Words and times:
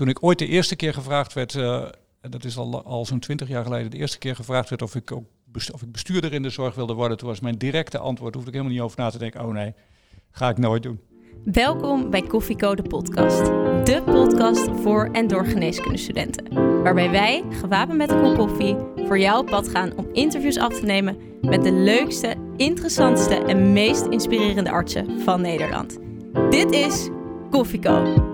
Toen 0.00 0.08
ik 0.08 0.22
ooit 0.22 0.38
de 0.38 0.46
eerste 0.46 0.76
keer 0.76 0.94
gevraagd 0.94 1.32
werd, 1.32 1.54
uh, 1.54 1.84
dat 2.20 2.44
is 2.44 2.56
al, 2.56 2.84
al 2.84 3.04
zo'n 3.06 3.18
twintig 3.18 3.48
jaar 3.48 3.64
geleden, 3.64 3.90
de 3.90 3.96
eerste 3.96 4.18
keer 4.18 4.36
gevraagd 4.36 4.68
werd 4.68 4.82
of 4.82 4.94
ik 4.94 5.12
ook 5.12 5.24
of 5.72 5.82
ik 5.82 5.92
bestuurder 5.92 6.32
in 6.32 6.42
de 6.42 6.50
zorg 6.50 6.74
wilde 6.74 6.92
worden, 6.92 7.16
toen 7.16 7.28
was 7.28 7.40
mijn 7.40 7.58
directe 7.58 7.98
antwoord, 7.98 8.34
hoefde 8.34 8.48
ik 8.48 8.56
helemaal 8.56 8.76
niet 8.76 8.84
over 8.84 8.98
na 9.00 9.10
te 9.10 9.18
denken, 9.18 9.44
oh 9.44 9.52
nee, 9.52 9.74
ga 10.30 10.48
ik 10.48 10.58
nooit 10.58 10.82
doen. 10.82 11.00
Welkom 11.44 12.10
bij 12.10 12.22
Koffieko 12.22 12.74
de 12.74 12.82
podcast. 12.82 13.44
De 13.86 14.02
podcast 14.04 14.68
voor 14.82 15.08
en 15.12 15.26
door 15.26 15.46
geneeskundestudenten. 15.46 16.54
Waarbij 16.82 17.10
wij, 17.10 17.44
gewapend 17.50 17.98
met 17.98 18.10
een 18.10 18.22
kop 18.22 18.36
koffie, 18.36 18.76
voor 18.96 19.18
jou 19.18 19.40
op 19.40 19.46
pad 19.46 19.68
gaan 19.68 19.96
om 19.96 20.08
interviews 20.12 20.58
af 20.58 20.78
te 20.78 20.86
nemen 20.86 21.16
met 21.40 21.62
de 21.62 21.72
leukste, 21.72 22.34
interessantste 22.56 23.34
en 23.34 23.72
meest 23.72 24.06
inspirerende 24.06 24.70
artsen 24.70 25.20
van 25.20 25.40
Nederland. 25.40 25.98
Dit 26.50 26.72
is 26.72 27.08
Koffieko. 27.50 28.29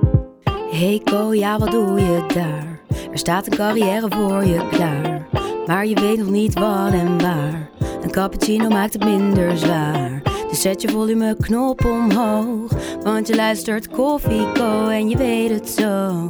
Hey 0.76 1.00
Ko, 1.04 1.34
ja 1.34 1.58
wat 1.58 1.70
doe 1.70 2.00
je 2.00 2.24
daar? 2.34 2.80
Er 3.12 3.18
staat 3.18 3.46
een 3.46 3.56
carrière 3.56 4.06
voor 4.08 4.44
je 4.44 4.68
klaar. 4.68 5.26
Maar 5.66 5.86
je 5.86 6.00
weet 6.00 6.18
nog 6.18 6.28
niet 6.28 6.54
wat 6.54 6.92
en 6.92 7.20
waar. 7.22 7.70
Een 8.02 8.10
cappuccino 8.10 8.68
maakt 8.68 8.92
het 8.92 9.04
minder 9.04 9.58
zwaar. 9.58 10.22
Dus 10.48 10.60
zet 10.60 10.82
je 10.82 10.88
volumeknop 10.88 11.84
omhoog. 11.84 12.72
Want 13.02 13.28
je 13.28 13.34
luistert 13.34 13.88
Koffieko 13.88 14.88
en 14.88 15.08
je 15.08 15.16
weet 15.16 15.50
het 15.50 15.68
zo. 15.68 16.26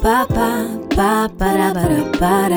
Papa, 0.00 0.66
papa, 0.88 1.72
para, 2.18 2.50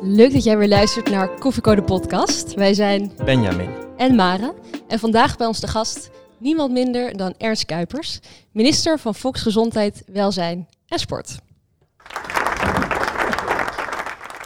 Leuk 0.00 0.32
dat 0.32 0.44
jij 0.44 0.58
weer 0.58 0.68
luistert 0.68 1.10
naar 1.10 1.28
Koffieko 1.38 1.74
de 1.74 1.82
podcast. 1.82 2.54
Wij 2.54 2.74
zijn 2.74 3.12
Benjamin 3.24 3.70
en 3.96 4.14
Mare. 4.14 4.54
En 4.88 4.98
vandaag 4.98 5.36
bij 5.36 5.46
ons 5.46 5.60
de 5.60 5.68
gast 5.68 6.10
niemand 6.42 6.72
minder 6.72 7.16
dan 7.16 7.34
Ernst 7.38 7.64
Kuipers, 7.64 8.18
minister 8.52 8.98
van 8.98 9.14
Volksgezondheid, 9.14 10.02
Welzijn 10.06 10.68
en 10.88 10.98
Sport. 10.98 11.38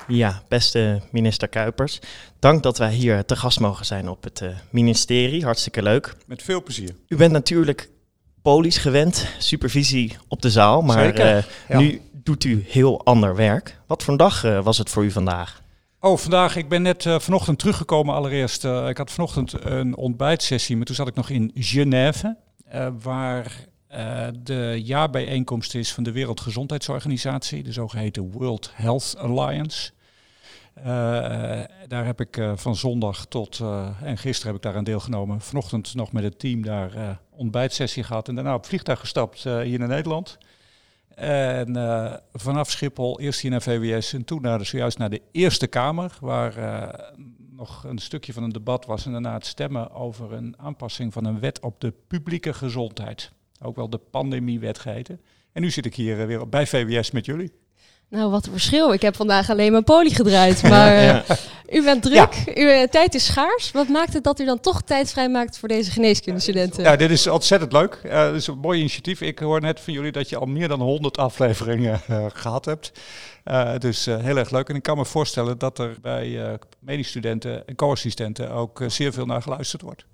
Ja, 0.08 0.42
beste 0.48 1.00
minister 1.10 1.48
Kuipers. 1.48 1.98
Dank 2.38 2.62
dat 2.62 2.78
wij 2.78 2.92
hier 2.92 3.24
te 3.24 3.36
gast 3.36 3.60
mogen 3.60 3.86
zijn 3.86 4.08
op 4.08 4.24
het 4.24 4.40
uh, 4.40 4.48
ministerie. 4.70 5.44
Hartstikke 5.44 5.82
leuk. 5.82 6.16
Met 6.26 6.42
veel 6.42 6.62
plezier. 6.62 6.90
U 7.08 7.16
bent 7.16 7.32
natuurlijk 7.32 7.88
polies 8.42 8.76
gewend, 8.76 9.26
supervisie 9.38 10.16
op 10.28 10.42
de 10.42 10.50
zaal, 10.50 10.82
maar 10.82 11.20
uh, 11.20 11.42
nu 11.68 12.00
doet 12.12 12.44
u 12.44 12.64
heel 12.68 13.04
ander 13.04 13.36
werk. 13.36 13.78
Wat 13.86 14.02
voor 14.02 14.12
een 14.12 14.18
dag 14.18 14.44
uh, 14.44 14.62
was 14.62 14.78
het 14.78 14.90
voor 14.90 15.04
u 15.04 15.10
vandaag? 15.10 15.62
Oh, 16.00 16.16
vandaag, 16.16 16.56
ik 16.56 16.68
ben 16.68 16.82
net 16.82 17.04
vanochtend 17.08 17.58
teruggekomen 17.58 18.14
allereerst. 18.14 18.64
ik 18.64 18.96
had 18.96 19.10
vanochtend 19.10 19.64
een 19.64 19.96
ontbijtsessie, 19.96 20.76
maar 20.76 20.86
toen 20.86 20.94
zat 20.94 21.08
ik 21.08 21.14
nog 21.14 21.30
in 21.30 21.50
Genève, 21.54 22.36
waar 23.02 23.66
de 24.42 24.80
jaarbijeenkomst 24.82 25.74
is 25.74 25.92
van 25.92 26.04
de 26.04 26.12
Wereldgezondheidsorganisatie, 26.12 27.62
de 27.62 27.72
zogeheten 27.72 28.30
World 28.30 28.70
Health 28.74 29.14
Alliance. 29.18 29.90
Uh, 30.78 30.84
daar 31.88 32.04
heb 32.04 32.20
ik 32.20 32.36
uh, 32.36 32.52
van 32.54 32.76
zondag 32.76 33.26
tot, 33.26 33.58
uh, 33.58 33.88
en 34.02 34.18
gisteren 34.18 34.46
heb 34.46 34.56
ik 34.56 34.62
daar 34.62 34.76
aan 34.78 34.84
deelgenomen. 34.84 35.40
Vanochtend 35.40 35.94
nog 35.94 36.12
met 36.12 36.22
het 36.22 36.38
team 36.38 36.62
daar 36.62 37.20
ontbijtsessie 37.30 38.02
gehad 38.02 38.28
en 38.28 38.34
daarna 38.34 38.54
op 38.54 38.66
vliegtuig 38.66 39.00
gestapt 39.00 39.42
hier 39.42 39.78
naar 39.78 39.88
Nederland. 39.88 40.38
En 41.16 41.72
vanaf 42.32 42.70
Schiphol 42.70 43.20
eerst 43.20 43.40
hier 43.40 43.50
naar 43.50 43.62
VWS 43.62 44.12
en 44.12 44.24
toen 44.24 44.42
naar 44.42 44.64
zojuist 44.64 44.98
naar 44.98 45.10
de 45.10 45.22
Eerste 45.32 45.66
Kamer, 45.66 46.18
waar 46.20 46.54
nog 47.50 47.84
een 47.84 47.98
stukje 47.98 48.32
van 48.32 48.42
een 48.42 48.52
debat 48.52 48.86
was 48.86 49.06
en 49.06 49.12
daarna 49.12 49.32
het 49.32 49.46
stemmen 49.46 49.90
over 49.90 50.32
een 50.32 50.54
aanpassing 50.58 51.12
van 51.12 51.24
een 51.24 51.40
wet 51.40 51.60
op 51.60 51.80
de 51.80 51.92
publieke 52.06 52.52
gezondheid. 52.52 53.32
Ook 53.62 53.76
wel 53.76 53.90
de 53.90 53.98
pandemiewet 53.98 54.78
geheten. 54.78 55.20
En 55.52 55.62
nu 55.62 55.70
zit 55.70 55.86
ik 55.86 55.94
hier 55.94 56.26
weer 56.26 56.48
bij 56.48 56.66
VWS 56.66 57.10
met 57.10 57.26
jullie. 57.26 57.52
Nou, 58.08 58.30
wat 58.30 58.46
een 58.46 58.52
verschil. 58.52 58.92
Ik 58.92 59.02
heb 59.02 59.16
vandaag 59.16 59.50
alleen 59.50 59.72
mijn 59.72 59.84
poli 59.84 60.14
gedraaid. 60.14 60.62
Maar 60.62 61.02
ja. 61.02 61.24
u 61.68 61.82
bent 61.82 62.02
druk, 62.02 62.42
uw 62.54 62.68
eh, 62.68 62.88
tijd 62.88 63.14
is 63.14 63.24
schaars. 63.24 63.70
Wat 63.70 63.88
maakt 63.88 64.12
het 64.12 64.24
dat 64.24 64.40
u 64.40 64.44
dan 64.44 64.60
toch 64.60 64.82
tijd 64.82 65.10
vrijmaakt 65.10 65.58
voor 65.58 65.68
deze 65.68 65.90
geneeskundestudenten? 65.90 66.82
Ja, 66.82 66.96
dit 66.96 67.10
is 67.10 67.26
ontzettend 67.26 67.72
leuk. 67.72 68.00
Uh, 68.04 68.26
dit 68.26 68.34
is 68.34 68.46
een 68.46 68.58
mooi 68.58 68.78
initiatief. 68.78 69.20
Ik 69.20 69.38
hoor 69.38 69.60
net 69.60 69.80
van 69.80 69.92
jullie 69.92 70.12
dat 70.12 70.28
je 70.28 70.36
al 70.36 70.46
meer 70.46 70.68
dan 70.68 70.80
100 70.80 71.18
afleveringen 71.18 72.00
uh, 72.10 72.24
gehad 72.32 72.64
hebt. 72.64 72.92
Uh, 73.44 73.76
dus 73.78 74.04
heel 74.04 74.36
erg 74.36 74.50
leuk. 74.50 74.68
En 74.68 74.74
ik 74.74 74.82
kan 74.82 74.96
me 74.96 75.04
voorstellen 75.04 75.58
dat 75.58 75.78
er 75.78 75.96
bij 76.02 76.58
medestudenten 76.78 77.66
en 77.66 77.74
co-assistenten 77.74 78.50
ook 78.50 78.82
zeer 78.86 79.12
veel 79.12 79.26
naar 79.26 79.42
geluisterd 79.42 79.82
wordt. 79.82 80.04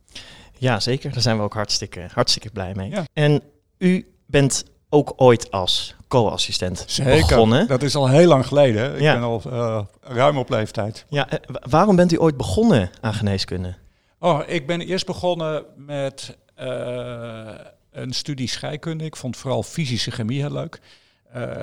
Ja, 0.59 0.81
zeker. 0.81 1.13
Daar 1.13 1.23
zijn 1.23 1.37
we 1.37 1.43
ook 1.43 1.55
hartstikke, 1.55 2.09
hartstikke 2.13 2.51
blij 2.51 2.73
mee. 2.75 2.91
Ja. 2.91 3.05
En 3.13 3.43
u 3.79 4.07
bent 4.27 4.65
ook 4.89 5.13
ooit 5.17 5.51
als 5.51 5.95
co-assistent 6.13 6.87
begonnen. 7.05 7.67
Dat 7.67 7.83
is 7.83 7.95
al 7.95 8.09
heel 8.09 8.29
lang 8.29 8.47
geleden. 8.47 8.95
Ik 8.95 8.99
ben 8.99 9.23
al 9.23 9.43
uh, 9.47 9.81
ruim 10.01 10.39
op 10.39 10.49
leeftijd. 10.49 11.07
Ja, 11.09 11.29
eh, 11.29 11.39
waarom 11.71 11.97
bent 11.97 12.13
u 12.13 12.21
ooit 12.21 12.37
begonnen 12.37 12.91
aan 13.01 13.15
geneeskunde? 13.15 13.75
Oh, 14.19 14.41
ik 14.47 14.67
ben 14.67 14.81
eerst 14.81 15.07
begonnen 15.07 15.65
met 15.77 16.39
uh, 16.61 17.49
een 17.93 18.13
studie 18.13 18.49
scheikunde. 18.49 19.05
Ik 19.05 19.17
vond 19.17 19.37
vooral 19.37 19.63
fysische 19.63 20.11
chemie 20.11 20.41
heel 20.41 20.53
leuk. 20.53 20.81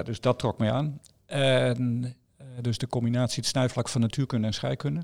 dus 0.03 0.19
dat 0.19 0.39
trok 0.39 0.57
mij 0.57 0.71
aan. 0.71 0.99
En 1.25 2.15
dus 2.61 2.77
de 2.77 2.87
combinatie, 2.87 3.39
het 3.39 3.49
snijvlak 3.49 3.89
van 3.89 4.01
natuurkunde 4.01 4.47
en 4.47 4.53
scheikunde. 4.53 5.03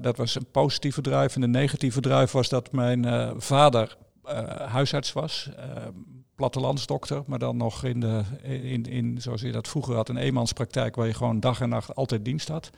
dat 0.00 0.16
was 0.16 0.34
een 0.34 0.50
positieve 0.50 1.00
drive. 1.00 1.34
En 1.34 1.40
de 1.40 1.58
negatieve 1.58 2.00
drive 2.00 2.36
was 2.36 2.48
dat 2.48 2.72
mijn 2.72 3.32
vader 3.40 3.96
huisarts 4.68 5.12
was 5.12 5.50
plattelandsdokter, 6.38 7.22
maar 7.26 7.38
dan 7.38 7.56
nog 7.56 7.84
in, 7.84 8.00
de, 8.00 8.22
in, 8.42 8.84
in, 8.84 9.20
zoals 9.20 9.40
je 9.40 9.52
dat 9.52 9.68
vroeger 9.68 9.94
had, 9.94 10.08
een 10.08 10.16
eenmanspraktijk 10.16 10.96
waar 10.96 11.06
je 11.06 11.14
gewoon 11.14 11.40
dag 11.40 11.60
en 11.60 11.68
nacht 11.68 11.94
altijd 11.94 12.24
dienst 12.24 12.48
had. 12.48 12.70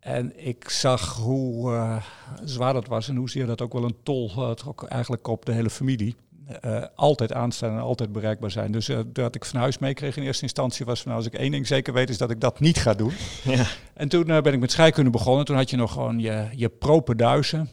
En 0.00 0.46
ik 0.46 0.68
zag 0.68 1.16
hoe 1.16 1.72
uh, 1.72 2.02
zwaar 2.44 2.72
dat 2.72 2.86
was 2.86 3.08
en 3.08 3.16
hoe 3.16 3.30
zeer 3.30 3.46
dat 3.46 3.60
ook 3.60 3.72
wel 3.72 3.84
een 3.84 3.96
tol 4.02 4.30
uh, 4.36 4.50
trok 4.50 4.82
eigenlijk 4.82 5.26
op 5.28 5.44
de 5.44 5.52
hele 5.52 5.70
familie. 5.70 6.16
Uh, 6.64 6.84
altijd 6.94 7.32
aanstaan 7.32 7.72
en 7.72 7.80
altijd 7.80 8.12
bereikbaar 8.12 8.50
zijn. 8.50 8.72
Dus 8.72 8.88
uh, 8.88 8.98
dat 9.06 9.34
ik 9.34 9.44
van 9.44 9.60
huis 9.60 9.78
meekreeg 9.78 10.16
in 10.16 10.22
eerste 10.22 10.42
instantie 10.42 10.86
was 10.86 11.02
van 11.02 11.12
nou, 11.12 11.24
als 11.24 11.32
ik 11.32 11.38
één 11.38 11.50
ding 11.50 11.66
zeker 11.66 11.92
weet 11.92 12.08
is 12.08 12.18
dat 12.18 12.30
ik 12.30 12.40
dat 12.40 12.60
niet 12.60 12.78
ga 12.78 12.94
doen. 12.94 13.12
Ja. 13.44 13.64
En 13.94 14.08
toen 14.08 14.24
ben 14.24 14.52
ik 14.52 14.60
met 14.60 14.70
scheikunde 14.70 15.10
begonnen. 15.10 15.44
Toen 15.44 15.56
had 15.56 15.70
je 15.70 15.76
nog 15.76 15.92
gewoon 15.92 16.18
je, 16.18 16.48
je 16.52 16.68
propenduizen. 16.68 17.70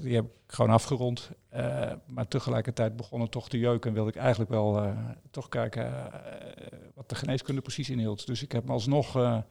die 0.00 0.14
heb 0.14 0.24
ik 0.24 0.30
gewoon 0.46 0.70
afgerond. 0.70 1.30
maar 2.06 2.28
tegelijkertijd 2.28 2.96
begon 2.96 3.20
het 3.20 3.30
toch 3.30 3.48
te 3.48 3.58
jeuken 3.58 3.88
en 3.88 3.94
wilde 3.94 4.10
ik 4.10 4.16
eigenlijk 4.16 4.50
wel 4.50 4.94
toch 5.30 5.48
kijken 5.48 5.92
wat 6.94 7.08
de 7.08 7.14
geneeskunde 7.14 7.60
precies 7.60 7.90
inhield. 7.90 8.26
Dus 8.26 8.42
ik 8.42 8.52
heb 8.52 8.64
me 8.64 8.72
alsnog 8.72 9.42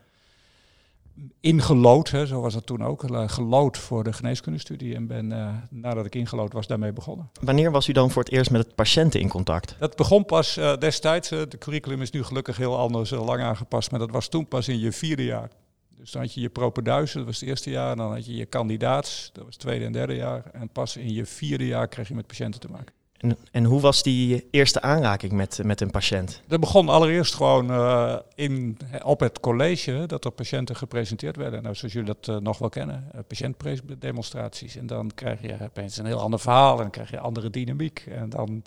ingelood, 1.39 2.09
hè, 2.09 2.25
zo 2.25 2.41
was 2.41 2.53
het 2.53 2.65
toen 2.65 2.83
ook, 2.83 3.03
gelood 3.25 3.77
voor 3.77 4.03
de 4.03 4.13
geneeskundestudie 4.13 4.95
en 4.95 5.07
ben 5.07 5.31
uh, 5.31 5.49
nadat 5.69 6.05
ik 6.05 6.15
ingelood 6.15 6.53
was 6.53 6.67
daarmee 6.67 6.93
begonnen. 6.93 7.29
Wanneer 7.41 7.71
was 7.71 7.87
u 7.87 7.91
dan 7.93 8.11
voor 8.11 8.23
het 8.23 8.31
eerst 8.31 8.51
met 8.51 8.65
het 8.65 8.75
patiënten 8.75 9.19
in 9.19 9.29
contact? 9.29 9.75
Dat 9.79 9.95
begon 9.95 10.25
pas 10.25 10.57
uh, 10.57 10.77
destijds, 10.77 11.29
de 11.29 11.57
curriculum 11.59 12.01
is 12.01 12.11
nu 12.11 12.23
gelukkig 12.23 12.57
heel 12.57 12.77
anders, 12.77 13.09
lang 13.09 13.41
aangepast, 13.41 13.91
maar 13.91 13.99
dat 13.99 14.11
was 14.11 14.27
toen 14.27 14.47
pas 14.47 14.67
in 14.67 14.79
je 14.79 14.91
vierde 14.91 15.23
jaar. 15.23 15.49
Dus 15.97 16.11
dan 16.11 16.21
had 16.21 16.33
je 16.33 16.41
je 16.41 16.49
propeduis, 16.49 17.11
dat 17.11 17.25
was 17.25 17.39
het 17.39 17.49
eerste 17.49 17.69
jaar, 17.69 17.91
en 17.91 17.97
dan 17.97 18.11
had 18.11 18.25
je 18.25 18.35
je 18.35 18.45
kandidaats, 18.45 19.29
dat 19.33 19.43
was 19.43 19.53
het 19.53 19.63
tweede 19.63 19.85
en 19.85 19.91
derde 19.91 20.15
jaar. 20.15 20.43
En 20.53 20.69
pas 20.69 20.97
in 20.97 21.13
je 21.13 21.25
vierde 21.25 21.67
jaar 21.67 21.87
kreeg 21.87 22.07
je 22.07 22.15
met 22.15 22.27
patiënten 22.27 22.59
te 22.59 22.67
maken. 22.71 22.93
En, 23.19 23.37
en, 23.51 23.63
hoe 23.63 23.81
was 23.81 24.03
die 24.03 24.47
eerste 24.51 24.81
aanraking 24.81 25.31
met, 25.31 25.59
met 25.63 25.81
een 25.81 25.91
patiënt? 25.91 26.41
Dat 26.47 26.59
begon 26.59 26.89
allereerst 26.89 27.35
gewoon 27.35 27.71
uh, 27.71 28.15
in, 28.35 28.77
op 29.03 29.19
het 29.19 29.39
college, 29.39 30.03
dat 30.07 30.25
er 30.25 30.31
patiënten 30.31 30.75
gepresenteerd 30.75 31.35
werden. 31.35 31.63
Nou, 31.63 31.75
zoals 31.75 31.93
jullie 31.93 32.15
dat 32.19 32.27
uh, 32.27 32.41
nog 32.41 32.57
wel 32.57 32.69
kennen, 32.69 33.11
uh, 33.15 33.21
patiëntdemonstraties. 33.27 34.75
En 34.75 34.87
dan 34.87 35.11
krijg 35.15 35.41
je 35.41 35.57
opeens 35.61 35.97
een 35.97 36.05
heel 36.05 36.19
ander 36.19 36.39
verhaal 36.39 36.75
en 36.75 36.81
dan 36.81 36.89
krijg 36.89 37.09
je 37.09 37.19
andere 37.19 37.49
dynamiek. 37.49 38.05
En 38.09 38.29
dan 38.29 38.63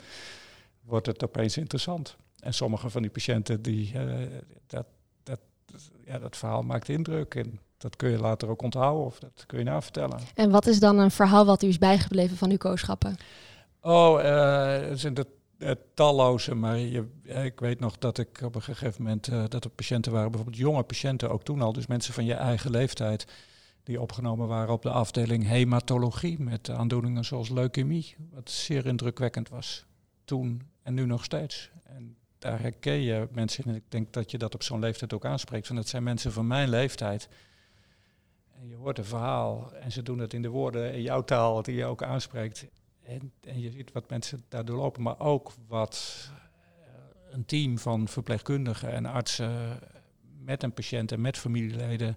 wordt 0.84 1.06
het 1.06 1.24
opeens 1.24 1.56
interessant. 1.56 2.16
En 2.38 2.54
sommige 2.54 2.90
van 2.90 3.02
die 3.02 3.10
patiënten, 3.10 3.62
die, 3.62 3.92
dat, 4.66 4.86
dat, 5.22 5.40
ja, 6.04 6.18
dat 6.18 6.36
verhaal 6.36 6.62
maakt 6.62 6.88
indruk. 6.88 7.34
En 7.34 7.60
dat 7.82 7.96
kun 7.96 8.10
je 8.10 8.18
later 8.18 8.48
ook 8.48 8.62
onthouden 8.62 9.04
of 9.04 9.18
dat 9.18 9.44
kun 9.46 9.58
je 9.58 9.64
navertellen. 9.64 10.18
En 10.34 10.50
wat 10.50 10.66
is 10.66 10.78
dan 10.78 10.98
een 10.98 11.10
verhaal 11.10 11.44
wat 11.44 11.62
u 11.62 11.68
is 11.68 11.78
bijgebleven 11.78 12.36
van 12.36 12.50
uw 12.50 12.56
kooschappen? 12.56 13.16
Oh, 13.84 14.22
uh, 14.22 14.88
het 14.88 15.00
zijn 15.00 15.16
uh, 15.58 15.70
talloze, 15.94 16.54
maar 16.54 16.78
je, 16.78 17.06
ik 17.22 17.60
weet 17.60 17.80
nog 17.80 17.98
dat 17.98 18.18
ik 18.18 18.40
op 18.40 18.54
een 18.54 18.62
gegeven 18.62 19.02
moment 19.02 19.28
uh, 19.28 19.44
dat 19.48 19.64
er 19.64 19.70
patiënten 19.70 20.12
waren, 20.12 20.30
bijvoorbeeld 20.30 20.60
jonge 20.60 20.82
patiënten 20.82 21.30
ook 21.30 21.42
toen 21.42 21.62
al, 21.62 21.72
dus 21.72 21.86
mensen 21.86 22.14
van 22.14 22.24
je 22.24 22.34
eigen 22.34 22.70
leeftijd, 22.70 23.26
die 23.82 24.00
opgenomen 24.00 24.48
waren 24.48 24.72
op 24.72 24.82
de 24.82 24.90
afdeling 24.90 25.46
hematologie 25.46 26.40
met 26.40 26.70
aandoeningen 26.70 27.24
zoals 27.24 27.48
leukemie, 27.48 28.16
wat 28.30 28.50
zeer 28.50 28.86
indrukwekkend 28.86 29.48
was 29.48 29.86
toen 30.24 30.62
en 30.82 30.94
nu 30.94 31.06
nog 31.06 31.24
steeds. 31.24 31.70
En 31.82 32.16
daar 32.38 32.60
herken 32.60 33.00
je 33.00 33.28
mensen. 33.32 33.64
En 33.64 33.74
ik 33.74 33.84
denk 33.88 34.12
dat 34.12 34.30
je 34.30 34.38
dat 34.38 34.54
op 34.54 34.62
zo'n 34.62 34.80
leeftijd 34.80 35.12
ook 35.12 35.24
aanspreekt. 35.24 35.66
Van 35.66 35.76
dat 35.76 35.88
zijn 35.88 36.02
mensen 36.02 36.32
van 36.32 36.46
mijn 36.46 36.68
leeftijd. 36.68 37.28
En 38.60 38.68
je 38.68 38.76
hoort 38.76 38.98
een 38.98 39.04
verhaal 39.04 39.72
en 39.74 39.92
ze 39.92 40.02
doen 40.02 40.18
het 40.18 40.34
in 40.34 40.42
de 40.42 40.48
woorden 40.48 40.94
in 40.94 41.02
jouw 41.02 41.24
taal 41.24 41.62
die 41.62 41.74
je 41.74 41.84
ook 41.84 42.02
aanspreekt. 42.02 42.66
En, 43.02 43.32
en 43.40 43.60
je 43.60 43.70
ziet 43.70 43.92
wat 43.92 44.10
mensen 44.10 44.44
daardoor 44.48 44.76
lopen, 44.76 45.02
maar 45.02 45.20
ook 45.20 45.52
wat 45.68 46.30
een 47.30 47.44
team 47.44 47.78
van 47.78 48.08
verpleegkundigen 48.08 48.92
en 48.92 49.06
artsen 49.06 49.78
met 50.44 50.62
een 50.62 50.72
patiënt 50.72 51.12
en 51.12 51.20
met 51.20 51.38
familieleden 51.38 52.16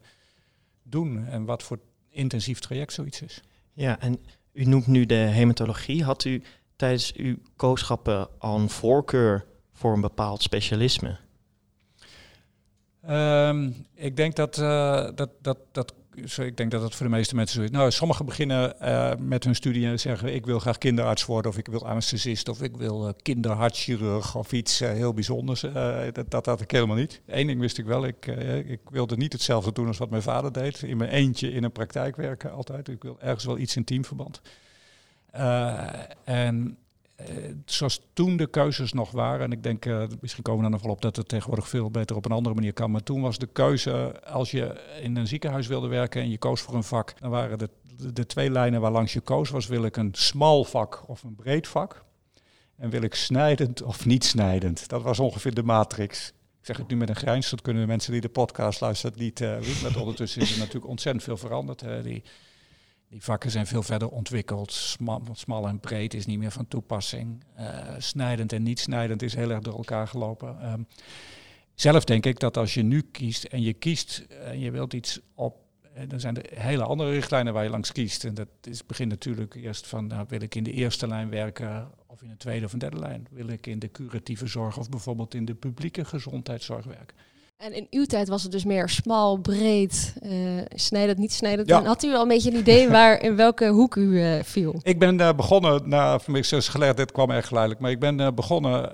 doen 0.83 1.25
en 1.25 1.45
wat 1.45 1.63
voor 1.63 1.79
intensief 2.09 2.59
traject 2.59 2.93
zoiets 2.93 3.21
is. 3.21 3.41
Ja, 3.73 3.99
en 3.99 4.19
u 4.51 4.63
noemt 4.63 4.87
nu 4.87 5.05
de 5.05 5.15
hematologie. 5.15 6.03
Had 6.03 6.23
u 6.23 6.43
tijdens 6.75 7.13
uw 7.13 7.35
kooschappen 7.55 8.27
al 8.39 8.59
een 8.59 8.69
voorkeur 8.69 9.45
voor 9.73 9.93
een 9.93 10.01
bepaald 10.01 10.41
specialisme? 10.41 11.17
Um, 13.09 13.75
ik 13.93 14.15
denk 14.15 14.35
dat, 14.35 14.57
uh, 14.57 15.09
dat, 15.15 15.29
dat, 15.41 15.57
dat 15.71 15.93
ik 16.37 16.57
denk 16.57 16.71
dat 16.71 16.81
dat 16.81 16.95
voor 16.95 17.05
de 17.05 17.11
meeste 17.11 17.35
mensen 17.35 17.55
zo 17.55 17.63
is. 17.63 17.71
Nou, 17.71 17.91
sommigen 17.91 18.25
beginnen 18.25 18.75
uh, 18.81 19.11
met 19.19 19.43
hun 19.43 19.55
studie 19.55 19.87
en 19.87 19.99
zeggen 19.99 20.33
ik 20.35 20.45
wil 20.45 20.59
graag 20.59 20.77
kinderarts 20.77 21.25
worden 21.25 21.51
of 21.51 21.57
ik 21.57 21.67
wil 21.67 21.87
anesthesist 21.87 22.49
of 22.49 22.61
ik 22.61 22.77
wil 22.77 23.07
uh, 23.07 23.13
kinderhartchirurg 23.21 24.35
of 24.35 24.51
iets 24.51 24.81
uh, 24.81 24.89
heel 24.89 25.13
bijzonders. 25.13 25.61
dat, 26.11 26.31
dat 26.31 26.45
had 26.45 26.61
ik 26.61 26.71
helemaal 26.71 26.95
niet. 26.95 27.21
Eén 27.25 27.47
ding 27.47 27.59
wist 27.59 27.77
ik 27.77 27.85
wel, 27.85 28.05
ik, 28.05 28.25
ik 28.67 28.79
wilde 28.89 29.17
niet 29.17 29.33
hetzelfde 29.33 29.71
doen 29.71 29.87
als 29.87 29.97
wat 29.97 30.09
mijn 30.09 30.21
vader 30.21 30.51
deed. 30.51 30.81
In 30.81 30.97
mijn 30.97 31.09
eentje 31.09 31.51
in 31.51 31.63
een 31.63 31.71
praktijk 31.71 32.15
werken 32.15 32.51
altijd. 32.51 32.87
Ik 32.87 33.03
wil 33.03 33.17
ergens 33.19 33.45
wel 33.45 33.57
iets 33.57 33.75
in 33.75 33.83
teamverband. 33.83 34.41
en 36.23 36.77
zoals 37.65 38.01
toen 38.13 38.37
de 38.37 38.47
keuzes 38.47 38.93
nog 38.93 39.11
waren, 39.11 39.45
en 39.45 39.51
ik 39.51 39.63
denk, 39.63 39.85
uh, 39.85 40.03
misschien 40.21 40.43
komen 40.43 40.63
we 40.63 40.69
dan 40.69 40.71
nog 40.71 40.81
wel 40.81 40.95
op 40.95 41.01
dat 41.01 41.15
het 41.15 41.27
tegenwoordig 41.27 41.69
veel 41.69 41.91
beter 41.91 42.15
op 42.15 42.25
een 42.25 42.31
andere 42.31 42.55
manier 42.55 42.73
kan, 42.73 42.91
maar 42.91 43.03
toen 43.03 43.21
was 43.21 43.37
de 43.37 43.47
keuze, 43.47 44.23
als 44.23 44.51
je 44.51 44.81
in 45.01 45.15
een 45.15 45.27
ziekenhuis 45.27 45.67
wilde 45.67 45.87
werken 45.87 46.21
en 46.21 46.29
je 46.29 46.37
koos 46.37 46.61
voor 46.61 46.75
een 46.75 46.83
vak, 46.83 47.19
dan 47.19 47.29
waren 47.29 47.57
de, 47.57 47.69
de, 48.13 48.25
twee 48.25 48.49
lijnen 48.49 48.81
waar 48.81 48.91
langs 48.91 49.13
je 49.13 49.21
koos, 49.21 49.49
was 49.49 49.67
wil 49.67 49.83
ik 49.83 49.97
een 49.97 50.09
smal 50.11 50.63
vak 50.63 51.03
of 51.07 51.23
een 51.23 51.35
breed 51.35 51.67
vak, 51.67 52.03
en 52.77 52.89
wil 52.89 53.01
ik 53.01 53.15
snijdend 53.15 53.81
of 53.81 54.05
niet 54.05 54.23
snijdend. 54.23 54.89
Dat 54.89 55.01
was 55.01 55.19
ongeveer 55.19 55.53
de 55.53 55.63
matrix. 55.63 56.27
Ik 56.59 56.65
zeg 56.71 56.77
het 56.77 56.87
nu 56.87 56.95
met 56.95 57.09
een 57.09 57.15
grijns, 57.15 57.49
dat 57.49 57.61
kunnen 57.61 57.81
de 57.81 57.87
mensen 57.87 58.11
die 58.11 58.21
de 58.21 58.29
podcast 58.29 58.81
luisteren 58.81 59.19
niet 59.19 59.41
uh, 59.41 59.49
maar 59.83 59.99
ondertussen 59.99 60.41
is 60.41 60.51
er 60.51 60.59
natuurlijk 60.59 60.87
ontzettend 60.87 61.23
veel 61.23 61.37
veranderd. 61.37 62.03
die, 62.03 62.23
die 63.15 63.23
vakken 63.23 63.51
zijn 63.51 63.67
veel 63.67 63.83
verder 63.83 64.09
ontwikkeld. 64.09 64.71
Smal, 65.33 65.67
en 65.67 65.79
breed 65.79 66.13
is 66.13 66.25
niet 66.25 66.39
meer 66.39 66.51
van 66.51 66.67
toepassing. 66.67 67.43
Uh, 67.59 67.79
snijdend 67.97 68.53
en 68.53 68.63
niet 68.63 68.79
snijdend 68.79 69.21
is 69.21 69.35
heel 69.35 69.51
erg 69.51 69.61
door 69.61 69.75
elkaar 69.75 70.07
gelopen. 70.07 70.71
Um, 70.71 70.87
zelf 71.73 72.03
denk 72.03 72.25
ik 72.25 72.39
dat 72.39 72.57
als 72.57 72.73
je 72.73 72.83
nu 72.83 73.01
kiest 73.01 73.43
en 73.43 73.61
je 73.61 73.73
kiest 73.73 74.19
en 74.19 74.59
je 74.59 74.71
wilt 74.71 74.93
iets 74.93 75.19
op 75.35 75.55
eh, 75.93 76.09
dan 76.09 76.19
zijn 76.19 76.41
er 76.41 76.59
hele 76.59 76.83
andere 76.83 77.11
richtlijnen 77.11 77.53
waar 77.53 77.63
je 77.63 77.69
langs 77.69 77.91
kiest. 77.91 78.23
En 78.23 78.33
dat 78.33 78.47
is, 78.61 78.85
begint 78.85 79.09
natuurlijk 79.09 79.55
eerst 79.55 79.87
van, 79.87 80.07
nou, 80.07 80.25
wil 80.29 80.41
ik 80.41 80.55
in 80.55 80.63
de 80.63 80.71
eerste 80.71 81.07
lijn 81.07 81.29
werken 81.29 81.91
of 82.07 82.21
in 82.21 82.29
de 82.29 82.37
tweede 82.37 82.65
of 82.65 82.73
een 82.73 82.79
derde 82.79 82.99
lijn? 82.99 83.27
Wil 83.31 83.47
ik 83.47 83.67
in 83.67 83.79
de 83.79 83.91
curatieve 83.91 84.47
zorg 84.47 84.77
of 84.77 84.89
bijvoorbeeld 84.89 85.33
in 85.33 85.45
de 85.45 85.55
publieke 85.55 86.05
gezondheidszorg 86.05 86.85
werken? 86.85 87.17
En 87.57 87.73
in 87.73 87.87
uw 87.89 88.05
tijd 88.05 88.27
was 88.27 88.43
het 88.43 88.51
dus 88.51 88.65
meer 88.65 88.89
smal, 88.89 89.37
breed, 89.37 90.13
uh, 90.23 90.61
snijdend, 90.73 91.17
niet 91.17 91.33
snijdend. 91.33 91.67
Ja. 91.67 91.83
had 91.83 92.03
u 92.03 92.13
al 92.13 92.21
een 92.21 92.27
beetje 92.27 92.51
een 92.51 92.57
idee 92.57 92.89
waar 92.89 93.21
in 93.21 93.35
welke 93.35 93.67
hoek 93.67 93.95
u 93.95 94.01
uh, 94.01 94.43
viel? 94.43 94.79
Ik 94.83 94.99
ben 94.99 95.19
uh, 95.19 95.33
begonnen, 95.33 95.89
nou, 95.89 96.21
voor 96.21 96.31
mij 96.31 96.41
is 96.41 96.67
geleerd, 96.67 96.97
dit 96.97 97.11
kwam 97.11 97.31
erg 97.31 97.47
geleidelijk, 97.47 97.81
maar 97.81 97.91
ik 97.91 97.99
ben 97.99 98.35
begonnen 98.35 98.93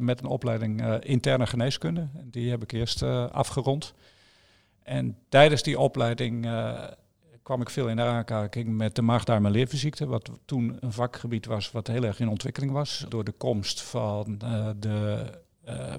met 0.00 0.20
een 0.20 0.26
opleiding 0.26 1.02
interne 1.02 1.46
geneeskunde. 1.46 2.08
Die 2.24 2.50
heb 2.50 2.62
ik 2.62 2.72
eerst 2.72 3.02
afgerond. 3.32 3.94
En 4.82 5.16
tijdens 5.28 5.62
die 5.62 5.78
opleiding 5.78 6.48
kwam 7.42 7.60
ik 7.60 7.70
veel 7.70 7.88
in 7.88 8.00
aanraking 8.00 8.76
met 8.76 8.94
de 8.94 9.02
maagdarm- 9.02 9.46
en 9.46 9.52
leverziekte, 9.52 10.06
wat 10.06 10.30
toen 10.44 10.76
een 10.80 10.92
vakgebied 10.92 11.46
was 11.46 11.70
wat 11.70 11.86
heel 11.86 12.04
erg 12.04 12.20
in 12.20 12.28
ontwikkeling 12.28 12.72
was 12.72 13.04
door 13.08 13.24
de 13.24 13.32
komst 13.32 13.82
van 13.82 14.38
de 14.78 15.24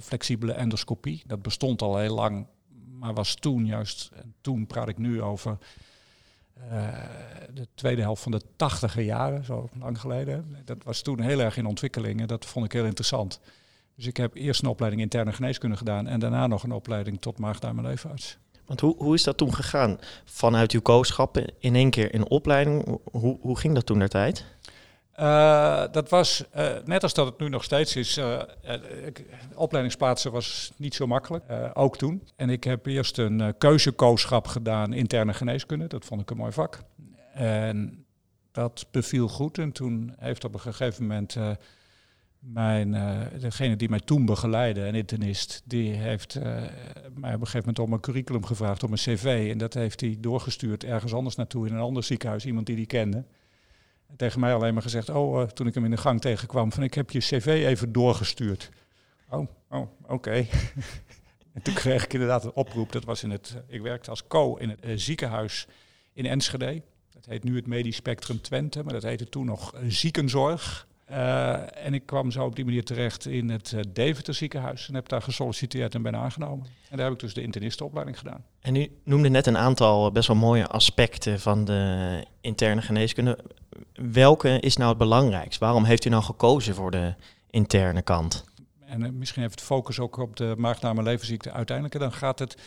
flexibele 0.01 0.53
endoscopie. 0.53 1.23
Dat 1.25 1.41
bestond 1.41 1.81
al 1.81 1.97
heel 1.97 2.15
lang, 2.15 2.47
maar 2.99 3.13
was 3.13 3.35
toen 3.35 3.65
juist, 3.65 4.11
en 4.15 4.33
toen 4.41 4.67
praat 4.67 4.87
ik 4.87 4.97
nu 4.97 5.21
over 5.21 5.57
uh, 6.71 6.87
de 7.53 7.67
tweede 7.75 8.01
helft 8.01 8.23
van 8.23 8.31
de 8.31 8.41
tachtiger 8.55 9.03
jaren, 9.03 9.45
zo 9.45 9.69
lang 9.79 9.99
geleden. 9.99 10.57
Dat 10.65 10.83
was 10.83 11.01
toen 11.01 11.19
heel 11.19 11.39
erg 11.39 11.57
in 11.57 11.65
ontwikkeling 11.65 12.21
en 12.21 12.27
dat 12.27 12.45
vond 12.45 12.65
ik 12.65 12.71
heel 12.71 12.85
interessant. 12.85 13.39
Dus 13.95 14.05
ik 14.05 14.17
heb 14.17 14.35
eerst 14.35 14.61
een 14.61 14.69
opleiding 14.69 15.01
interne 15.01 15.33
geneeskunde 15.33 15.77
gedaan 15.77 16.07
en 16.07 16.19
daarna 16.19 16.47
nog 16.47 16.63
een 16.63 16.71
opleiding 16.71 17.21
tot 17.21 17.37
maagdarm 17.37 17.79
en. 17.79 18.37
Want 18.65 18.79
hoe, 18.79 18.95
hoe 18.97 19.13
is 19.13 19.23
dat 19.23 19.37
toen 19.37 19.53
gegaan? 19.53 19.97
Vanuit 20.25 20.71
uw 20.71 20.81
kooschappen 20.81 21.53
in 21.59 21.75
één 21.75 21.89
keer 21.89 22.13
in 22.13 22.29
opleiding, 22.29 22.99
hoe, 23.11 23.37
hoe 23.41 23.57
ging 23.57 23.73
dat 23.73 23.85
toen 23.85 23.99
der 23.99 24.09
tijd? 24.09 24.45
Uh, 25.19 25.83
dat 25.91 26.09
was, 26.09 26.43
uh, 26.57 26.67
net 26.85 27.03
als 27.03 27.13
dat 27.13 27.25
het 27.25 27.39
nu 27.39 27.49
nog 27.49 27.63
steeds 27.63 27.95
is, 27.95 28.17
uh, 28.17 28.41
opleidingsplaatsen 29.55 30.31
was 30.31 30.71
niet 30.75 30.95
zo 30.95 31.07
makkelijk, 31.07 31.43
ook 31.73 31.97
toen. 31.97 32.27
En 32.35 32.49
ik 32.49 32.63
heb 32.63 32.85
eerst 32.85 33.17
een 33.17 33.57
keuzekooschap 33.57 34.47
gedaan, 34.47 34.93
interne 34.93 35.33
geneeskunde, 35.33 35.87
dat 35.87 36.05
vond 36.05 36.21
ik 36.21 36.29
een 36.29 36.37
mooi 36.37 36.51
vak. 36.51 36.79
En 37.33 38.05
dat 38.51 38.85
beviel 38.91 39.27
goed 39.27 39.57
en 39.57 39.71
toen 39.71 40.13
heeft 40.17 40.43
op 40.43 40.53
een 40.53 40.59
gegeven 40.59 41.01
moment 41.01 41.37
mijn, 42.39 42.91
degene 43.39 43.75
die 43.75 43.89
mij 43.89 43.99
toen 43.99 44.25
begeleidde, 44.25 44.81
een 44.81 44.95
internist, 44.95 45.61
die 45.65 45.93
heeft 45.93 46.39
mij 47.13 47.33
op 47.33 47.41
een 47.41 47.47
gegeven 47.47 47.59
moment 47.59 47.79
om 47.79 47.93
een 47.93 47.99
curriculum 47.99 48.45
gevraagd, 48.45 48.83
om 48.83 48.91
een 48.91 48.97
cv. 48.97 49.47
En 49.51 49.57
dat 49.57 49.73
heeft 49.73 50.01
hij 50.01 50.17
doorgestuurd 50.19 50.83
ergens 50.83 51.13
anders 51.13 51.35
naartoe 51.35 51.67
in 51.67 51.73
een 51.73 51.79
ander 51.79 52.03
ziekenhuis, 52.03 52.45
iemand 52.45 52.65
die 52.65 52.75
die 52.75 52.85
kende 52.85 53.25
tegen 54.15 54.39
mij 54.39 54.53
alleen 54.53 54.73
maar 54.73 54.83
gezegd, 54.83 55.09
oh, 55.09 55.41
uh, 55.41 55.47
toen 55.47 55.67
ik 55.67 55.73
hem 55.73 55.85
in 55.85 55.91
de 55.91 55.97
gang 55.97 56.21
tegenkwam, 56.21 56.71
van 56.71 56.83
ik 56.83 56.93
heb 56.93 57.11
je 57.11 57.19
cv 57.19 57.45
even 57.45 57.91
doorgestuurd. 57.91 58.69
Oh, 59.29 59.47
oh, 59.69 59.87
oké. 60.07 60.31
en 61.53 61.61
toen 61.61 61.73
kreeg 61.73 62.03
ik 62.03 62.13
inderdaad 62.13 62.43
een 62.43 62.53
oproep, 62.53 62.91
dat 62.91 63.03
was 63.03 63.23
in 63.23 63.31
het, 63.31 63.53
uh, 63.55 63.75
ik 63.75 63.81
werkte 63.81 64.09
als 64.09 64.27
co 64.27 64.55
in 64.55 64.69
het 64.69 64.85
uh, 64.85 64.91
ziekenhuis 64.95 65.67
in 66.13 66.25
Enschede. 66.25 66.81
Dat 67.09 67.25
heet 67.25 67.43
nu 67.43 67.55
het 67.55 67.67
Medisch 67.67 67.95
Spectrum 67.95 68.41
Twente, 68.41 68.83
maar 68.83 68.93
dat 68.93 69.03
heette 69.03 69.29
toen 69.29 69.45
nog 69.45 69.73
ziekenzorg. 69.87 70.87
Uh, 71.11 71.85
en 71.85 71.93
ik 71.93 72.05
kwam 72.05 72.31
zo 72.31 72.45
op 72.45 72.55
die 72.55 72.65
manier 72.65 72.83
terecht 72.83 73.25
in 73.25 73.49
het 73.49 73.71
uh, 73.71 73.81
Deventer 73.93 74.33
ziekenhuis 74.33 74.87
en 74.87 74.95
heb 74.95 75.09
daar 75.09 75.21
gesolliciteerd 75.21 75.95
en 75.95 76.01
ben 76.01 76.15
aangenomen. 76.15 76.65
En 76.89 76.97
daar 76.97 77.05
heb 77.05 77.13
ik 77.13 77.19
dus 77.19 77.33
de 77.33 77.41
internistenopleiding 77.41 78.17
gedaan. 78.17 78.45
En 78.59 78.75
u 78.75 78.91
noemde 79.03 79.29
net 79.29 79.47
een 79.47 79.57
aantal 79.57 80.11
best 80.11 80.27
wel 80.27 80.37
mooie 80.37 80.67
aspecten 80.67 81.39
van 81.39 81.65
de 81.65 82.23
interne 82.41 82.81
geneeskunde. 82.81 83.39
Welke 83.93 84.59
is 84.59 84.77
nou 84.77 84.89
het 84.89 84.97
belangrijkst? 84.97 85.59
Waarom 85.59 85.83
heeft 85.83 86.05
u 86.05 86.09
nou 86.09 86.23
gekozen 86.23 86.75
voor 86.75 86.91
de 86.91 87.13
interne 87.49 88.01
kant? 88.01 88.43
En 88.85 89.17
misschien 89.17 89.41
even 89.41 89.55
het 89.55 89.65
focus 89.65 89.99
ook 89.99 90.17
op 90.17 90.35
de 90.35 90.53
maagdarm- 90.57 91.01
leverziekte. 91.01 91.51
Uiteindelijk 91.51 91.99
dan 91.99 92.13
gaat 92.13 92.39
het 92.39 92.57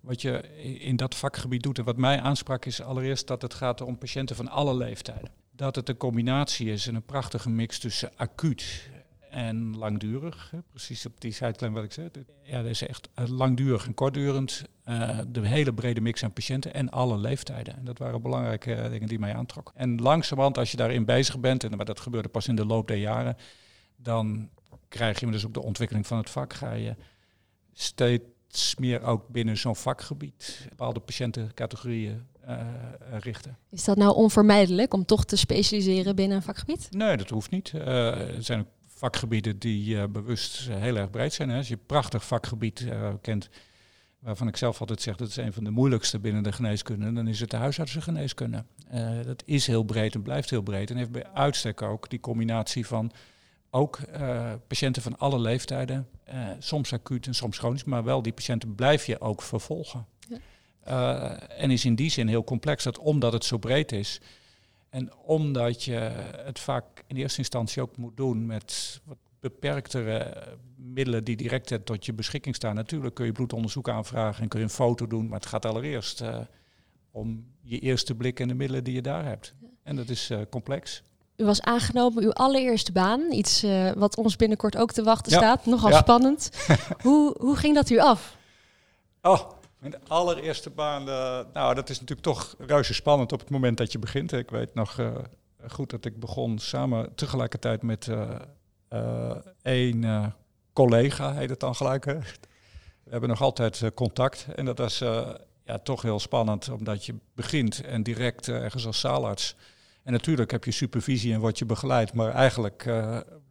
wat 0.00 0.22
je 0.22 0.64
in 0.78 0.96
dat 0.96 1.14
vakgebied 1.14 1.62
doet. 1.62 1.78
En 1.78 1.84
wat 1.84 1.96
mij 1.96 2.20
aansprak 2.20 2.64
is 2.64 2.82
allereerst 2.82 3.26
dat 3.26 3.42
het 3.42 3.54
gaat 3.54 3.80
om 3.80 3.98
patiënten 3.98 4.36
van 4.36 4.48
alle 4.48 4.74
leeftijden 4.76 5.30
dat 5.56 5.76
het 5.76 5.88
een 5.88 5.96
combinatie 5.96 6.70
is 6.70 6.86
en 6.86 6.94
een 6.94 7.04
prachtige 7.04 7.50
mix 7.50 7.78
tussen 7.78 8.10
acuut 8.16 8.90
en 9.30 9.76
langdurig. 9.76 10.52
Precies 10.70 11.06
op 11.06 11.20
die 11.20 11.32
zijklijn 11.32 11.72
wat 11.72 11.84
ik 11.84 11.92
zei. 11.92 12.10
Ja, 12.42 12.62
dat 12.62 12.70
is 12.70 12.86
echt 12.86 13.08
langdurig 13.14 13.86
en 13.86 13.94
kortdurend. 13.94 14.64
Uh, 14.88 15.18
de 15.28 15.46
hele 15.46 15.74
brede 15.74 16.00
mix 16.00 16.24
aan 16.24 16.32
patiënten 16.32 16.74
en 16.74 16.90
alle 16.90 17.18
leeftijden. 17.18 17.76
En 17.76 17.84
dat 17.84 17.98
waren 17.98 18.22
belangrijke 18.22 18.76
uh, 18.76 18.90
dingen 18.90 19.08
die 19.08 19.18
mij 19.18 19.34
aantrokken. 19.34 19.74
En 19.76 20.00
langzamerhand, 20.00 20.58
als 20.58 20.70
je 20.70 20.76
daarin 20.76 21.04
bezig 21.04 21.40
bent, 21.40 21.64
en 21.64 21.78
dat 21.78 22.00
gebeurde 22.00 22.28
pas 22.28 22.48
in 22.48 22.56
de 22.56 22.66
loop 22.66 22.88
der 22.88 22.96
jaren, 22.96 23.36
dan 23.96 24.48
krijg 24.88 25.20
je 25.20 25.30
dus 25.30 25.46
ook 25.46 25.54
de 25.54 25.62
ontwikkeling 25.62 26.06
van 26.06 26.18
het 26.18 26.30
vak. 26.30 26.52
Ga 26.52 26.72
je 26.72 26.94
steeds 27.72 28.74
meer 28.78 29.02
ook 29.02 29.28
binnen 29.28 29.56
zo'n 29.56 29.76
vakgebied 29.76 30.66
bepaalde 30.68 31.00
patiëntencategorieën 31.00 32.26
richten. 33.10 33.56
Is 33.70 33.84
dat 33.84 33.96
nou 33.96 34.14
onvermijdelijk 34.14 34.94
om 34.94 35.04
toch 35.04 35.24
te 35.24 35.36
specialiseren 35.36 36.16
binnen 36.16 36.36
een 36.36 36.42
vakgebied? 36.42 36.88
Nee, 36.90 37.16
dat 37.16 37.30
hoeft 37.30 37.50
niet. 37.50 37.72
Uh, 37.74 38.36
er 38.36 38.42
zijn 38.42 38.60
ook 38.60 38.66
vakgebieden 38.86 39.58
die 39.58 39.94
uh, 39.94 40.04
bewust 40.10 40.68
heel 40.70 40.96
erg 40.96 41.10
breed 41.10 41.32
zijn. 41.32 41.48
Hè. 41.48 41.56
Als 41.56 41.68
je 41.68 41.74
een 41.74 41.86
prachtig 41.86 42.26
vakgebied 42.26 42.86
kent, 43.20 43.48
waarvan 44.18 44.48
ik 44.48 44.56
zelf 44.56 44.80
altijd 44.80 45.02
zeg 45.02 45.16
dat 45.16 45.28
is 45.28 45.36
een 45.36 45.52
van 45.52 45.64
de 45.64 45.70
moeilijkste 45.70 46.18
binnen 46.18 46.42
de 46.42 46.52
geneeskunde, 46.52 47.12
dan 47.12 47.28
is 47.28 47.40
het 47.40 47.50
de 47.50 47.56
huisartsengeneeskunde. 47.56 48.64
dat 49.24 49.42
is 49.46 49.66
heel 49.66 49.82
breed 49.82 50.14
en 50.14 50.22
blijft 50.22 50.50
heel 50.50 50.62
breed 50.62 50.90
en 50.90 50.96
heeft 50.96 51.12
bij 51.12 51.26
uitstek 51.26 51.82
ook 51.82 52.10
die 52.10 52.20
combinatie 52.20 52.86
van 52.86 53.12
ook 53.70 53.98
patiënten 54.66 55.02
van 55.02 55.18
alle 55.18 55.38
leeftijden, 55.38 56.08
soms 56.58 56.92
acuut 56.92 57.26
en 57.26 57.34
soms 57.34 57.58
chronisch, 57.58 57.84
maar 57.84 58.04
wel 58.04 58.22
die 58.22 58.32
patiënten 58.32 58.74
blijf 58.74 59.06
je 59.06 59.20
ook 59.20 59.42
vervolgen. 59.42 60.06
Uh, 60.88 61.32
en 61.62 61.70
is 61.70 61.84
in 61.84 61.94
die 61.94 62.10
zin 62.10 62.28
heel 62.28 62.44
complex, 62.44 62.84
dat 62.84 62.98
omdat 62.98 63.32
het 63.32 63.44
zo 63.44 63.58
breed 63.58 63.92
is 63.92 64.20
en 64.90 65.14
omdat 65.24 65.82
je 65.84 66.10
het 66.44 66.58
vaak 66.58 66.84
in 67.06 67.16
eerste 67.16 67.38
instantie 67.38 67.82
ook 67.82 67.96
moet 67.96 68.16
doen 68.16 68.46
met 68.46 69.00
wat 69.04 69.16
beperktere 69.40 70.42
middelen 70.76 71.24
die 71.24 71.36
direct 71.36 71.78
tot 71.84 72.06
je 72.06 72.12
beschikking 72.12 72.54
staan. 72.54 72.74
Natuurlijk 72.74 73.14
kun 73.14 73.26
je 73.26 73.32
bloedonderzoek 73.32 73.88
aanvragen 73.88 74.42
en 74.42 74.48
kun 74.48 74.58
je 74.58 74.64
een 74.64 74.70
foto 74.70 75.06
doen, 75.06 75.28
maar 75.28 75.38
het 75.38 75.48
gaat 75.48 75.64
allereerst 75.66 76.22
uh, 76.22 76.36
om 77.10 77.44
je 77.62 77.78
eerste 77.78 78.14
blik 78.14 78.40
en 78.40 78.48
de 78.48 78.54
middelen 78.54 78.84
die 78.84 78.94
je 78.94 79.02
daar 79.02 79.24
hebt. 79.24 79.54
En 79.82 79.96
dat 79.96 80.08
is 80.08 80.30
uh, 80.30 80.38
complex. 80.50 81.02
u 81.36 81.44
was 81.44 81.60
aangenomen, 81.60 82.22
uw 82.22 82.32
allereerste 82.32 82.92
baan. 82.92 83.32
Iets 83.32 83.62
eh, 83.62 83.90
wat 83.92 84.16
ons 84.16 84.36
binnenkort 84.36 84.76
ook 84.76 84.92
te 84.92 85.02
wachten 85.02 85.32
Ja. 85.32 85.38
staat. 85.38 85.66
Nogal 85.66 85.90
Ja. 85.90 85.98
spannend. 85.98 86.50
hoe, 87.02 87.34
hoe 87.38 87.56
ging 87.56 87.74
dat 87.74 87.90
u 87.90 87.98
af? 87.98 88.36
Oh, 89.22 89.50
mijn 89.90 90.08
allereerste 90.08 90.70
baan. 90.70 91.08
eh, 91.08 91.40
nou, 91.52 91.74
dat 91.74 91.90
is 91.90 92.00
natuurlijk 92.00 92.26
toch 92.26 92.54
reuze 92.58 92.94
spannend 92.94 93.32
op 93.32 93.40
het 93.40 93.50
moment 93.50 93.76
dat 93.76 93.92
je 93.92 93.98
begint. 93.98 94.32
Ik 94.32 94.50
weet 94.50 94.74
nog 94.74 94.98
eh, 94.98 95.14
goed 95.68 95.90
dat 95.90 96.04
ik 96.04 96.20
begon 96.20 96.58
samen 96.58 97.14
tegelijkertijd 97.14 97.82
met 97.82 98.08
eh, 98.88 99.36
één 99.62 100.34
collega, 100.72 101.32
heet 101.32 101.50
het 101.50 101.60
dan 101.60 101.74
gelijk. 101.74 102.04
We 102.04 103.10
hebben 103.10 103.28
nog 103.28 103.40
altijd 103.42 103.90
contact. 103.94 104.46
En 104.54 104.64
dat 104.64 104.78
was 104.78 104.98
ja, 105.64 105.78
toch 105.82 106.02
heel 106.02 106.20
spannend, 106.20 106.68
omdat 106.68 107.06
je 107.06 107.14
begint 107.34 107.82
en 107.84 108.02
direct 108.02 108.48
ergens 108.48 108.86
als 108.86 109.00
zaalarts. 109.00 109.56
En 110.02 110.12
natuurlijk 110.12 110.50
heb 110.50 110.64
je 110.64 110.70
supervisie 110.70 111.32
en 111.32 111.40
word 111.40 111.58
je 111.58 111.64
begeleid, 111.64 112.14
maar 112.14 112.30
eigenlijk 112.30 112.86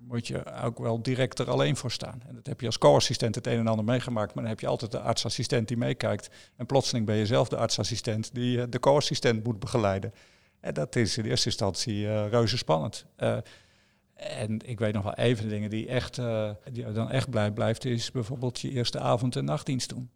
moet 0.07 0.27
je 0.27 0.53
ook 0.63 0.77
wel 0.79 1.01
direct 1.01 1.39
er 1.39 1.49
alleen 1.49 1.75
voor 1.75 1.91
staan. 1.91 2.21
En 2.27 2.35
dat 2.35 2.45
heb 2.45 2.59
je 2.59 2.65
als 2.65 2.77
co-assistent 2.77 3.35
het 3.35 3.47
een 3.47 3.59
en 3.59 3.67
ander 3.67 3.85
meegemaakt, 3.85 4.33
maar 4.33 4.43
dan 4.43 4.51
heb 4.51 4.61
je 4.61 4.67
altijd 4.67 4.91
de 4.91 4.99
artsassistent 4.99 5.67
die 5.67 5.77
meekijkt. 5.77 6.29
En 6.55 6.65
plotseling 6.65 7.05
ben 7.05 7.15
je 7.15 7.25
zelf 7.25 7.47
de 7.47 7.57
artsassistent 7.57 8.33
die 8.33 8.61
eh, 8.61 8.67
de 8.69 8.79
co-assistent 8.79 9.43
moet 9.43 9.59
begeleiden. 9.59 10.13
En 10.59 10.73
dat 10.73 10.95
is 10.95 11.17
in 11.17 11.25
eerste 11.25 11.47
instantie 11.47 12.07
eh, 12.07 12.29
reuze 12.29 12.57
spannend. 12.57 13.05
Eh, 13.15 13.37
en 14.13 14.59
ik 14.65 14.79
weet 14.79 14.93
nog 14.93 15.03
wel 15.03 15.13
even 15.13 15.43
de 15.43 15.49
dingen 15.49 15.69
die, 15.69 15.87
echt, 15.87 16.17
eh, 16.17 16.49
die 16.71 16.91
dan 16.91 17.11
echt 17.11 17.29
blij 17.29 17.51
blijft, 17.51 17.85
is 17.85 18.11
bijvoorbeeld 18.11 18.59
je 18.59 18.71
eerste 18.71 18.99
avond- 18.99 19.35
en 19.35 19.45
nachtdienst 19.45 19.89
doen. 19.89 20.09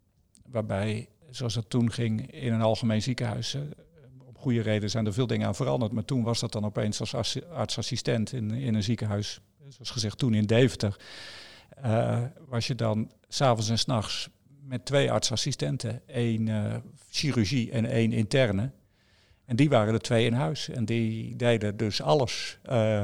Waarbij, 0.46 1.08
zoals 1.30 1.54
dat 1.54 1.70
toen 1.70 1.92
ging 1.92 2.32
in 2.32 2.52
een 2.52 2.62
algemeen 2.62 3.02
ziekenhuis, 3.02 3.54
om 4.26 4.36
goede 4.36 4.60
reden 4.60 4.90
zijn 4.90 5.06
er 5.06 5.12
veel 5.12 5.26
dingen 5.26 5.46
aan 5.46 5.54
veranderd. 5.54 5.92
Maar 5.92 6.04
toen 6.04 6.22
was 6.22 6.40
dat 6.40 6.52
dan 6.52 6.64
opeens 6.64 7.00
als 7.00 7.14
assi- 7.14 7.44
artsassistent 7.52 8.32
in, 8.32 8.50
in 8.50 8.74
een 8.74 8.82
ziekenhuis, 8.82 9.40
zoals 9.68 9.90
gezegd 9.90 10.18
toen 10.18 10.34
in 10.34 10.46
Deventer, 10.46 10.96
eh, 11.82 12.22
was 12.48 12.66
je 12.66 12.74
dan 12.74 13.10
s'avonds 13.28 13.68
en 13.68 13.78
s'nachts 13.78 14.28
met 14.62 14.84
twee 14.84 15.12
artsassistenten, 15.12 16.02
één 16.06 16.48
eh, 16.48 16.74
chirurgie 17.10 17.70
en 17.70 17.86
één 17.86 18.12
interne. 18.12 18.70
En 19.44 19.56
die 19.56 19.68
waren 19.68 19.94
er 19.94 20.00
twee 20.00 20.26
in 20.26 20.32
huis. 20.32 20.68
En 20.68 20.84
die 20.84 21.36
deden 21.36 21.76
dus 21.76 22.02
alles. 22.02 22.58
eh, 22.62 23.02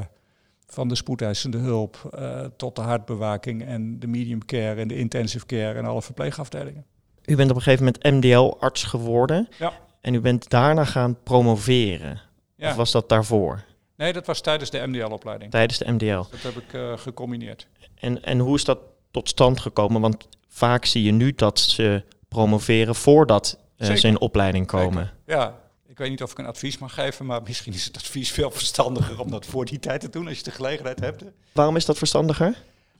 van 0.66 0.88
de 0.88 0.94
spoedeisende 0.94 1.58
hulp 1.58 2.16
tot 2.56 2.76
de 2.76 2.82
hartbewaking 2.82 3.64
en 3.64 3.98
de 3.98 4.06
medium 4.06 4.44
care 4.44 4.80
en 4.80 4.88
de 4.88 4.96
intensive 4.96 5.46
care 5.46 5.78
en 5.78 5.84
alle 5.84 6.02
verpleegafdelingen. 6.02 6.84
U 7.24 7.36
bent 7.36 7.50
op 7.50 7.56
een 7.56 7.62
gegeven 7.62 7.84
moment 7.84 8.24
MDL-arts 8.24 8.84
geworden. 8.84 9.48
Ja. 9.58 9.72
En 10.00 10.14
u 10.14 10.20
bent 10.20 10.50
daarna 10.50 10.84
gaan 10.84 11.22
promoveren. 11.22 12.20
Ja. 12.56 12.70
Of 12.70 12.76
was 12.76 12.92
dat 12.92 13.08
daarvoor? 13.08 13.64
Nee, 13.96 14.12
dat 14.12 14.26
was 14.26 14.40
tijdens 14.40 14.70
de 14.70 14.86
MDL-opleiding. 14.86 15.50
Tijdens 15.50 15.78
de 15.78 15.92
MDL. 15.92 16.16
Dat 16.30 16.42
heb 16.42 16.56
ik 16.56 16.72
eh, 16.72 16.98
gecombineerd. 16.98 17.66
En, 17.94 18.22
en 18.24 18.38
hoe 18.38 18.54
is 18.56 18.64
dat 18.64 18.78
tot 19.10 19.28
stand 19.28 19.60
gekomen? 19.60 20.00
Want 20.00 20.28
vaak 20.48 20.84
zie 20.84 21.02
je 21.02 21.12
nu 21.12 21.32
dat 21.32 21.58
ze 21.60 22.04
promoveren 22.28 22.94
voordat 22.94 23.58
eh, 23.76 23.94
ze 23.94 24.08
in 24.08 24.20
opleiding 24.20 24.66
komen. 24.66 25.12
Ja, 25.26 25.60
ik 25.86 25.98
weet 25.98 26.10
niet 26.10 26.22
of 26.22 26.30
ik 26.30 26.38
een 26.38 26.46
advies 26.46 26.78
mag 26.78 26.94
geven, 26.94 27.26
maar 27.26 27.42
misschien 27.42 27.72
is 27.72 27.84
het 27.84 27.96
advies 27.96 28.30
veel 28.30 28.50
verstandiger 28.50 29.20
om 29.20 29.30
dat 29.30 29.46
voor 29.46 29.64
die 29.64 29.78
tijd 29.78 30.00
te 30.00 30.08
doen 30.10 30.28
als 30.28 30.36
je 30.38 30.44
de 30.44 30.50
gelegenheid 30.50 31.00
hebt. 31.00 31.24
Waarom 31.52 31.76
is 31.76 31.84
dat 31.84 31.98
verstandiger? 31.98 32.56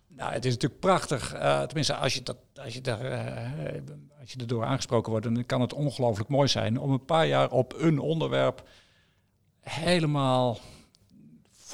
Nou, 0.09 0.33
het 0.33 0.45
is 0.45 0.53
natuurlijk 0.53 0.81
prachtig. 0.81 1.33
eh, 1.33 1.63
tenminste, 1.63 1.95
als 1.95 2.15
je, 2.15 2.23
dat, 2.23 2.37
als, 2.65 2.75
je 2.75 2.81
daar, 2.81 3.01
als 4.21 4.33
je 4.33 4.39
erdoor 4.41 4.65
aangesproken 4.65 5.11
wordt, 5.11 5.27
dan 5.35 5.47
kan 5.47 5.61
het 5.61 5.73
ongelooflijk 5.73 6.29
mooi 6.29 6.49
zijn 6.49 6.79
om 6.79 6.91
een 6.93 7.05
paar 7.05 7.27
jaar 7.27 7.51
op 7.51 7.75
een 7.79 7.99
onderwerp 7.99 8.63
helemaal 9.61 10.59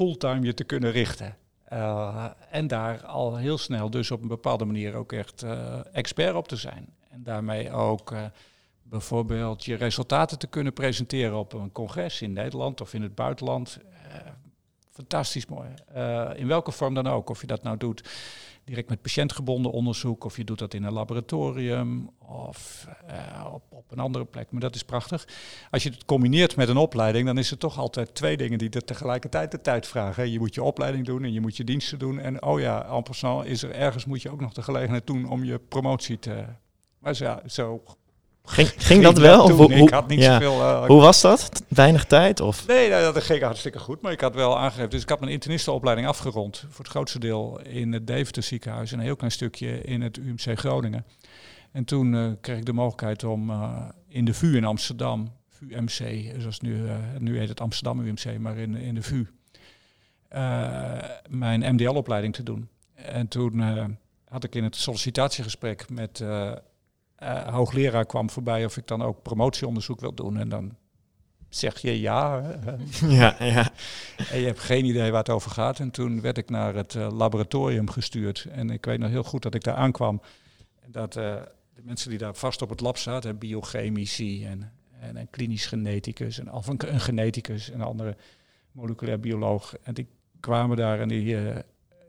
fulltime 0.00 0.47
je 0.47 0.54
te 0.54 0.64
kunnen 0.64 0.90
richten. 0.90 1.37
Eh, 1.64 2.26
en 2.50 2.66
daar 2.66 3.04
al 3.07 3.37
heel 3.37 3.59
snel 3.59 3.90
dus 3.90 4.11
op 4.11 4.23
een 4.23 4.28
bepaalde 4.28 4.64
manier 4.64 4.95
ook 4.95 5.12
echt 5.12 5.42
eh, 5.42 5.80
expert 5.92 6.35
op 6.35 6.49
te 6.49 6.57
zijn. 6.57 6.95
En 7.11 7.23
daarmee 7.23 7.73
ook 7.73 8.12
eh, 8.12 8.25
bijvoorbeeld 8.83 9.64
je 9.64 9.75
resultaten 9.75 10.38
te 10.38 10.47
kunnen 10.47 10.73
presenteren 10.73 11.38
op 11.38 11.52
een 11.52 11.73
congres 11.73 12.23
in 12.23 12.33
Nederland 12.33 12.80
of 12.80 12.95
in 12.95 13.02
het 13.02 13.14
buitenland. 13.14 13.78
Fantastisch 14.90 15.47
mooi. 15.47 15.69
In 16.35 16.47
welke 16.47 16.73
vorm 16.73 16.95
dan 16.95 17.07
ook. 17.07 17.30
Of 17.30 17.40
je 17.40 17.47
dat 17.47 17.62
nou 17.62 17.76
doet 17.76 18.09
direct 18.71 18.89
met 18.89 19.03
patiëntgebonden 19.03 19.73
onderzoek, 19.73 20.25
of 20.25 20.37
je 20.37 20.45
doet 20.45 20.59
dat 20.59 20.75
in 20.75 20.83
een 20.83 20.93
laboratorium 20.93 22.11
of 22.19 22.87
eh, 23.07 23.47
op, 23.53 23.62
op 23.69 23.93
een 23.93 23.99
andere 23.99 24.25
plek. 24.25 24.50
Maar 24.50 24.61
dat 24.61 24.75
is 24.75 24.83
prachtig. 24.83 25.27
Als 25.71 25.83
je 25.83 25.91
het 25.91 26.05
combineert 26.05 26.57
met 26.57 26.69
een 26.69 26.77
opleiding, 26.77 27.27
dan 27.27 27.39
is 27.39 27.50
er 27.50 27.59
toch 27.59 27.79
altijd 27.79 28.15
twee 28.15 28.37
dingen 28.37 28.59
die 28.59 28.71
er 28.71 28.85
tegelijkertijd 28.85 29.50
de 29.50 29.61
tijd 29.61 29.87
vragen. 29.87 30.31
Je 30.31 30.39
moet 30.39 30.55
je 30.55 30.62
opleiding 30.62 31.07
doen 31.07 31.25
en 31.25 31.33
je 31.33 31.41
moet 31.41 31.57
je 31.57 31.65
diensten 31.65 31.99
doen. 31.99 32.19
En 32.19 32.43
oh 32.43 32.61
ja, 32.61 32.87
en 32.87 33.03
passant 33.03 33.47
is 33.47 33.62
er 33.62 33.71
ergens 33.71 34.05
moet 34.05 34.23
je 34.23 34.31
ook 34.31 34.41
nog 34.41 34.53
de 34.53 34.62
gelegenheid 34.62 35.07
doen 35.07 35.29
om 35.29 35.45
je 35.45 35.59
promotie 35.59 36.19
te. 36.19 36.45
Maar 36.99 37.15
ja, 37.19 37.43
zo 37.47 37.83
Ging, 38.44 38.68
ging 38.76 39.02
dat 39.02 39.18
wel? 39.18 39.47
toen. 39.47 39.56
Hoe- 39.56 39.73
ik 39.75 39.90
had 39.90 40.09
niet 40.09 40.18
ja. 40.20 40.32
zoveel. 40.40 40.61
eh, 40.62 40.87
Hoe 40.87 41.00
was 41.00 41.20
dat? 41.20 41.62
Weinig 41.68 42.04
tijd? 42.04 42.40
Of? 42.40 42.66
Nee, 42.66 42.88
nou, 42.90 43.12
dat 43.14 43.23
ging 43.23 43.42
hartstikke 43.42 43.78
goed. 43.78 44.00
Maar 44.00 44.12
ik 44.12 44.20
had 44.20 44.35
wel 44.35 44.59
aangegeven. 44.59 44.90
Dus 44.90 45.02
ik 45.02 45.09
had 45.09 45.20
mijn 45.20 45.32
internistopleiding 45.32 46.09
afgerond. 46.09 46.64
Voor 46.68 46.85
het 46.85 46.92
grootste 46.92 47.18
deel 47.18 47.61
in 47.61 47.92
het 47.92 48.06
Deventer 48.06 48.42
ziekenhuis. 48.42 48.92
En 48.92 48.99
een 48.99 49.04
heel 49.04 49.16
klein 49.16 49.32
stukje 49.32 49.82
in 49.82 50.00
het 50.00 50.16
UMC 50.16 50.59
Groningen. 50.59 51.04
En 51.73 51.85
toen 51.85 52.14
eh, 52.14 52.26
kreeg 52.40 52.59
ik 52.59 52.64
de 52.66 52.73
mogelijkheid 52.73 53.25
om 53.25 53.50
eh, 53.50 53.88
in 54.09 54.25
de 54.25 54.35
VU 54.35 54.56
in 54.56 54.64
Amsterdam. 54.64 55.32
VUMC, 55.49 56.32
zoals 56.38 56.61
nu, 56.61 56.80
nu 57.18 57.38
heet 57.38 57.49
het 57.49 57.61
Amsterdam 57.61 58.00
UMC, 58.00 58.38
maar 58.38 58.56
in, 58.56 58.75
in 58.76 58.94
de 58.94 59.02
VU. 59.02 59.26
mijn 61.28 61.75
MDL-opleiding 61.75 62.35
te 62.35 62.42
doen. 62.42 62.68
En 62.94 63.28
toen 63.28 63.62
had 64.28 64.44
ik 64.44 64.54
in 64.54 64.64
het 64.64 64.76
sollicitatiegesprek 64.76 65.90
met 65.90 66.25
eh 67.21 67.55
hoogleraar 67.55 68.07
kwam 68.07 68.31
voorbij 68.31 68.65
of 68.65 68.77
ik 68.77 68.87
dan 68.87 69.03
ook 69.03 69.23
promotieonderzoek 69.23 70.00
wil 70.00 70.15
doen. 70.15 70.37
En 70.37 70.49
dan 70.49 70.77
zeg 71.49 71.79
je 71.79 72.00
ja. 72.00 72.43
Ja, 73.09 73.37
ja. 73.39 73.73
En 74.31 74.39
je 74.39 74.47
hebt 74.47 74.61
geen 74.61 74.85
idee 74.85 75.11
waar 75.11 75.21
het 75.21 75.31
over 75.31 75.50
gaat. 75.50 75.79
En 75.79 75.91
toen 75.91 76.21
werd 76.21 76.39
ik 76.39 76.50
naar 76.50 76.75
het 76.75 76.95
eh, 76.95 77.12
laboratorium 77.12 77.91
gestuurd. 77.91 78.47
En 78.50 78.71
ik 78.71 78.85
weet 78.85 78.99
nog 78.99 79.11
heel 79.11 79.23
goed 79.23 79.43
dat 79.43 79.55
ik 79.55 79.65
daar 79.65 79.75
aankwam. 79.75 80.21
En 80.81 80.93
dat 80.93 81.17
eh, 81.17 81.35
de 81.75 81.83
mensen 81.83 82.11
die 82.11 82.19
daar 82.19 82.35
vast 82.35 82.62
op 82.62 82.71
het 82.71 82.81
lab 82.81 82.97
zaten, 82.97 83.39
biochemici 83.39 84.45
en, 84.45 84.73
en 85.00 85.17
een 85.17 85.31
klinisch 85.31 85.67
geneticus, 85.67 86.39
en, 86.39 86.53
of 86.53 86.67
een, 86.67 86.93
een 86.93 87.00
geneticus 87.00 87.71
en 87.71 87.81
een 87.81 87.87
andere 87.87 88.17
moleculair 88.73 89.21
bioloog. 89.21 89.75
En 89.83 89.95
die 89.95 90.07
kwamen 90.41 90.77
daar 90.77 91.00
en 91.00 91.09
die 91.09 91.37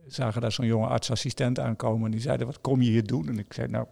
zagen 0.07 0.41
daar 0.41 0.51
zo'n 0.51 0.65
jonge 0.65 0.87
artsassistent 0.87 1.59
aankomen. 1.59 2.05
En 2.05 2.11
die 2.11 2.21
zeiden, 2.21 2.47
wat 2.47 2.61
kom 2.61 2.81
je 2.81 2.89
hier 2.89 3.05
doen? 3.05 3.27
En 3.27 3.39
ik 3.39 3.53
zei, 3.53 3.67
nou, 3.67 3.87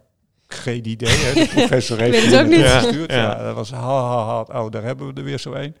geen 0.54 0.88
idee. 0.88 1.16
Hè. 1.16 1.32
De 1.34 1.48
professor 1.54 1.98
heeft 1.98 2.24
het 2.24 2.40
ook 2.40 2.48
niet. 2.48 2.64
gestuurd. 2.64 3.10
Ja, 3.10 3.16
Ja, 3.16 3.36
ja. 3.36 3.42
dat 3.42 3.54
was 3.54 3.70
ha, 3.70 3.78
ha, 3.78 4.24
ha. 4.24 4.62
Oh, 4.62 4.70
daar 4.70 4.82
hebben 4.82 5.06
we 5.06 5.20
er 5.20 5.24
weer 5.24 5.38
zo 5.38 5.52
een. 5.52 5.76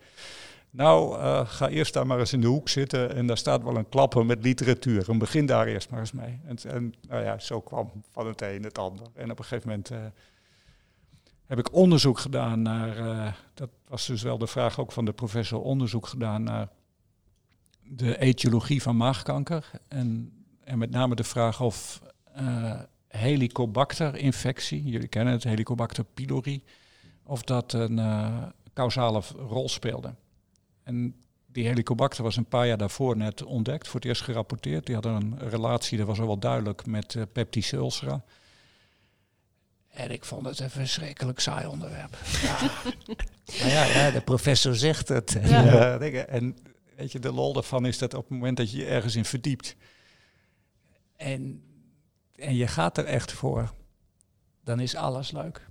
Nou, 0.70 1.18
eh, 1.18 1.46
ga 1.46 1.68
eerst 1.68 1.92
daar 1.92 2.06
maar 2.06 2.18
eens 2.18 2.32
in 2.32 2.40
de 2.40 2.46
hoek 2.46 2.68
zitten 2.68 3.14
en 3.14 3.26
daar 3.26 3.38
staat 3.38 3.62
wel 3.62 3.76
een 3.76 3.88
klapper 3.88 4.26
met 4.26 4.42
literatuur. 4.42 5.10
En 5.10 5.18
begin 5.18 5.46
daar 5.46 5.66
eerst 5.66 5.90
maar 5.90 6.00
eens 6.00 6.12
mee. 6.12 6.40
En, 6.44 6.56
en 6.66 6.94
nou 7.08 7.24
ja, 7.24 7.38
zo 7.38 7.60
kwam 7.60 7.90
van 8.10 8.26
het 8.26 8.42
een 8.42 8.62
het 8.62 8.78
ander. 8.78 9.06
En 9.14 9.30
op 9.30 9.38
een 9.38 9.44
gegeven 9.44 9.68
moment 9.68 9.90
eh, 9.90 9.98
heb 11.46 11.58
ik 11.58 11.72
onderzoek 11.72 12.18
gedaan 12.18 12.62
naar, 12.62 12.96
eh, 12.96 13.32
dat 13.54 13.70
was 13.88 14.06
dus 14.06 14.22
wel 14.22 14.38
de 14.38 14.46
vraag 14.46 14.80
ook 14.80 14.92
van 14.92 15.04
de 15.04 15.12
professor, 15.12 15.60
onderzoek 15.60 16.06
gedaan 16.06 16.42
naar 16.42 16.68
de 17.82 18.18
etiologie 18.18 18.82
van 18.82 18.96
maagkanker. 18.96 19.70
En, 19.88 20.32
en 20.64 20.78
met 20.78 20.90
name 20.90 21.14
de 21.14 21.24
vraag 21.24 21.60
of 21.60 22.02
eh 22.34 22.80
Helicobacter-infectie, 23.10 24.82
jullie 24.82 25.08
kennen 25.08 25.34
het, 25.34 25.44
Helicobacter 25.44 26.04
pylori, 26.04 26.62
of 27.22 27.42
dat 27.42 27.72
een 27.72 27.98
eh, 27.98 28.42
causale 28.74 29.22
rol 29.48 29.68
speelde. 29.68 30.14
En 30.82 31.14
die 31.46 31.66
Helicobacter 31.66 32.22
was 32.22 32.36
een 32.36 32.44
paar 32.44 32.66
jaar 32.66 32.78
daarvoor 32.78 33.16
net 33.16 33.44
ontdekt, 33.44 33.86
voor 33.88 34.00
het 34.00 34.08
eerst 34.08 34.22
gerapporteerd. 34.22 34.86
Die 34.86 34.94
hadden 34.94 35.14
een 35.14 35.48
relatie, 35.48 35.98
dat 35.98 36.06
was 36.06 36.20
al 36.20 36.26
wel 36.26 36.38
duidelijk, 36.38 36.86
met 36.86 37.14
eh, 37.14 37.22
peptische 37.32 37.76
ulcera. 37.76 38.24
En 39.88 40.10
ik 40.10 40.24
vond 40.24 40.46
het 40.46 40.58
een 40.58 40.70
verschrikkelijk 40.70 41.40
saai 41.40 41.66
onderwerp. 41.66 42.16
Ja. 42.42 42.58
maar 43.58 43.68
ja, 43.68 43.84
ja, 43.84 44.10
de 44.10 44.20
professor 44.20 44.74
zegt 44.74 45.08
het. 45.08 45.36
Ja. 45.44 45.98
en 45.98 46.56
weet 46.96 47.12
je, 47.12 47.18
de 47.18 47.32
lol 47.32 47.52
daarvan 47.52 47.86
is 47.86 47.98
dat 47.98 48.14
op 48.14 48.22
het 48.22 48.30
moment 48.30 48.56
dat 48.56 48.70
je 48.70 48.78
je 48.78 48.86
ergens 48.86 49.16
in 49.16 49.24
verdiept... 49.24 49.76
en, 51.16 51.62
en 52.40 52.54
je 52.56 52.66
gaat 52.66 52.98
er 52.98 53.04
echt 53.04 53.32
voor, 53.32 53.72
dan 54.64 54.80
is 54.80 54.96
alles 54.96 55.30
leuk. 55.32 55.68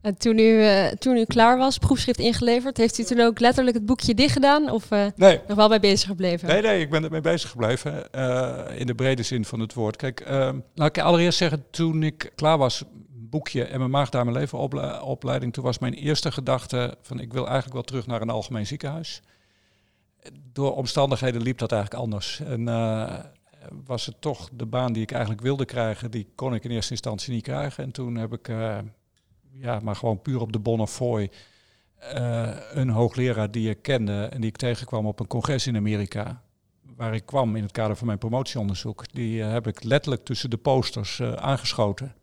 En 0.00 0.16
toen 0.18 0.38
u, 0.38 0.62
eh, 0.64 0.86
toen 0.86 1.16
u 1.16 1.24
klaar 1.24 1.58
was, 1.58 1.78
proefschrift 1.78 2.18
ingeleverd, 2.18 2.76
heeft 2.76 2.98
u 2.98 3.02
toen 3.04 3.20
ook 3.20 3.40
letterlijk 3.40 3.76
het 3.76 3.86
boekje 3.86 4.14
dicht 4.14 4.32
gedaan? 4.32 4.70
Of 4.70 4.88
Nee, 5.16 5.40
nog 5.48 5.56
wel 5.56 5.68
bij 5.68 5.80
bezig 5.80 6.08
gebleven? 6.08 6.48
Nee, 6.48 6.62
nee, 6.62 6.80
ik 6.80 6.90
ben 6.90 7.04
ermee 7.04 7.20
bezig 7.20 7.50
gebleven. 7.50 8.12
eh, 8.12 8.80
in 8.80 8.86
de 8.86 8.94
brede 8.94 9.22
zin 9.22 9.44
van 9.44 9.60
het 9.60 9.74
woord. 9.74 9.96
Kijk, 9.96 10.20
ehm, 10.20 10.58
laat 10.74 10.96
ik 10.96 11.02
allereerst 11.02 11.38
zeggen, 11.38 11.64
toen 11.70 12.02
ik 12.02 12.32
klaar 12.34 12.58
was, 12.58 12.82
boekje 13.10 13.64
en 13.64 13.78
mijn 13.78 13.90
maagdarm 13.90 14.26
en 14.28 14.34
leven 14.34 14.58
ople- 14.58 15.02
opleiding, 15.02 15.52
toen 15.52 15.64
was 15.64 15.78
mijn 15.78 15.94
eerste 15.94 16.32
gedachte 16.32 16.96
van 17.02 17.20
ik 17.20 17.32
wil 17.32 17.44
eigenlijk 17.44 17.74
wel 17.74 17.82
terug 17.82 18.06
naar 18.06 18.20
een 18.22 18.30
algemeen 18.30 18.66
ziekenhuis. 18.66 19.22
door 20.52 20.74
omstandigheden 20.76 21.42
liep 21.42 21.58
dat 21.58 21.72
eigenlijk 21.72 22.02
anders. 22.02 22.40
En 22.40 22.60
uh, 22.60 23.14
was 23.84 24.06
het 24.06 24.20
toch 24.20 24.48
de 24.52 24.66
baan 24.66 24.92
die 24.92 25.02
ik 25.02 25.10
eigenlijk 25.10 25.42
wilde 25.42 25.64
krijgen, 25.64 26.10
die 26.10 26.28
kon 26.34 26.54
ik 26.54 26.64
in 26.64 26.70
eerste 26.70 26.90
instantie 26.90 27.32
niet 27.32 27.42
krijgen. 27.42 27.84
En 27.84 27.90
toen 27.90 28.14
heb 28.14 28.32
ik, 28.32 28.48
uh, 28.48 28.78
ja, 29.50 29.80
maar 29.82 29.96
gewoon 29.96 30.22
puur 30.22 30.40
op 30.40 30.52
de 30.52 30.58
Bonnefoy, 30.58 31.30
uh, 32.14 32.50
een 32.70 32.88
hoogleraar 32.88 33.50
die 33.50 33.70
ik 33.70 33.82
kende 33.82 34.24
en 34.24 34.40
die 34.40 34.50
ik 34.50 34.56
tegenkwam 34.56 35.06
op 35.06 35.20
een 35.20 35.26
congres 35.26 35.66
in 35.66 35.76
Amerika, 35.76 36.42
waar 36.96 37.14
ik 37.14 37.26
kwam 37.26 37.56
in 37.56 37.62
het 37.62 37.72
kader 37.72 37.96
van 37.96 38.06
mijn 38.06 38.18
promotieonderzoek, 38.18 39.12
die 39.12 39.42
heb 39.42 39.66
ik 39.66 39.82
letterlijk 39.82 40.24
tussen 40.24 40.50
de 40.50 40.56
posters 40.56 41.22
aangeschoten. 41.22 42.14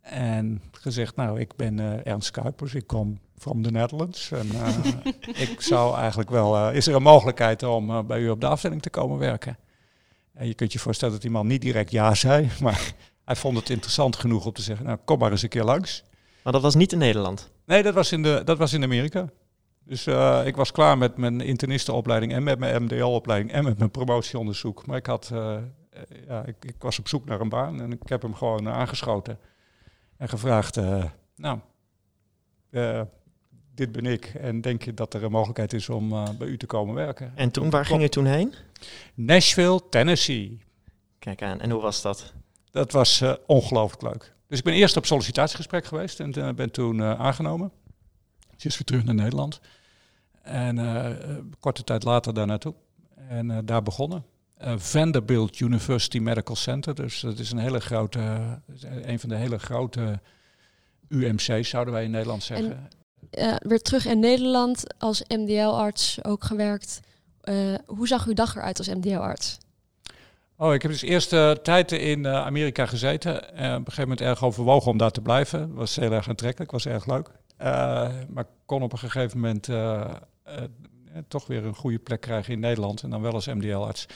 En 0.00 0.62
gezegd, 0.72 1.16
nou, 1.16 1.40
ik 1.40 1.56
ben 1.56 2.04
Ernst 2.04 2.30
Kuipers, 2.30 2.74
ik 2.74 2.86
kom 2.86 3.18
from 3.38 3.62
the 3.62 3.70
Netherlands. 3.70 4.30
En 4.30 4.48
ik 5.46 5.60
zou 5.60 5.96
eigenlijk 5.96 6.30
wel, 6.30 6.70
is 6.70 6.86
er 6.86 6.94
een 6.94 7.02
mogelijkheid 7.02 7.62
om 7.62 8.06
bij 8.06 8.20
u 8.20 8.28
op 8.28 8.40
de 8.40 8.46
afdeling 8.46 8.82
te 8.82 8.90
komen 8.90 9.18
werken? 9.18 9.56
En 10.38 10.46
je 10.46 10.54
kunt 10.54 10.72
je 10.72 10.78
voorstellen 10.78 11.14
dat 11.14 11.22
die 11.22 11.30
man 11.30 11.46
niet 11.46 11.60
direct 11.60 11.90
ja 11.90 12.14
zei, 12.14 12.48
maar 12.62 12.92
hij 13.24 13.36
vond 13.36 13.56
het 13.56 13.70
interessant 13.70 14.16
genoeg 14.16 14.46
om 14.46 14.52
te 14.52 14.62
zeggen, 14.62 14.86
nou 14.86 14.98
kom 15.04 15.18
maar 15.18 15.30
eens 15.30 15.42
een 15.42 15.48
keer 15.48 15.64
langs. 15.64 16.04
Maar 16.42 16.52
dat 16.52 16.62
was 16.62 16.74
niet 16.74 16.92
in 16.92 16.98
Nederland? 16.98 17.50
Nee, 17.64 17.82
dat 17.82 17.94
was 17.94 18.12
in, 18.12 18.22
de, 18.22 18.42
dat 18.44 18.58
was 18.58 18.72
in 18.72 18.82
Amerika. 18.82 19.28
Dus 19.84 20.06
uh, 20.06 20.40
ik 20.44 20.56
was 20.56 20.72
klaar 20.72 20.98
met 20.98 21.16
mijn 21.16 21.40
internistenopleiding 21.40 22.32
en 22.32 22.42
met 22.42 22.58
mijn 22.58 22.82
MDL-opleiding 22.82 23.52
en 23.52 23.64
met 23.64 23.78
mijn 23.78 23.90
promotieonderzoek. 23.90 24.86
Maar 24.86 24.96
ik, 24.96 25.06
had, 25.06 25.30
uh, 25.32 25.56
ja, 26.26 26.44
ik, 26.46 26.56
ik, 26.60 26.74
was 26.78 26.98
op 26.98 27.08
zoek 27.08 27.24
naar 27.24 27.40
een 27.40 27.48
baan 27.48 27.80
en 27.80 27.92
ik 27.92 28.08
heb 28.08 28.22
hem 28.22 28.34
gewoon 28.34 28.68
aangeschoten 28.68 29.38
en 30.16 30.28
gevraagd, 30.28 30.76
uh, 30.76 31.04
nou, 31.36 31.58
dit 33.78 33.92
ben 33.92 34.06
ik 34.06 34.24
en 34.24 34.60
denk 34.60 34.82
je 34.82 34.94
dat 34.94 35.14
er 35.14 35.24
een 35.24 35.30
mogelijkheid 35.30 35.72
is 35.72 35.88
om 35.88 36.12
uh, 36.12 36.28
bij 36.38 36.48
u 36.48 36.56
te 36.56 36.66
komen 36.66 36.94
werken. 36.94 37.32
En 37.34 37.50
toen, 37.50 37.70
waar 37.70 37.84
ging 37.86 38.02
je 38.02 38.08
toen 38.08 38.26
heen? 38.26 38.54
Nashville, 39.14 39.80
Tennessee. 39.90 40.58
Kijk 41.18 41.42
aan, 41.42 41.60
en 41.60 41.70
hoe 41.70 41.82
was 41.82 42.02
dat? 42.02 42.32
Dat 42.70 42.92
was 42.92 43.20
uh, 43.20 43.34
ongelooflijk 43.46 44.02
leuk. 44.02 44.34
Dus 44.46 44.58
ik 44.58 44.64
ben 44.64 44.74
eerst 44.74 44.96
op 44.96 45.06
sollicitatiegesprek 45.06 45.84
geweest 45.84 46.20
en 46.20 46.38
uh, 46.38 46.52
ben 46.52 46.70
toen 46.70 47.02
aangenomen. 47.02 47.72
Dus 48.54 48.64
is 48.64 48.74
weer 48.74 48.84
terug 48.84 49.04
naar 49.04 49.14
Nederland. 49.14 49.60
En 50.42 50.78
korte 51.60 51.84
tijd 51.84 52.04
later 52.04 52.34
daar 52.34 52.46
naartoe. 52.46 52.74
En 53.28 53.66
daar 53.66 53.82
begonnen. 53.82 54.24
Vanderbilt 54.76 55.60
University 55.60 56.18
Medical 56.18 56.56
Center. 56.56 56.94
Dus 56.94 57.20
dat 57.20 57.38
is 57.38 57.50
een 57.50 57.58
hele 57.58 57.80
grote, 57.80 58.20
een 58.82 59.20
van 59.20 59.28
de 59.28 59.34
hele 59.34 59.58
grote 59.58 60.20
UMC's 61.08 61.68
zouden 61.68 61.94
wij 61.94 62.04
in 62.04 62.10
Nederland 62.10 62.42
zeggen. 62.42 62.70
En 62.70 62.88
uh, 63.30 63.54
weer 63.58 63.82
terug 63.82 64.06
in 64.06 64.18
Nederland 64.18 64.84
als 64.98 65.22
MDL-arts 65.28 66.24
ook 66.24 66.44
gewerkt. 66.44 67.00
Uh, 67.44 67.74
hoe 67.86 68.06
zag 68.06 68.26
uw 68.26 68.34
dag 68.34 68.56
eruit 68.56 68.78
als 68.78 68.88
MDL-arts? 68.88 69.58
Oh, 70.56 70.74
ik 70.74 70.82
heb 70.82 70.90
dus 70.90 71.02
eerst 71.02 71.32
uh, 71.32 71.50
tijd 71.50 71.92
in 71.92 72.26
Amerika 72.26 72.86
gezeten. 72.86 73.54
En 73.54 73.70
op 73.70 73.78
een 73.78 73.84
gegeven 73.84 74.02
moment 74.02 74.20
erg 74.20 74.44
overwogen 74.44 74.90
om 74.90 74.98
daar 74.98 75.10
te 75.10 75.20
blijven. 75.20 75.74
Was 75.74 75.96
heel 75.96 76.12
erg 76.12 76.28
aantrekkelijk, 76.28 76.70
was 76.70 76.86
erg 76.86 77.06
leuk. 77.06 77.30
maar 78.28 78.46
kon 78.66 78.82
op 78.82 78.92
een 78.92 78.98
gegeven 78.98 79.40
moment 79.40 79.68
toch 81.28 81.46
weer 81.46 81.64
een 81.64 81.74
goede 81.74 81.98
plek 81.98 82.20
krijgen 82.20 82.52
in 82.52 82.60
Nederland. 82.60 83.02
En 83.02 83.10
dan 83.10 83.22
wel 83.22 83.32
als 83.32 83.46
MDL-arts. 83.46 84.06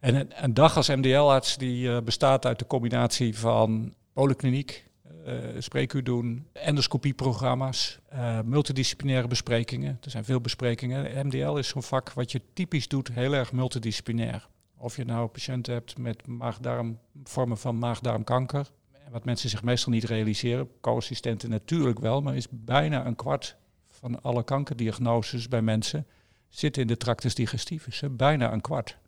En 0.00 0.14
een, 0.14 0.44
een, 0.44 0.54
dag 0.54 0.76
als 0.76 0.88
MDL-arts 0.88 1.56
die 1.56 2.02
bestaat 2.02 2.46
uit 2.46 2.58
de 2.58 2.66
combinatie 2.66 3.38
van 3.38 3.94
polykliniek, 4.12 4.87
uh, 5.28 5.60
spreekuur 5.60 6.04
doen, 6.04 6.46
endoscopieprogramma's, 6.52 7.98
uh, 8.12 8.38
multidisciplinaire 8.44 9.28
besprekingen. 9.28 9.98
Er 10.00 10.10
zijn 10.10 10.24
veel 10.24 10.40
besprekingen. 10.40 11.26
MDL 11.26 11.56
is 11.56 11.68
zo'n 11.68 11.82
vak 11.82 12.12
wat 12.12 12.32
je 12.32 12.40
typisch 12.52 12.88
doet, 12.88 13.08
heel 13.12 13.34
erg 13.34 13.52
multidisciplinair. 13.52 14.48
Of 14.76 14.96
je 14.96 15.04
nou 15.04 15.28
patiënten 15.28 15.72
hebt 15.72 15.98
met 15.98 16.26
maagdarm, 16.26 16.98
vormen 17.24 17.58
van 17.58 17.78
maagdarmkanker, 17.78 18.70
wat 19.10 19.24
mensen 19.24 19.50
zich 19.50 19.62
meestal 19.62 19.92
niet 19.92 20.04
realiseren, 20.04 20.68
co-assistenten 20.80 21.50
natuurlijk 21.50 21.98
wel, 21.98 22.22
maar 22.22 22.36
is 22.36 22.46
bijna 22.50 23.06
een 23.06 23.16
kwart 23.16 23.56
van 23.86 24.22
alle 24.22 24.44
kankerdiagnoses 24.44 25.48
bij 25.48 25.62
mensen 25.62 26.06
zitten 26.48 26.82
in 26.82 26.88
de 26.88 26.96
tractus 26.96 27.34
digestivus. 27.34 28.00
Hè? 28.00 28.10
Bijna 28.10 28.52
een 28.52 28.60
kwart. 28.60 28.98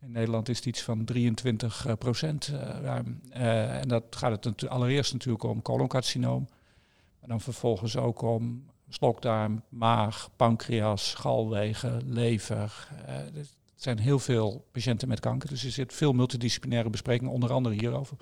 In 0.00 0.12
Nederland 0.12 0.48
is 0.48 0.56
het 0.56 0.66
iets 0.66 0.82
van 0.82 1.04
23 1.04 1.86
uh, 1.86 1.92
procent 1.98 2.48
uh, 2.52 2.60
ruim. 2.82 3.20
Uh, 3.30 3.80
en 3.80 3.88
dat 3.88 4.04
gaat 4.10 4.44
het 4.44 4.68
allereerst 4.68 5.12
natuurlijk 5.12 5.44
om 5.44 5.62
coloncarcinoom. 5.62 6.48
Maar 7.20 7.28
dan 7.28 7.40
vervolgens 7.40 7.96
ook 7.96 8.22
om 8.22 8.66
slokdarm, 8.88 9.62
maag, 9.68 10.28
pancreas, 10.36 11.14
galwegen, 11.14 12.12
lever. 12.12 12.88
er 13.06 13.46
zijn 13.76 13.98
heel 13.98 14.18
veel 14.18 14.66
patiënten 14.72 15.08
met 15.08 15.20
kanker. 15.20 15.48
Dus 15.48 15.64
er 15.64 15.70
zit 15.70 15.92
veel 15.92 16.12
multidisciplinaire 16.12 16.90
besprekingen, 16.90 17.32
onder 17.32 17.52
andere 17.52 17.74
hierover. 17.74 18.16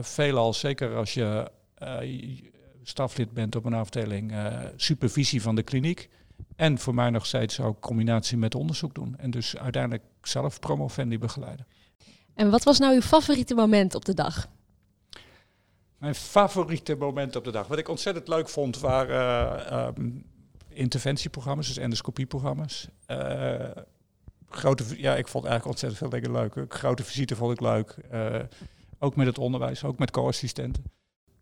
veelal, 0.00 0.52
zeker 0.52 0.96
als 0.96 1.14
je 1.14 1.50
staflid 2.82 3.32
bent 3.32 3.56
op 3.56 3.64
een 3.64 3.74
afdeling, 3.74 4.32
supervisie 4.76 5.42
van 5.42 5.54
de 5.54 5.62
kliniek. 5.62 6.08
En 6.56 6.78
voor 6.78 6.94
mij 6.94 7.10
nog 7.10 7.26
steeds 7.26 7.60
ook 7.60 7.80
combinatie 7.80 8.36
met 8.36 8.54
onderzoek 8.54 8.94
doen. 8.94 9.16
En 9.18 9.30
dus 9.30 9.56
uiteindelijk 9.56 10.04
zelf 10.22 10.60
promovendi 10.60 11.18
begeleiden. 11.18 11.66
En 12.34 12.50
wat 12.50 12.64
was 12.64 12.78
nou 12.78 12.94
uw 12.94 13.00
favoriete 13.00 13.54
moment 13.54 13.94
op 13.94 14.04
de 14.04 14.14
dag? 14.14 14.48
Mijn 15.98 16.14
favoriete 16.14 16.94
moment 16.94 17.36
op 17.36 17.44
de 17.44 17.50
dag. 17.50 17.66
Wat 17.66 17.78
ik 17.78 17.88
ontzettend 17.88 18.28
leuk 18.28 18.48
vond 18.48 18.78
waren 18.78 19.72
uh, 19.72 19.88
um, 19.96 20.24
interventieprogramma's, 20.68 21.66
dus 21.66 21.76
endoscopieprogramma's. 21.76 22.88
Uh, 23.08 23.70
grote, 24.48 24.84
ja, 24.96 25.16
ik 25.16 25.28
vond 25.28 25.44
eigenlijk 25.44 25.66
ontzettend 25.66 25.98
veel 25.98 26.20
dingen 26.20 26.32
leuk. 26.32 26.74
Grote 26.74 27.04
visite 27.04 27.36
vond 27.36 27.52
ik 27.52 27.60
leuk. 27.60 27.96
Uh, 28.12 28.36
ook 28.98 29.16
met 29.16 29.26
het 29.26 29.38
onderwijs, 29.38 29.84
ook 29.84 29.98
met 29.98 30.10
co-assistenten. 30.10 30.84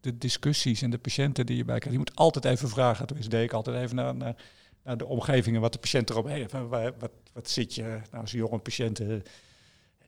De 0.01 0.19
discussies 0.19 0.83
en 0.83 0.91
de 0.91 0.99
patiënten 0.99 1.47
die 1.47 1.57
je 1.57 1.65
bij 1.65 1.79
krijgt. 1.79 1.99
Je 1.99 2.05
moet 2.05 2.17
altijd 2.17 2.45
even 2.45 2.69
vragen. 2.69 3.07
Toen 3.07 3.21
deed 3.29 3.45
ik 3.45 3.53
altijd 3.53 3.77
even 3.77 3.97
naar, 3.97 4.15
naar 4.15 4.37
naar 4.85 4.97
de 4.97 5.07
omgeving 5.07 5.57
en 5.57 5.63
wat 5.63 5.73
de 5.73 5.79
patiënt 5.79 6.11
erop 6.11 6.27
heeft. 6.27 6.53
Wat, 6.53 6.93
wat, 6.99 7.11
wat 7.33 7.51
zit 7.51 7.75
je, 7.75 7.83
nou 7.83 8.23
als 8.23 8.31
jonge 8.31 8.59
patiënten, 8.59 9.25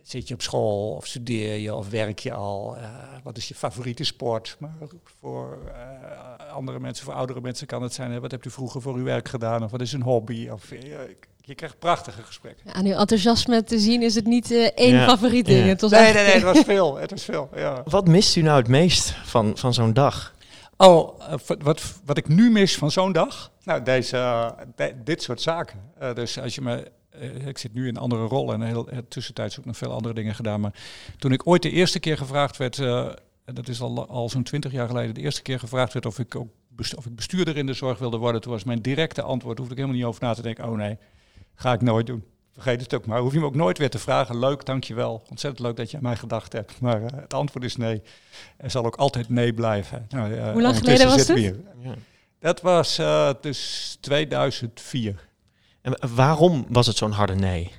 zit 0.02 0.28
je 0.28 0.34
op 0.34 0.42
school 0.42 0.90
of 0.90 1.06
studeer 1.06 1.56
je 1.56 1.74
of 1.74 1.88
werk 1.90 2.18
je 2.18 2.32
al? 2.32 2.76
Uh, 2.76 2.82
wat 3.22 3.37
is 3.37 3.48
je 3.48 3.54
favoriete 3.54 4.04
sport? 4.04 4.56
Maar 4.58 4.72
voor 5.20 5.58
uh, 5.66 6.52
andere 6.52 6.80
mensen, 6.80 7.04
voor 7.04 7.14
oudere 7.14 7.40
mensen 7.40 7.66
kan 7.66 7.82
het 7.82 7.92
zijn, 7.92 8.10
hè, 8.10 8.20
wat 8.20 8.30
hebt 8.30 8.44
u 8.44 8.50
vroeger 8.50 8.82
voor 8.82 8.94
uw 8.94 9.04
werk 9.04 9.28
gedaan? 9.28 9.64
Of 9.64 9.70
wat 9.70 9.80
is 9.80 9.92
een 9.92 10.02
hobby? 10.02 10.48
Of, 10.48 10.72
uh, 10.72 10.80
je 11.40 11.54
krijgt 11.54 11.78
prachtige 11.78 12.22
gesprekken. 12.22 12.62
Ja, 12.66 12.72
aan 12.72 12.87
uw 12.87 12.94
enthousiasme 12.94 13.64
te 13.64 13.78
zien 13.78 14.02
is 14.02 14.14
het 14.14 14.26
niet 14.26 14.50
één 14.74 14.94
ja. 14.94 15.08
favoriet 15.08 15.46
ding. 15.46 15.60
Ja. 15.60 15.66
Het 15.66 15.80
was 15.80 15.90
nee, 15.90 16.12
nee, 16.12 16.24
nee, 16.24 16.34
het 16.34 16.42
was 16.52 16.58
veel. 16.58 16.96
Het 16.96 17.10
was 17.10 17.24
veel 17.24 17.48
ja. 17.54 17.82
Wat 17.84 18.06
mist 18.06 18.37
u 18.37 18.42
nou 18.42 18.58
het 18.58 18.68
meest 18.68 19.14
van, 19.24 19.56
van 19.56 19.74
zo'n 19.74 19.92
dag? 19.92 20.34
Oh, 20.85 21.20
wat, 21.59 22.01
wat 22.05 22.16
ik 22.16 22.29
nu 22.29 22.51
mis 22.51 22.77
van 22.77 22.90
zo'n 22.90 23.12
dag? 23.12 23.53
Nou, 23.64 23.83
deze, 23.83 24.55
de, 24.77 24.94
dit 25.05 25.23
soort 25.23 25.40
zaken. 25.40 25.81
Uh, 26.03 26.14
dus 26.14 26.40
als 26.40 26.55
je 26.55 26.61
me. 26.61 26.92
Ik 27.47 27.59
zit 27.59 27.75
nu 27.75 27.83
in 27.83 27.88
een 27.88 28.03
andere 28.03 28.25
rol 28.25 28.53
en 28.53 28.62
heel, 28.62 28.88
tussentijds 29.09 29.59
ook 29.59 29.64
nog 29.64 29.77
veel 29.77 29.92
andere 29.92 30.14
dingen 30.14 30.35
gedaan. 30.35 30.61
Maar 30.61 30.75
toen 31.18 31.33
ik 31.33 31.47
ooit 31.47 31.62
de 31.62 31.70
eerste 31.70 32.01
keer 32.01 32.16
gevraagd 32.16 32.57
werd. 32.57 32.77
dat 33.44 33.68
is 33.68 33.81
al, 33.81 34.09
al 34.09 34.29
zo'n 34.29 34.42
twintig 34.42 34.73
jaar 34.73 34.88
geleden. 34.88 35.14
De 35.14 35.20
eerste 35.20 35.42
keer 35.42 35.59
gevraagd 35.59 35.92
werd 35.92 36.07
of 36.07 36.18
ik 36.18 36.35
ook 36.35 36.49
of 36.97 37.07
ik 37.07 37.14
bestuurder 37.16 37.57
in 37.57 37.66
de 37.66 37.73
zorg 37.73 37.99
wilde 37.99 38.16
worden. 38.16 38.40
Toen 38.40 38.53
was 38.53 38.64
mijn 38.64 38.83
directe 38.83 39.23
antwoord. 39.23 39.59
Hoefde 39.59 39.73
ik 39.73 39.79
helemaal 39.81 40.01
niet 40.01 40.09
over 40.09 40.23
na 40.23 40.35
te 40.35 40.42
denken. 40.42 40.68
Oh 40.68 40.77
nee, 40.77 40.99
ga 41.55 41.73
ik 41.73 41.81
nooit 41.81 42.07
doen 42.07 42.25
vergeet 42.55 42.81
het 42.81 42.95
ook 42.95 43.07
maar. 43.07 43.21
Hoef 43.21 43.33
je 43.33 43.38
me 43.38 43.45
ook 43.45 43.55
nooit 43.55 43.79
weer 43.79 43.90
te 43.90 43.99
vragen. 43.99 44.38
Leuk, 44.38 44.64
dankjewel. 44.64 45.23
Ontzettend 45.31 45.67
leuk 45.67 45.77
dat 45.77 45.90
je 45.90 45.97
aan 45.97 46.03
mij 46.03 46.17
gedacht 46.17 46.53
hebt. 46.53 46.81
Maar 46.81 47.03
uh, 47.03 47.07
het 47.14 47.35
antwoord 47.35 47.64
is 47.64 47.77
nee. 47.77 48.03
Er 48.57 48.71
zal 48.71 48.85
ook 48.85 48.97
altijd 48.97 49.29
nee 49.29 49.55
blijven. 49.55 50.07
Nou, 50.09 50.33
uh, 50.33 50.53
Hoe 50.53 50.62
lang 50.62 50.77
geleden 50.77 51.07
was 51.07 51.29
het? 51.29 51.38
Ja. 51.38 51.95
Dat 52.38 52.61
was 52.61 52.99
uh, 52.99 53.31
dus 53.40 53.99
2004. 54.01 55.29
En 55.81 55.97
waarom 56.14 56.67
was 56.69 56.87
het 56.87 56.97
zo'n 56.97 57.11
harde 57.11 57.35
nee? 57.35 57.71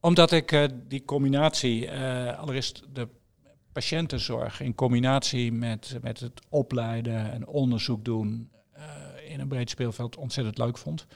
Omdat 0.00 0.32
ik 0.32 0.68
die 0.88 1.04
combinatie, 1.04 1.92
allereerst 2.36 2.82
de 2.92 3.08
patiëntenzorg 3.72 4.60
in 4.60 4.74
combinatie 4.74 5.52
met, 5.52 5.98
met 6.02 6.20
het 6.20 6.40
opleiden 6.48 7.32
en 7.32 7.46
onderzoek 7.46 8.04
doen 8.04 8.50
in 9.28 9.40
een 9.40 9.48
breed 9.48 9.70
speelveld 9.70 10.16
ontzettend 10.16 10.58
leuk 10.58 10.78
vond. 10.78 11.06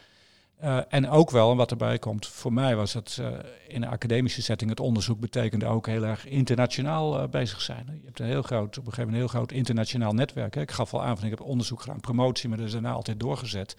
Uh, 0.62 0.79
en 0.88 1.09
ook 1.09 1.31
wel, 1.31 1.51
en 1.51 1.57
wat 1.57 1.70
erbij 1.70 1.98
komt, 1.98 2.27
voor 2.27 2.53
mij 2.53 2.77
was 2.77 2.92
het 2.92 3.16
uh, 3.20 3.29
in 3.68 3.83
een 3.83 3.88
academische 3.88 4.42
setting, 4.42 4.70
het 4.70 4.81
onderzoek 4.81 5.20
betekende 5.20 5.66
ook 5.66 5.87
heel 5.87 6.05
erg 6.05 6.27
internationaal 6.27 7.22
uh, 7.22 7.29
bezig 7.29 7.61
zijn. 7.61 7.87
Je 7.87 8.05
hebt 8.05 8.20
een 8.20 8.27
heel 8.27 8.42
groot, 8.42 8.79
op 8.79 8.87
een 8.87 8.92
gegeven 8.92 8.98
moment 8.98 9.14
een 9.14 9.29
heel 9.29 9.29
groot 9.29 9.53
internationaal 9.53 10.12
netwerk. 10.12 10.55
Hè. 10.55 10.61
Ik 10.61 10.70
gaf 10.70 10.94
al 10.94 11.03
aan 11.03 11.16
van 11.16 11.25
ik 11.25 11.31
heb 11.31 11.40
onderzoek 11.40 11.81
gedaan, 11.81 12.01
promotie, 12.01 12.48
maar 12.48 12.59
dat 12.59 12.66
is 12.66 12.72
daarna 12.72 12.92
altijd 12.92 13.20
doorgezet. 13.20 13.75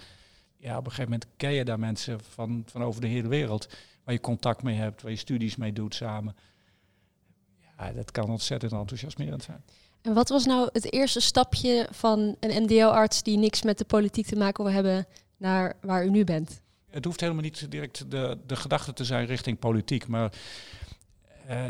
Ja, 0.57 0.77
op 0.77 0.85
een 0.85 0.91
gegeven 0.91 1.11
moment 1.11 1.29
ken 1.37 1.51
je 1.51 1.65
daar 1.65 1.79
mensen 1.79 2.19
van, 2.29 2.63
van 2.65 2.83
over 2.83 3.01
de 3.01 3.07
hele 3.07 3.27
wereld, 3.27 3.67
waar 4.03 4.13
je 4.13 4.21
contact 4.21 4.63
mee 4.63 4.75
hebt, 4.75 5.01
waar 5.01 5.11
je 5.11 5.17
studies 5.17 5.55
mee 5.55 5.73
doet 5.73 5.95
samen. 5.95 6.35
Ja, 7.77 7.91
dat 7.91 8.11
kan 8.11 8.29
ontzettend 8.29 8.71
enthousiasmerend 8.71 9.43
zijn. 9.43 9.63
En 10.01 10.13
wat 10.13 10.29
was 10.29 10.45
nou 10.45 10.69
het 10.71 10.93
eerste 10.93 11.19
stapje 11.19 11.87
van 11.91 12.35
een 12.39 12.63
MDO-arts 12.63 13.23
die 13.23 13.37
niks 13.37 13.61
met 13.61 13.77
de 13.77 13.85
politiek 13.85 14.25
te 14.25 14.35
maken 14.35 14.63
wil 14.63 14.73
hebben 14.73 15.05
naar 15.37 15.73
waar 15.81 16.05
u 16.05 16.09
nu 16.09 16.23
bent? 16.23 16.61
Het 16.93 17.05
hoeft 17.05 17.19
helemaal 17.19 17.43
niet 17.43 17.71
direct 17.71 18.11
de, 18.11 18.37
de 18.45 18.55
gedachte 18.55 18.93
te 18.93 19.05
zijn 19.05 19.25
richting 19.25 19.59
politiek. 19.59 20.07
Maar 20.07 20.33
eh, 21.47 21.67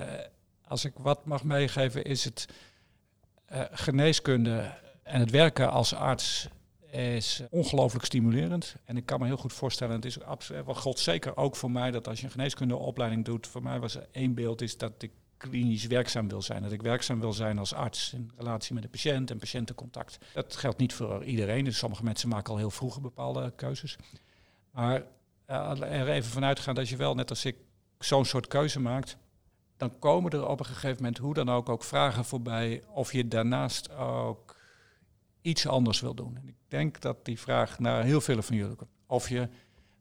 als 0.67 0.86
ik 0.86 0.93
wat 0.97 1.25
mag 1.25 1.43
meegeven, 1.43 2.03
is 2.03 2.23
het 2.23 2.47
eh, 3.45 3.62
geneeskunde 3.71 4.73
en 5.03 5.19
het 5.19 5.31
werken 5.31 5.71
als 5.71 5.93
arts 5.93 6.47
is 6.91 7.41
ongelooflijk 7.49 8.05
stimulerend. 8.05 8.75
En 8.86 8.97
ik 8.97 9.05
kan 9.05 9.19
me 9.19 9.25
heel 9.25 9.38
goed 9.38 9.53
voorstellen, 9.53 9.95
het 9.95 10.05
is 10.05 10.21
absoluut, 10.21 10.65
wel 10.65 10.75
God 10.75 10.99
zeker 10.99 11.38
ook 11.38 11.55
voor 11.55 11.71
mij, 11.71 11.91
dat 11.91 12.07
als 12.07 12.19
je 12.19 12.25
een 12.25 12.31
geneeskundeopleiding 12.31 13.25
doet, 13.25 13.47
voor 13.47 13.63
mij 13.63 13.79
was 13.79 13.97
één 14.12 14.33
beeld, 14.33 14.62
is 14.62 14.77
dat 14.77 15.01
ik 15.01 15.12
klinisch 15.38 15.88
werkzaam 15.88 16.27
wil 16.27 16.41
zijn. 16.41 16.63
Dat 16.63 16.71
ik 16.71 16.81
werkzaam 16.81 17.19
wil 17.19 17.33
zijn 17.33 17.59
als 17.59 17.73
arts 17.73 18.13
in 18.13 18.31
relatie 18.38 18.73
met 18.73 18.83
de 18.83 18.89
patiënt 18.89 19.31
en 19.31 19.38
patiëntencontact. 19.38 20.17
Dat 20.33 20.55
geldt 20.55 20.77
niet 20.77 20.93
voor 20.93 21.23
iedereen. 21.23 21.63
Dus 21.63 21.77
sommige 21.77 22.03
mensen 22.03 22.29
maken 22.29 22.51
al 22.51 22.57
heel 22.57 22.71
vroeg 22.71 23.01
bepaalde 23.01 23.53
keuzes. 23.55 23.97
Maar 24.73 25.03
uh, 25.49 25.81
er 25.81 26.09
even 26.09 26.31
vanuit 26.31 26.59
gaan 26.59 26.75
dat 26.75 26.89
je 26.89 26.95
wel, 26.95 27.15
net 27.15 27.29
als 27.29 27.45
ik, 27.45 27.55
zo'n 27.99 28.25
soort 28.25 28.47
keuze 28.47 28.79
maakt. 28.79 29.17
Dan 29.77 29.99
komen 29.99 30.31
er 30.31 30.47
op 30.47 30.59
een 30.59 30.65
gegeven 30.65 30.95
moment, 30.95 31.17
hoe 31.17 31.33
dan 31.33 31.49
ook, 31.49 31.69
ook 31.69 31.83
vragen 31.83 32.25
voorbij 32.25 32.83
of 32.88 33.13
je 33.13 33.27
daarnaast 33.27 33.91
ook 33.91 34.55
iets 35.41 35.67
anders 35.67 35.99
wil 35.99 36.13
doen. 36.13 36.38
En 36.38 36.47
ik 36.47 36.55
denk 36.67 37.01
dat 37.01 37.25
die 37.25 37.39
vraag 37.39 37.79
naar 37.79 38.03
heel 38.03 38.21
veel 38.21 38.41
van 38.41 38.55
jullie 38.55 38.75
komt. 38.75 38.89
Of 39.07 39.29
je 39.29 39.49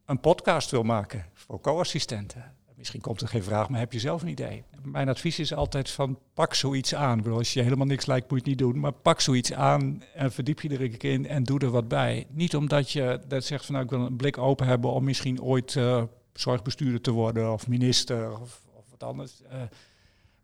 een 0.05 0.21
podcast 0.21 0.71
wil 0.71 0.83
maken 0.83 1.27
voor 1.35 1.61
co-assistenten. 1.61 2.57
Misschien 2.83 3.01
komt 3.01 3.21
er 3.21 3.29
geen 3.29 3.43
vraag, 3.43 3.69
maar 3.69 3.79
heb 3.79 3.93
je 3.93 3.99
zelf 3.99 4.23
een 4.23 4.29
idee? 4.29 4.65
Mijn 4.83 5.09
advies 5.09 5.39
is 5.39 5.55
altijd 5.55 5.91
van 5.91 6.19
pak 6.35 6.55
zoiets 6.55 6.95
aan. 6.95 7.33
als 7.33 7.53
je 7.53 7.63
helemaal 7.63 7.87
niks 7.87 8.07
lijkt, 8.07 8.31
moet 8.31 8.45
je 8.45 8.51
het 8.51 8.61
niet 8.61 8.69
doen. 8.69 8.81
Maar 8.81 8.93
pak 8.93 9.21
zoiets 9.21 9.53
aan 9.53 10.03
en 10.15 10.33
verdiep 10.33 10.61
je 10.61 10.69
er 10.69 11.05
in 11.05 11.27
en 11.27 11.45
doe 11.45 11.61
er 11.61 11.71
wat 11.71 11.89
bij. 11.89 12.27
Niet 12.31 12.57
omdat 12.57 12.91
je 12.91 13.21
dat 13.29 13.45
zegt 13.45 13.65
van 13.65 13.75
nou 13.75 13.87
ik 13.87 13.91
wil 13.93 14.01
een 14.01 14.17
blik 14.17 14.39
open 14.39 14.67
hebben 14.67 14.93
om 14.93 15.05
misschien 15.05 15.43
ooit 15.43 15.75
uh, 15.75 16.03
zorgbestuurder 16.33 17.01
te 17.01 17.11
worden 17.11 17.53
of 17.53 17.69
minister 17.69 18.41
of, 18.41 18.61
of 18.73 18.85
wat 18.91 19.03
anders. 19.03 19.43
Uh, 19.53 19.63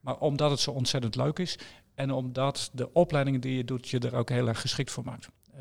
maar 0.01 0.18
omdat 0.18 0.51
het 0.51 0.61
zo 0.61 0.70
ontzettend 0.70 1.16
leuk 1.16 1.38
is 1.38 1.59
en 1.94 2.11
omdat 2.11 2.70
de 2.72 2.92
opleidingen 2.92 3.40
die 3.40 3.57
je 3.57 3.64
doet 3.64 3.88
je 3.88 3.98
er 3.98 4.14
ook 4.14 4.29
heel 4.29 4.48
erg 4.48 4.61
geschikt 4.61 4.90
voor 4.90 5.05
maakt. 5.05 5.29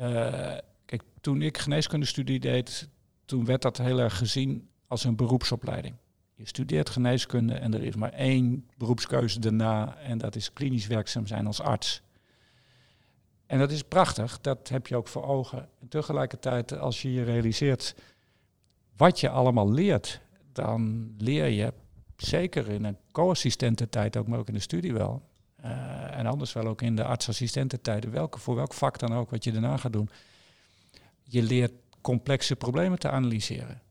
kijk, 0.84 1.02
toen 1.20 1.42
ik 1.42 1.58
geneeskundestudie 1.58 2.40
deed, 2.40 2.88
toen 3.24 3.44
werd 3.44 3.62
dat 3.62 3.76
heel 3.78 3.98
erg 3.98 4.18
gezien 4.18 4.68
als 4.86 5.04
een 5.04 5.16
beroepsopleiding. 5.16 5.94
Je 6.38 6.46
studeert 6.46 6.90
geneeskunde 6.90 7.54
en 7.54 7.74
er 7.74 7.82
is 7.82 7.94
maar 7.94 8.12
één 8.12 8.68
beroepskeuze 8.76 9.40
daarna 9.40 9.96
en 9.96 10.18
dat 10.18 10.36
is 10.36 10.52
klinisch 10.52 10.86
werkzaam 10.86 11.26
zijn 11.26 11.46
als 11.46 11.60
arts. 11.60 12.02
En 13.46 13.58
dat 13.58 13.70
is 13.70 13.82
prachtig, 13.82 14.40
dat 14.40 14.68
heb 14.68 14.86
je 14.86 14.96
ook 14.96 15.08
voor 15.08 15.24
ogen. 15.24 15.68
En 15.80 15.88
tegelijkertijd, 15.88 16.78
als 16.78 17.02
je 17.02 17.12
je 17.12 17.22
realiseert 17.22 17.94
wat 18.96 19.20
je 19.20 19.28
allemaal 19.28 19.72
leert, 19.72 20.20
dan 20.52 21.12
leer 21.16 21.46
je 21.46 21.72
zeker 22.16 22.68
in 22.68 22.84
een 22.84 22.96
co-assistententijd 23.12 24.16
ook, 24.16 24.26
maar 24.26 24.38
ook 24.38 24.48
in 24.48 24.54
de 24.54 24.60
studie 24.60 24.92
wel. 24.92 25.22
Uh, 25.64 26.18
en 26.18 26.26
anders 26.26 26.52
wel 26.52 26.66
ook 26.66 26.82
in 26.82 26.96
de 26.96 27.04
artsassistententijden, 27.04 28.10
welke, 28.10 28.38
voor 28.38 28.54
welk 28.54 28.74
vak 28.74 28.98
dan 28.98 29.14
ook 29.14 29.30
wat 29.30 29.44
je 29.44 29.52
daarna 29.52 29.76
gaat 29.76 29.92
doen. 29.92 30.10
Je 31.22 31.42
leert 31.42 31.72
complexe 32.00 32.56
problemen 32.56 32.98
te 32.98 33.10
analyseren. 33.10 33.82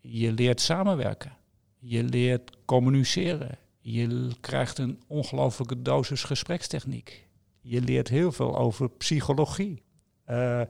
Je 0.00 0.32
leert 0.32 0.60
samenwerken. 0.60 1.36
Je 1.78 2.02
leert 2.02 2.50
communiceren. 2.64 3.58
Je 3.80 4.30
krijgt 4.40 4.78
een 4.78 5.02
ongelofelijke 5.06 5.82
dosis 5.82 6.24
gesprekstechniek. 6.24 7.26
Je 7.60 7.80
leert 7.80 8.08
heel 8.08 8.32
veel 8.32 8.58
over 8.58 8.90
psychologie. 8.90 9.82
Uh, 10.30 10.60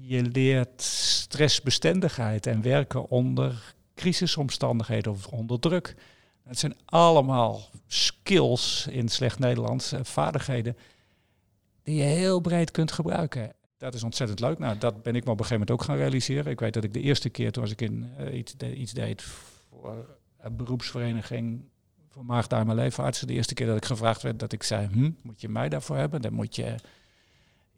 je 0.00 0.22
leert 0.22 0.82
stressbestendigheid 0.82 2.46
en 2.46 2.62
werken 2.62 3.08
onder 3.08 3.74
crisisomstandigheden 3.94 5.12
of 5.12 5.26
onder 5.26 5.60
druk. 5.60 5.94
Het 6.44 6.58
zijn 6.58 6.76
allemaal 6.84 7.70
skills 7.86 8.86
in 8.90 9.08
slecht 9.08 9.38
Nederlands, 9.38 9.92
uh, 9.92 10.00
vaardigheden, 10.02 10.76
die 11.82 11.96
je 11.96 12.02
heel 12.02 12.40
breed 12.40 12.70
kunt 12.70 12.92
gebruiken. 12.92 13.52
Dat 13.78 13.94
is 13.94 14.02
ontzettend 14.02 14.40
leuk. 14.40 14.58
Nou, 14.58 14.78
dat 14.78 15.02
ben 15.02 15.14
ik 15.14 15.24
me 15.24 15.30
op 15.30 15.38
een 15.38 15.44
gegeven 15.44 15.66
moment 15.66 15.70
ook 15.70 15.82
gaan 15.82 15.96
realiseren. 15.96 16.52
Ik 16.52 16.60
weet 16.60 16.74
dat 16.74 16.84
ik 16.84 16.92
de 16.92 17.00
eerste 17.00 17.28
keer 17.28 17.52
toen 17.52 17.66
ik 17.66 17.80
in 17.80 18.10
uh, 18.20 18.38
iets, 18.38 18.54
iets 18.74 18.92
deed 18.92 19.24
beroepsvereniging 20.52 21.64
voor 22.08 22.24
maagdarm 22.24 22.70
en 22.70 22.74
leverartsen. 22.74 23.26
De 23.26 23.32
eerste 23.32 23.54
keer 23.54 23.66
dat 23.66 23.76
ik 23.76 23.84
gevraagd 23.84 24.22
werd, 24.22 24.38
dat 24.38 24.52
ik 24.52 24.62
zei, 24.62 24.86
hm, 24.86 25.10
moet 25.22 25.40
je 25.40 25.48
mij 25.48 25.68
daarvoor 25.68 25.96
hebben? 25.96 26.22
Dan 26.22 26.32
moet 26.32 26.56
je 26.56 26.74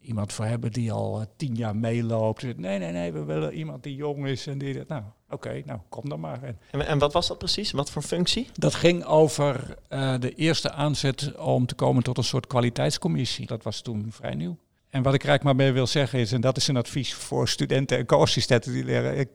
iemand 0.01 0.33
voor 0.33 0.45
hebben 0.45 0.71
die 0.71 0.91
al 0.91 1.19
uh, 1.19 1.25
tien 1.35 1.55
jaar 1.55 1.75
meeloopt. 1.75 2.41
Nee, 2.57 2.79
nee, 2.79 2.91
nee, 2.91 3.11
we 3.11 3.23
willen 3.23 3.53
iemand 3.53 3.83
die 3.83 3.95
jong 3.95 4.27
is 4.27 4.47
en 4.47 4.57
die... 4.57 4.83
Nou, 4.87 5.03
oké, 5.25 5.33
okay, 5.33 5.63
nou, 5.65 5.79
kom 5.89 6.09
dan 6.09 6.19
maar. 6.19 6.43
En, 6.71 6.87
en, 6.87 6.99
wat 6.99 7.13
was 7.13 7.27
dat 7.27 7.37
precies? 7.37 7.71
Wat 7.71 7.89
voor 7.89 8.01
functie? 8.01 8.49
Dat 8.53 8.75
ging 8.75 9.03
over 9.05 9.77
uh, 9.89 10.19
de 10.19 10.33
eerste 10.35 10.71
aanzet 10.71 11.35
om 11.35 11.65
te 11.65 11.75
komen 11.75 12.03
tot 12.03 12.17
een 12.17 12.23
soort 12.23 12.47
kwaliteitscommissie. 12.47 13.45
Dat 13.45 13.63
was 13.63 13.81
toen 13.81 14.11
vrij 14.11 14.35
nieuw. 14.35 14.57
En 14.89 15.03
wat 15.03 15.13
ik 15.13 15.23
er 15.23 15.29
eigenlijk 15.29 15.57
maar 15.57 15.65
mee 15.65 15.75
wil 15.75 15.87
zeggen 15.87 16.19
is, 16.19 16.31
en 16.31 16.41
dat 16.41 16.57
is 16.57 16.67
een 16.67 16.77
advies 16.77 17.13
voor 17.13 17.47
studenten 17.47 17.97
en 17.97 18.05
co-assistenten 18.05 18.71
die 18.73 18.83
leren. 18.83 19.17
Ik, 19.17 19.29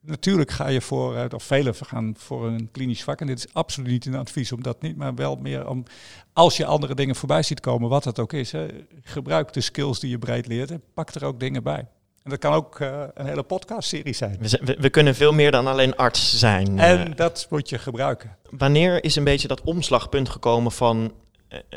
natuurlijk 0.00 0.50
ga 0.50 0.68
je 0.68 0.80
voor, 0.80 1.28
of 1.34 1.42
velen 1.42 1.74
gaan 1.74 2.14
voor 2.16 2.46
een 2.46 2.68
klinisch 2.72 3.04
vak. 3.04 3.20
En 3.20 3.26
dit 3.26 3.38
is 3.38 3.54
absoluut 3.54 3.90
niet 3.90 4.06
een 4.06 4.14
advies 4.14 4.52
om 4.52 4.62
dat 4.62 4.82
niet, 4.82 4.96
maar 4.96 5.14
wel 5.14 5.36
meer 5.36 5.68
om, 5.68 5.84
als 6.32 6.56
je 6.56 6.66
andere 6.66 6.94
dingen 6.94 7.16
voorbij 7.16 7.42
ziet 7.42 7.60
komen, 7.60 7.88
wat 7.88 8.04
dat 8.04 8.18
ook 8.18 8.32
is, 8.32 8.52
hè, 8.52 8.66
gebruik 9.02 9.52
de 9.52 9.60
skills 9.60 10.00
die 10.00 10.10
je 10.10 10.18
breed 10.18 10.46
leert 10.46 10.70
en 10.70 10.82
pak 10.94 11.14
er 11.14 11.24
ook 11.24 11.40
dingen 11.40 11.62
bij. 11.62 11.86
En 12.22 12.30
dat 12.30 12.38
kan 12.38 12.52
ook 12.52 12.78
uh, 12.80 13.02
een 13.14 13.26
hele 13.26 13.42
podcastserie 13.42 14.14
zijn. 14.14 14.36
We, 14.40 14.60
we, 14.64 14.76
we, 14.80 14.90
kunnen 14.90 15.14
veel 15.14 15.32
meer 15.32 15.50
dan 15.50 15.66
alleen 15.66 15.96
arts 15.96 16.38
zijn. 16.38 16.78
En 16.78 17.08
uh, 17.08 17.16
dat 17.16 17.46
moet 17.50 17.68
je 17.68 17.78
gebruiken. 17.78 18.36
Wanneer 18.50 19.04
is 19.04 19.16
een 19.16 19.24
beetje 19.24 19.48
dat 19.48 19.60
omslagpunt 19.60 20.28
gekomen 20.28 20.72
van 20.72 21.12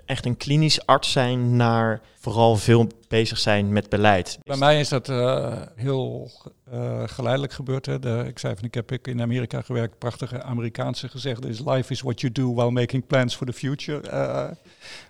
echt 0.06 0.26
een 0.26 0.38
klinisch 0.38 0.86
arts 0.86 1.12
zijn 1.12 1.56
naar 1.56 2.02
vooral 2.20 2.56
veel 2.56 2.88
bezig 3.08 3.38
zijn 3.38 3.74
met 3.74 3.90
beleid. 3.90 4.40
Bij 4.44 4.58
mij 4.58 4.80
is 4.80 4.90
dat 4.90 5.10
uh, 5.10 5.62
heel 5.76 6.32
uh, 6.74 7.04
geleidelijk 7.06 7.54
gebeurd. 7.54 7.86
Hè. 7.86 8.28
Ik 8.28 8.40
zei 8.40 8.56
van 8.56 8.64
ik 8.64 8.74
heb 8.74 9.08
in 9.08 9.22
Amerika 9.22 9.62
gewerkt, 9.62 9.98
prachtige 9.98 10.44
Amerikaanse 10.44 11.08
gezegde 11.08 11.50
is 11.50 11.60
life 11.60 11.92
is 11.92 12.02
what 12.02 12.22
you 12.22 12.34
do 12.34 12.54
while 12.54 12.72
making 12.72 13.08
plans 13.08 13.36
for 13.36 13.46
the 13.46 13.54
future. 13.54 14.12
Uh, 14.12 14.50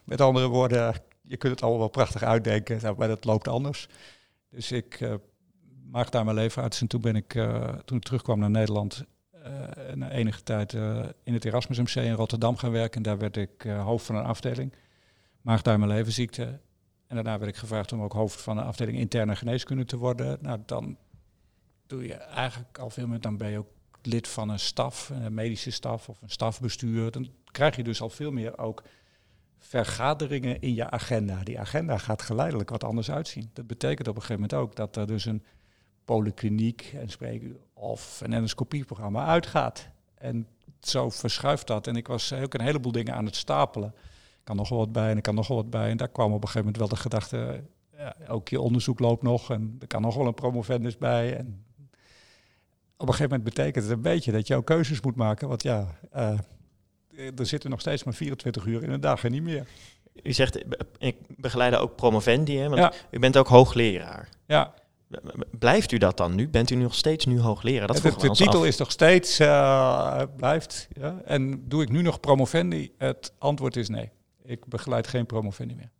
met 0.04 0.22
andere 0.22 0.48
woorden, 0.48 0.96
je 1.22 1.38
kunt 1.38 1.54
het 1.54 1.62
allemaal 1.62 1.80
wel 1.80 1.90
prachtig 1.90 2.24
uitdenken, 2.24 2.96
maar 2.98 3.08
dat 3.08 3.26
loopt 3.26 3.48
anders. 3.48 3.88
Dus 4.50 4.72
ik 4.72 5.00
maak 5.92 6.12
daar 6.12 6.24
mijn 6.24 6.36
leven 6.36 6.64
uit 6.64 6.80
en 6.82 6.88
toen 6.88 7.02
ben 7.02 7.16
ik, 7.16 7.32
toen 7.86 7.98
ik 7.98 8.04
terugkwam 8.04 8.40
naar 8.40 8.50
Nederland, 8.50 9.04
na 9.94 10.12
enige 10.12 10.44
tijd 10.44 10.74
uh, 10.74 11.06
in 11.24 11.34
het 11.34 11.46
Erasmus 11.46 11.80
MC 11.80 11.96
in 11.96 12.14
Rotterdam 12.14 12.58
gaan 12.58 12.72
werken. 12.72 12.98
En 12.98 13.04
daar 13.04 13.18
werd 13.18 13.38
ik 13.38 13.64
uh, 13.64 13.84
hoofd 13.84 14.06
van 14.06 14.16
een 14.16 14.24
afdeling 14.24 14.74
maagdarm-leverziekte. 15.42 16.60
En 17.08 17.16
daarna 17.16 17.38
werd 17.38 17.52
ik 17.52 17.58
gevraagd 17.58 17.92
om 17.92 18.02
ook 18.02 18.14
hoofd 18.14 18.42
van 18.42 18.58
een 18.58 18.66
afdeling 18.66 18.98
interne 18.98 19.36
geneeskunde 19.36 19.86
te 19.86 19.98
worden. 19.98 20.38
Nou, 20.42 20.60
dan 20.66 20.98
doe 21.88 22.08
je 22.08 22.14
eigenlijk 22.14 22.78
al 22.78 22.90
veel 22.90 23.08
meer. 23.08 23.22
Dan 23.22 23.38
ben 23.38 23.50
je 23.50 23.58
ook 23.58 23.72
lid 24.02 24.28
van 24.28 24.50
een 24.50 24.60
staf, 24.60 25.10
een 25.10 25.34
medische 25.34 25.72
staf 25.72 26.10
of 26.10 26.22
een 26.22 26.30
stafbestuur. 26.30 27.12
Dan 27.12 27.30
krijg 27.52 27.76
je 27.76 27.84
dus 27.84 28.02
al 28.02 28.10
veel 28.10 28.32
meer 28.32 28.58
ook 28.58 28.84
vergaderingen 29.58 30.62
in 30.62 30.74
je 30.74 30.90
agenda. 30.90 31.44
Die 31.44 31.60
agenda 31.60 31.98
gaat 31.98 32.22
geleidelijk 32.22 32.70
wat 32.70 32.84
anders 32.84 33.12
uitzien. 33.12 33.50
Dat 33.54 33.68
betekent 33.68 34.08
op 34.08 34.16
een 34.16 34.22
gegeven 34.22 34.42
moment 34.42 34.62
ook 34.62 34.76
dat 34.76 34.96
er 34.96 35.08
dus 35.08 35.26
een 35.26 35.44
polykliniek 36.06 36.94
en 36.96 37.10
spreek 37.10 37.44
of 37.82 38.22
een 38.24 38.34
endoscopieprogramma 38.34 39.26
uitgaat. 39.26 39.88
En 40.18 40.48
zo 40.80 41.10
verschuift 41.10 41.68
dat. 41.68 41.88
En 41.88 41.96
ik 41.96 42.08
was 42.08 42.34
ook 42.34 42.54
een 42.54 42.62
heleboel 42.62 42.92
dingen 42.92 43.14
aan 43.14 43.26
het 43.26 43.36
stapelen. 43.36 43.94
Ik 44.40 44.44
kan 44.44 44.56
nog 44.56 44.70
wel 44.70 44.78
wat 44.78 44.92
bij 44.92 45.10
en 45.10 45.18
ik 45.18 45.24
kan 45.24 45.36
nog 45.36 45.48
wel 45.48 45.58
wat 45.58 45.70
bij. 45.70 45.90
En 45.90 45.98
daar 45.98 46.08
kwam 46.08 46.34
op 46.34 46.42
een 46.42 46.48
gegeven 46.48 46.60
moment 46.60 46.78
wel 46.78 46.88
de 46.88 46.96
gedachte, 46.96 47.64
ja, 47.98 48.16
ook 48.28 48.50
je 48.50 48.62
onderzoek 48.62 49.00
loopt 49.00 49.22
nog 49.22 49.52
en 49.52 49.76
er 49.80 49.88
kan 49.88 50.02
nog 50.02 50.16
wel 50.16 50.28
een 50.28 50.34
promovendus 50.34 50.98
bij. 50.98 51.38
En 51.38 51.66
op 52.98 53.08
een 53.08 53.14
gegeven 53.14 53.38
moment 53.38 53.44
betekent 53.44 53.84
het 53.84 53.94
een 53.94 54.02
beetje 54.02 54.32
dat 54.32 54.48
je 54.48 54.56
ook 54.56 54.66
keuzes 54.66 55.02
moet 55.02 55.16
maken. 55.16 55.48
Want 55.48 55.64
ja, 55.64 55.88
uh, 56.16 56.38
er 57.40 57.46
zitten 57.46 57.70
nog 57.70 57.80
steeds 57.80 58.04
maar 58.04 58.14
24 58.14 58.66
uur 58.66 58.84
in 58.84 58.92
een 58.92 59.02
dag 59.02 59.24
en 59.24 59.32
niet 59.32 59.44
meer. 59.44 59.68
U 60.24 60.34
zegt, 60.34 60.64
ik 60.98 61.16
begeleid 61.28 61.76
ook 61.76 61.96
promovendi, 61.96 62.58
hè? 62.58 62.70
want 62.70 62.82
ja. 62.82 62.94
u 63.12 63.20
bent 63.20 63.38
ook 63.38 63.48
hoogleraar. 63.48 64.30
Ja. 64.46 64.74
Blijft 65.60 65.92
u 65.92 65.98
dat 65.98 66.18
dan 66.18 66.36
nu? 66.36 66.50
Bent 66.50 66.70
u 66.70 66.76
nog 66.76 66.96
steeds 66.96 67.26
nu 67.26 67.40
hoogleraar? 67.40 67.88
Dat 67.88 67.98
de, 67.98 68.16
de 68.18 68.30
titel 68.30 68.60
af. 68.60 68.66
is 68.66 68.78
nog 68.78 68.92
steeds, 68.92 69.40
uh, 69.40 70.22
blijft. 70.36 70.88
Ja. 71.00 71.22
En 71.26 71.64
doe 71.68 71.82
ik 71.82 71.90
nu 71.90 72.02
nog 72.02 72.20
promovendi? 72.20 72.94
Het 72.98 73.34
antwoord 73.38 73.76
is 73.76 73.90
nee. 73.90 74.12
Ik 74.44 74.66
begeleid 74.66 75.08
geen 75.08 75.26
promovendi 75.26 75.76
meer. 75.76 75.92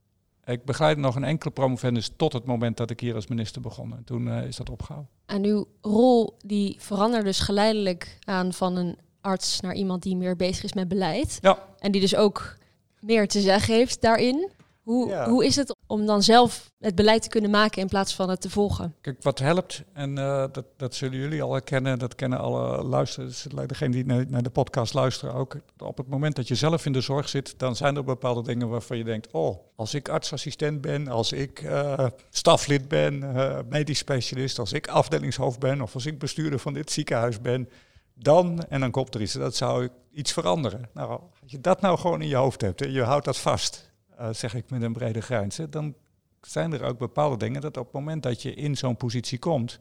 Ik 0.46 0.66
begeleid 0.66 0.98
nog 0.98 1.16
een 1.16 1.24
enkele 1.24 1.52
promovendus 1.52 2.12
tot 2.16 2.34
het 2.34 2.46
moment 2.46 2.78
dat 2.78 2.90
ik 2.90 3.00
hier 3.00 3.16
als 3.16 3.28
minister 3.28 3.62
begon. 3.62 3.96
En 3.96 4.04
toen 4.04 4.28
uh, 4.28 4.44
is 4.44 4.56
dat 4.56 4.70
opgehouden. 4.70 5.12
En 5.26 5.46
uw 5.46 5.66
rol 5.82 6.38
die 6.46 6.76
verandert 6.80 7.24
dus 7.24 7.40
geleidelijk 7.40 8.18
aan 8.24 8.54
van 8.54 8.76
een 8.76 8.98
arts 9.22 9.60
naar 9.60 9.74
iemand 9.74 10.04
die 10.04 10.16
meer 10.16 10.36
bezig 10.36 10.64
is 10.64 10.74
met 10.74 10.88
beleid. 10.88 11.38
Ja. 11.42 11.66
En 11.80 11.92
die 11.92 12.02
dus 12.02 12.16
ook 12.16 12.58
meer 13.00 13.28
te 13.28 13.42
zeggen 13.42 13.74
heeft 13.74 14.02
daarin. 14.02 14.50
Hoe, 14.82 15.08
ja. 15.08 15.30
hoe 15.30 15.46
is 15.46 15.56
het 15.56 15.76
om 15.92 16.06
dan 16.06 16.24
zelf 16.24 16.72
het 16.80 16.96
beleid 16.96 17.22
te 17.22 17.30
kunnen 17.30 17.50
maken 17.50 17.82
in 17.82 17.88
plaats 17.88 18.16
van 18.16 18.30
het 18.30 18.42
te 18.42 18.50
volgen? 18.50 18.96
Kijk, 19.02 19.24
wat 19.24 19.40
helpt, 19.40 19.84
en 19.94 20.18
uh, 20.18 20.46
dat, 20.52 20.66
dat 20.78 20.96
zullen 20.96 21.18
jullie 21.18 21.42
al 21.42 21.52
herkennen, 21.52 22.00
dat 22.00 22.16
kennen 22.16 22.40
alle 22.40 22.84
luisteraars, 22.84 23.48
degenen 23.68 23.92
die 23.92 24.26
naar, 24.26 24.44
de 24.44 24.50
podcast 24.50 24.94
luisteren 24.94 25.34
ook. 25.34 25.58
Op 25.78 25.98
het 25.98 26.08
moment 26.08 26.36
dat 26.36 26.48
je 26.48 26.56
zelf 26.56 26.86
in 26.86 26.92
de 26.92 27.02
zorg 27.02 27.30
zit, 27.30 27.60
dan 27.60 27.76
zijn 27.76 27.96
er 27.96 28.04
bepaalde 28.04 28.44
dingen 28.44 28.70
waarvan 28.70 28.98
je 28.98 29.04
denkt, 29.04 29.32
oh, 29.32 29.58
als 29.76 29.94
ik 29.94 30.10
artsassistent 30.10 30.82
ben, 30.82 31.08
als 31.08 31.32
ik 31.32 31.62
uh, 31.62 32.08
staflid 32.30 32.88
ben, 32.88 33.14
uh, 33.24 33.58
medisch 33.70 33.98
specialist, 33.98 34.60
als 34.60 34.74
ik 34.74 34.88
afdelingshoofd 34.88 35.60
ben 35.60 35.82
of 35.82 35.94
als 35.94 36.06
ik 36.06 36.20
bestuurder 36.20 36.60
van 36.60 36.74
dit 36.74 36.92
ziekenhuis 36.92 37.42
ben, 37.42 37.70
dan, 38.14 38.66
en 38.70 38.80
dan 38.80 38.92
komt 38.92 39.16
er 39.16 39.22
iets, 39.22 39.34
dat 39.34 39.56
zou 39.56 39.90
iets 40.14 40.32
veranderen. 40.32 40.90
Nou, 40.94 41.10
als 41.42 41.52
je 41.52 41.62
dat 41.62 41.82
nou 41.82 41.98
gewoon 41.98 42.22
in 42.22 42.28
je 42.28 42.36
hoofd 42.36 42.62
hebt 42.62 42.82
en 42.82 42.92
je 42.92 43.04
houdt 43.04 43.26
dat 43.26 43.38
vast, 43.38 43.91
uh, 44.22 44.30
zeg 44.32 44.54
ik 44.54 44.70
met 44.70 44.82
een 44.82 44.94
brede 44.94 45.22
grijns, 45.22 45.60
dan 45.70 45.96
zijn 46.42 46.74
er 46.74 46.84
ook 46.84 46.98
bepaalde 46.98 47.38
dingen 47.38 47.62
dat 47.62 47.78
op 47.78 47.84
het 47.84 47.94
moment 47.94 48.24
dat 48.24 48.42
je 48.42 48.54
in 48.54 48.78
zo'n 48.78 48.98
positie 48.98 49.40
komt, 49.40 49.80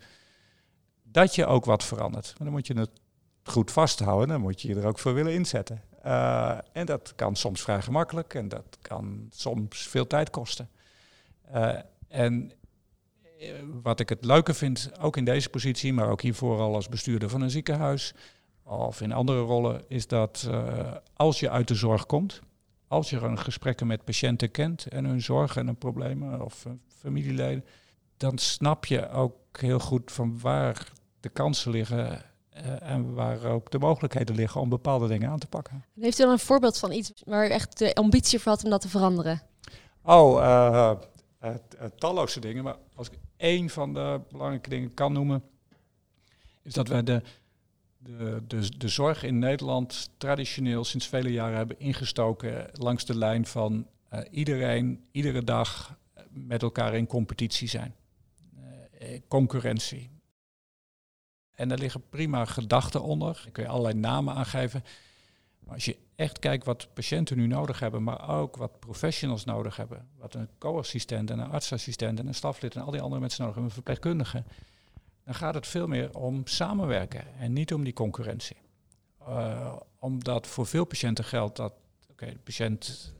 dat 1.03 1.35
je 1.35 1.47
ook 1.47 1.65
wat 1.65 1.85
verandert. 1.85 2.27
Maar 2.27 2.47
dan 2.47 2.57
moet 2.57 2.67
je 2.67 2.79
het 2.79 2.91
goed 3.43 3.71
vasthouden, 3.71 4.29
dan 4.29 4.41
moet 4.41 4.63
je 4.63 4.69
je 4.69 4.75
er 4.75 4.87
ook 4.87 4.99
voor 4.99 5.15
willen 5.15 5.33
inzetten. 5.33 5.83
Uh, 6.07 6.59
en 6.73 6.87
dat 6.87 7.13
kan 7.15 7.37
soms 7.37 7.63
vrij 7.63 7.83
gemakkelijk 7.83 8.35
en 8.35 8.49
dat 8.49 8.79
kan 8.83 9.27
soms 9.31 9.89
veel 9.89 10.07
tijd 10.07 10.31
kosten. 10.31 10.69
Uh, 11.55 11.79
en 12.09 12.53
wat 13.83 14.01
ik 14.01 14.09
het 14.09 14.25
leuke 14.25 14.55
vind, 14.55 14.91
ook 15.01 15.17
in 15.17 15.25
deze 15.25 15.49
positie, 15.49 15.93
maar 15.93 16.11
ook 16.11 16.21
hiervoor 16.21 16.59
al 16.59 16.75
als 16.75 16.89
bestuurder 16.89 17.29
van 17.29 17.41
een 17.41 17.51
ziekenhuis 17.51 18.15
of 18.63 19.01
in 19.01 19.13
andere 19.13 19.41
rollen, 19.41 19.83
is 19.89 20.07
dat 20.07 20.51
als 21.15 21.41
je 21.41 21.51
uit 21.51 21.69
de 21.69 21.75
zorg 21.75 22.07
komt, 22.07 22.43
als 22.91 23.11
je 23.11 23.17
een 23.17 23.39
gesprekken 23.39 23.87
met 23.87 24.05
patiënten 24.05 24.51
kent 24.51 24.87
en 24.87 25.05
hun 25.05 25.23
zorgen 25.23 25.61
en 25.61 25.67
hun 25.67 25.77
problemen 25.77 26.45
of 26.45 26.67
familieleden, 26.99 27.65
dan 28.17 28.39
snap 28.39 28.87
je 28.87 29.11
ook 29.11 29.35
heel 29.53 29.79
goed 29.79 30.13
van 30.13 30.41
waar 30.41 30.93
de 31.21 31.29
kansen 31.29 31.71
liggen 31.71 32.23
uh, 32.57 32.83
en 32.83 33.15
waar 33.15 33.45
ook 33.45 33.71
de 33.71 33.79
mogelijkheden 33.79 34.35
liggen 34.35 34.61
om 34.61 34.69
bepaalde 34.69 35.09
dingen 35.09 35.31
aan 35.31 35.39
te 35.39 35.47
pakken. 35.47 35.85
Heeft 36.01 36.19
u 36.19 36.23
dan 36.23 36.33
een 36.33 36.39
voorbeeld 36.39 36.79
van 36.79 36.93
iets 36.93 37.13
waar 37.25 37.47
u 37.47 37.51
echt 37.51 37.79
de 37.79 37.95
ambitie 37.95 38.39
voor 38.39 38.53
had 38.53 38.65
om 38.65 38.71
dat 38.71 38.81
te 38.81 38.89
veranderen? 38.89 39.43
Oh, 40.03 40.41
uh, 40.41 41.55
talloze 41.99 42.41
dingen. 42.41 42.65
Maar 42.65 42.77
als 42.95 43.11
ik 43.11 43.19
één 43.37 43.69
van 43.69 43.95
de 43.95 44.21
belangrijke 44.31 44.69
dingen 44.69 44.95
kan 44.95 45.13
noemen, 45.13 45.43
is 46.63 46.73
dat 46.73 46.89
wij 46.89 47.03
de, 47.03 47.23
de, 48.03 48.43
de, 48.47 48.79
de 48.79 48.89
zorg 48.89 49.23
in 49.23 49.39
Nederland 49.39 50.11
traditioneel 50.17 50.85
sinds 50.85 51.07
vele 51.07 51.33
jaren 51.33 51.57
hebben 51.57 51.79
ingestoken 51.79 52.71
langs 52.73 53.05
de 53.05 53.17
lijn 53.17 53.47
van 53.47 53.87
uh, 54.13 54.21
iedereen, 54.31 55.05
iedere 55.11 55.45
dag 55.45 55.99
met 56.31 56.63
elkaar 56.63 56.95
in 56.95 57.07
competitie 57.07 57.69
zijn. 57.69 57.95
Uh, 59.03 59.19
concurrentie. 59.29 60.11
En 61.51 61.69
daar 61.69 61.79
liggen 61.79 62.09
prima 62.09 62.45
gedachten 62.45 63.03
onder. 63.03 63.41
Daar 63.43 63.53
kun 63.53 63.63
je 63.63 63.69
allerlei 63.69 63.95
namen 63.95 64.35
aangeven. 64.35 64.85
Maar 65.59 65.75
als 65.75 65.85
je 65.85 65.97
echt 66.17 66.39
kijkt 66.39 66.65
wat 66.65 66.89
patiënten 66.95 67.37
nu 67.37 67.47
nodig 67.47 67.81
hebben, 67.81 68.03
maar 68.03 68.29
ook 68.29 68.57
wat 68.57 68.81
professionals 68.81 69.45
nodig 69.45 69.77
hebben, 69.77 70.09
wat 70.19 70.35
een 70.35 70.49
co-assistent 70.59 71.31
en 71.31 71.39
een 71.39 71.51
artsassistent 71.51 72.19
en 72.19 72.27
een 72.27 72.35
staflid 72.35 72.75
en 72.75 72.83
al 72.83 72.91
die 72.91 73.01
andere 73.01 73.21
mensen 73.21 73.41
nodig 73.41 73.57
hebben, 73.57 73.73
een 73.77 73.83
verpleegkundige, 73.83 74.45
dan 75.25 75.35
gaat 75.35 75.55
het 75.55 75.67
veel 75.67 75.87
meer 75.87 76.17
om 76.17 76.47
samenwerken 76.47 77.35
en 77.39 77.53
niet 77.53 77.75
om 77.75 77.85
die 77.85 77.93
concurrentie. 77.93 78.57
Uh, 79.29 79.77
omdat 79.99 80.47
voor 80.47 80.67
veel 80.67 80.85
patiënten 80.85 81.25
geldt 81.25 81.57
dat 81.57 81.73
okay, 82.11 82.33
de 82.33 82.39
patiënt 82.39 83.15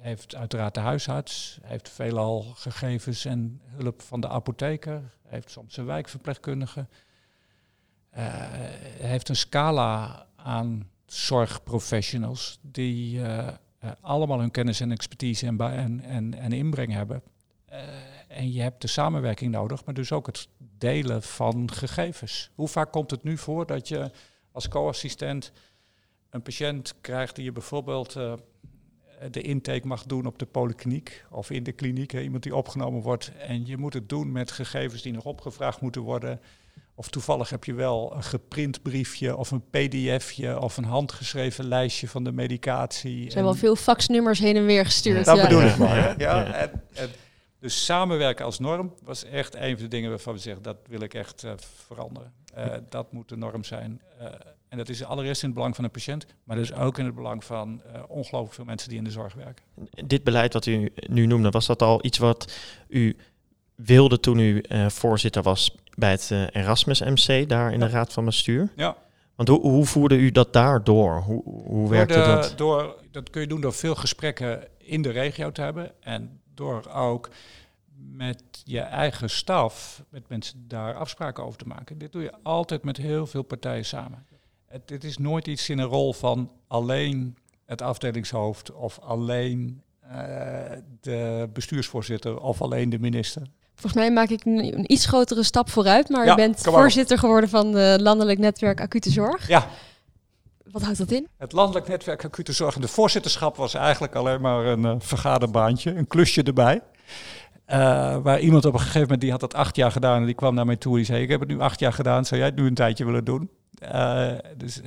heeft 0.00 0.34
uiteraard 0.34 0.74
de 0.74 0.80
huisarts, 0.80 1.58
heeft 1.62 1.88
veelal 1.88 2.42
gegevens 2.42 3.24
en 3.24 3.60
hulp 3.64 4.02
van 4.02 4.20
de 4.20 4.28
apotheker, 4.28 5.02
heeft 5.26 5.50
soms 5.50 5.76
een 5.76 5.84
wijkverpleegkundige, 5.84 6.86
uh, 8.16 8.24
heeft 9.00 9.28
een 9.28 9.36
scala 9.36 10.26
aan 10.36 10.90
zorgprofessionals 11.06 12.58
die 12.62 13.20
allemaal 14.00 14.40
hun 14.40 14.50
kennis 14.50 14.80
en 14.80 14.92
expertise 14.92 15.46
en, 15.46 15.60
en, 15.60 16.00
en, 16.00 16.34
en 16.34 16.52
inbreng 16.52 16.92
hebben. 16.92 17.22
En 18.28 18.52
je 18.52 18.60
hebt 18.62 18.80
de 18.80 18.86
samenwerking 18.86 19.52
nodig, 19.52 19.84
maar 19.84 19.94
dus 19.94 20.12
ook 20.12 20.26
het 20.26 20.48
delen 20.78 21.22
van 21.22 21.72
gegevens. 21.72 22.50
Hoe 22.54 22.68
vaak 22.68 22.92
komt 22.92 23.10
het 23.10 23.22
nu 23.22 23.38
voor 23.38 23.66
dat 23.66 23.88
je 23.88 24.10
als 24.52 24.68
co-assistent 24.68 25.52
een 26.30 26.42
patiënt 26.42 26.94
krijgt 27.00 27.34
die 27.34 27.44
je 27.44 27.52
bijvoorbeeld 27.52 28.16
de 29.30 29.40
intake 29.40 29.86
mag 29.86 30.04
doen 30.04 30.26
op 30.26 30.38
de 30.38 30.46
polykliniek 30.46 31.24
of 31.30 31.50
in 31.50 31.62
de 31.62 31.72
kliniek, 31.72 32.10
hè, 32.10 32.20
iemand 32.20 32.42
die 32.42 32.56
opgenomen 32.56 33.02
wordt 33.02 33.32
en 33.38 33.66
je 33.66 33.76
moet 33.76 33.94
het 33.94 34.08
doen 34.08 34.32
met 34.32 34.50
gegevens 34.50 35.02
die 35.02 35.12
nog 35.12 35.24
opgevraagd 35.24 35.80
moeten 35.80 36.02
worden. 36.02 36.40
Of 36.94 37.08
toevallig 37.08 37.50
heb 37.50 37.64
je 37.64 37.74
wel 37.74 38.14
een 38.16 38.22
geprint 38.22 38.82
briefje 38.82 39.36
of 39.36 39.50
een 39.50 39.64
pdfje 39.70 40.60
of 40.60 40.76
een 40.76 40.84
handgeschreven 40.84 41.68
lijstje 41.68 42.08
van 42.08 42.24
de 42.24 42.32
medicatie. 42.32 43.24
Er 43.24 43.30
zijn 43.30 43.44
wel 43.44 43.54
veel 43.54 43.76
faxnummers 43.76 44.38
heen 44.38 44.56
en 44.56 44.64
weer 44.64 44.84
gestuurd. 44.84 45.24
Dat 45.24 45.36
ja. 45.36 45.42
bedoel 45.42 45.62
ik 45.62 45.76
maar. 45.76 45.96
Ja, 45.96 46.14
ja. 46.18 46.52
En, 46.52 46.82
en 46.94 47.08
dus 47.60 47.84
samenwerken 47.84 48.44
als 48.44 48.58
norm 48.58 48.94
was 49.04 49.24
echt 49.24 49.54
een 49.54 49.74
van 49.74 49.82
de 49.82 49.88
dingen 49.88 50.10
waarvan 50.10 50.34
we 50.34 50.38
zeggen, 50.38 50.62
dat 50.62 50.76
wil 50.86 51.00
ik 51.00 51.14
echt 51.14 51.44
uh, 51.44 51.52
veranderen. 51.86 52.32
Uh, 52.58 52.74
dat 52.88 53.12
moet 53.12 53.28
de 53.28 53.36
norm 53.36 53.64
zijn. 53.64 54.00
Uh, 54.20 54.26
en 54.68 54.78
dat 54.78 54.88
is 54.88 55.04
allereerst 55.04 55.42
in 55.42 55.48
het 55.48 55.56
belang 55.56 55.74
van 55.74 55.84
de 55.84 55.90
patiënt, 55.90 56.26
maar 56.44 56.56
dus 56.56 56.72
ook 56.72 56.98
in 56.98 57.04
het 57.04 57.14
belang 57.14 57.44
van 57.44 57.82
ongelooflijk 58.08 58.54
veel 58.54 58.64
mensen 58.64 58.88
die 58.88 58.98
in 58.98 59.04
de 59.04 59.10
zorg 59.10 59.34
werken. 59.34 59.64
Dit 60.06 60.24
beleid 60.24 60.52
wat 60.52 60.66
u 60.66 60.92
nu 61.06 61.26
noemde, 61.26 61.50
was 61.50 61.66
dat 61.66 61.82
al 61.82 62.04
iets 62.04 62.18
wat 62.18 62.52
u 62.88 63.16
wilde 63.74 64.20
toen 64.20 64.38
u 64.38 64.64
voorzitter 64.88 65.42
was 65.42 65.76
bij 65.94 66.10
het 66.10 66.30
Erasmus 66.30 67.00
MC, 67.00 67.48
daar 67.48 67.72
in 67.72 67.78
ja. 67.78 67.86
de 67.86 67.92
Raad 67.92 68.12
van 68.12 68.24
Bestuur. 68.24 68.72
Ja. 68.76 68.96
Want 69.34 69.48
hoe, 69.48 69.60
hoe 69.60 69.86
voerde 69.86 70.16
u 70.16 70.30
dat 70.30 70.52
daar 70.52 70.84
door? 70.84 71.20
Hoe, 71.20 71.42
hoe 71.44 71.90
werkte 71.90 72.14
door 72.14 72.24
de, 72.24 72.30
dat? 72.30 72.58
Door, 72.58 72.96
dat 73.10 73.30
kun 73.30 73.40
je 73.40 73.46
doen 73.46 73.60
door 73.60 73.72
veel 73.72 73.94
gesprekken 73.94 74.68
in 74.78 75.02
de 75.02 75.10
regio 75.10 75.52
te 75.52 75.60
hebben. 75.60 75.90
En 76.00 76.37
door 76.58 76.90
ook 76.94 77.28
met 78.12 78.42
je 78.64 78.80
eigen 78.80 79.30
staf, 79.30 80.02
met 80.08 80.28
mensen 80.28 80.64
daar 80.68 80.94
afspraken 80.94 81.44
over 81.44 81.58
te 81.58 81.66
maken. 81.66 81.98
Dit 81.98 82.12
doe 82.12 82.22
je 82.22 82.32
altijd 82.42 82.82
met 82.84 82.96
heel 82.96 83.26
veel 83.26 83.42
partijen 83.42 83.84
samen. 83.84 84.26
Het, 84.66 84.90
het 84.90 85.04
is 85.04 85.18
nooit 85.18 85.46
iets 85.46 85.68
in 85.68 85.78
een 85.78 85.86
rol 85.86 86.12
van 86.12 86.50
alleen 86.66 87.36
het 87.64 87.82
afdelingshoofd 87.82 88.72
of 88.72 88.98
alleen 88.98 89.82
uh, 90.04 90.10
de 91.00 91.48
bestuursvoorzitter 91.52 92.40
of 92.40 92.62
alleen 92.62 92.90
de 92.90 92.98
minister. 92.98 93.42
Volgens 93.74 94.02
mij 94.02 94.12
maak 94.12 94.28
ik 94.28 94.44
een, 94.44 94.78
een 94.78 94.92
iets 94.92 95.06
grotere 95.06 95.42
stap 95.42 95.70
vooruit, 95.70 96.08
maar 96.08 96.24
ja, 96.26 96.32
u 96.32 96.36
bent 96.36 96.60
voorzitter 96.60 97.18
geworden 97.18 97.50
van 97.50 97.74
het 97.74 98.00
Landelijk 98.00 98.38
Netwerk 98.38 98.80
Acute 98.80 99.10
Zorg. 99.10 99.48
Ja. 99.48 99.68
Wat 100.70 100.82
houdt 100.82 100.98
dat 100.98 101.10
in? 101.10 101.28
Het 101.36 101.52
Landelijk 101.52 101.88
Netwerk 101.88 102.24
Acute 102.24 102.52
Zorg 102.52 102.74
en 102.74 102.80
de 102.80 102.88
voorzitterschap 102.88 103.56
was 103.56 103.74
eigenlijk 103.74 104.14
alleen 104.14 104.40
maar 104.40 104.66
een 104.66 104.82
uh, 104.82 104.94
vergaderbaantje, 104.98 105.94
een 105.94 106.06
klusje 106.06 106.42
erbij. 106.42 106.82
Uh, 107.66 108.16
waar 108.16 108.40
iemand 108.40 108.64
op 108.64 108.72
een 108.72 108.78
gegeven 108.78 109.00
moment, 109.00 109.20
die 109.20 109.30
had 109.30 109.40
dat 109.40 109.54
acht 109.54 109.76
jaar 109.76 109.92
gedaan 109.92 110.20
en 110.20 110.26
die 110.26 110.34
kwam 110.34 110.54
naar 110.54 110.66
mij 110.66 110.76
toe 110.76 110.92
en 110.92 110.96
die 110.96 111.06
zei, 111.06 111.22
ik 111.22 111.28
heb 111.28 111.40
het 111.40 111.48
nu 111.48 111.60
acht 111.60 111.80
jaar 111.80 111.92
gedaan, 111.92 112.24
zou 112.24 112.40
jij 112.40 112.48
het 112.48 112.58
nu 112.58 112.66
een 112.66 112.74
tijdje 112.74 113.04
willen 113.04 113.24
doen? 113.24 113.50
Uh, 113.82 114.32
dus 114.56 114.80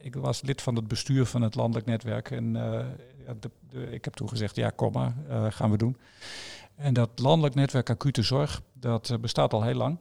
ik 0.00 0.14
was 0.14 0.42
lid 0.42 0.62
van 0.62 0.76
het 0.76 0.88
bestuur 0.88 1.26
van 1.26 1.42
het 1.42 1.54
Landelijk 1.54 1.86
Netwerk 1.86 2.30
en 2.30 2.52
de, 3.40 3.50
ik 3.90 4.04
heb 4.04 4.14
toen 4.14 4.28
gezegd, 4.28 4.56
ja 4.56 4.70
kom 4.70 4.92
maar, 4.92 5.14
gaan 5.52 5.70
we 5.70 5.76
doen. 5.76 5.96
En 6.76 6.94
dat 6.94 7.10
landelijk 7.14 7.54
netwerk 7.54 7.90
acute 7.90 8.22
zorg, 8.22 8.60
dat 8.72 9.16
bestaat 9.20 9.52
al 9.52 9.62
heel 9.62 9.74
lang. 9.74 9.98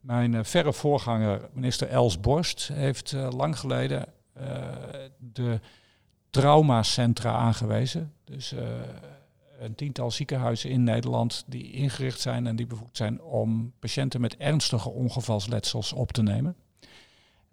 Mijn 0.00 0.44
verre 0.44 0.72
voorganger, 0.72 1.48
minister 1.52 1.88
Els 1.88 2.20
Borst, 2.20 2.70
heeft 2.72 3.12
lang 3.30 3.58
geleden 3.58 4.04
de 5.18 5.60
traumacentra 6.30 7.32
aangewezen. 7.32 8.12
Dus 8.24 8.54
een 9.58 9.74
tiental 9.74 10.10
ziekenhuizen 10.10 10.70
in 10.70 10.84
Nederland 10.84 11.44
die 11.46 11.72
ingericht 11.72 12.20
zijn 12.20 12.46
en 12.46 12.56
die 12.56 12.66
bevoegd 12.66 12.96
zijn 12.96 13.22
om 13.22 13.72
patiënten 13.78 14.20
met 14.20 14.36
ernstige 14.36 14.90
ongevalsletsels 14.90 15.92
op 15.92 16.12
te 16.12 16.22
nemen. 16.22 16.56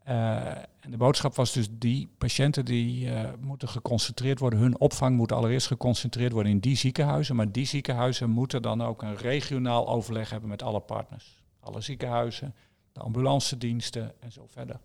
Uh, 0.07 0.45
en 0.79 0.91
de 0.91 0.97
boodschap 0.97 1.35
was 1.35 1.51
dus 1.51 1.67
die 1.71 2.09
patiënten 2.17 2.65
die 2.65 3.09
moeten 3.39 3.69
geconcentreerd 3.69 4.39
worden, 4.39 4.59
hun 4.59 4.79
opvang 4.79 5.15
moet 5.15 5.31
allereerst 5.31 5.67
geconcentreerd 5.67 6.31
worden 6.31 6.51
in 6.51 6.59
die 6.59 6.75
ziekenhuizen, 6.75 7.35
maar 7.35 7.51
die 7.51 7.65
ziekenhuizen 7.65 8.29
moeten 8.29 8.61
dan 8.61 8.81
ook 8.81 9.01
een 9.01 9.15
regionaal 9.15 9.87
overleg 9.87 10.29
hebben 10.29 10.49
met 10.49 10.63
alle 10.63 10.79
partners. 10.79 11.43
Alle 11.59 11.81
ziekenhuizen, 11.81 12.55
de 12.91 12.99
ambulance 12.99 13.57
diensten 13.57 14.13
en 14.19 14.31
zo 14.31 14.45
verder. 14.47 14.79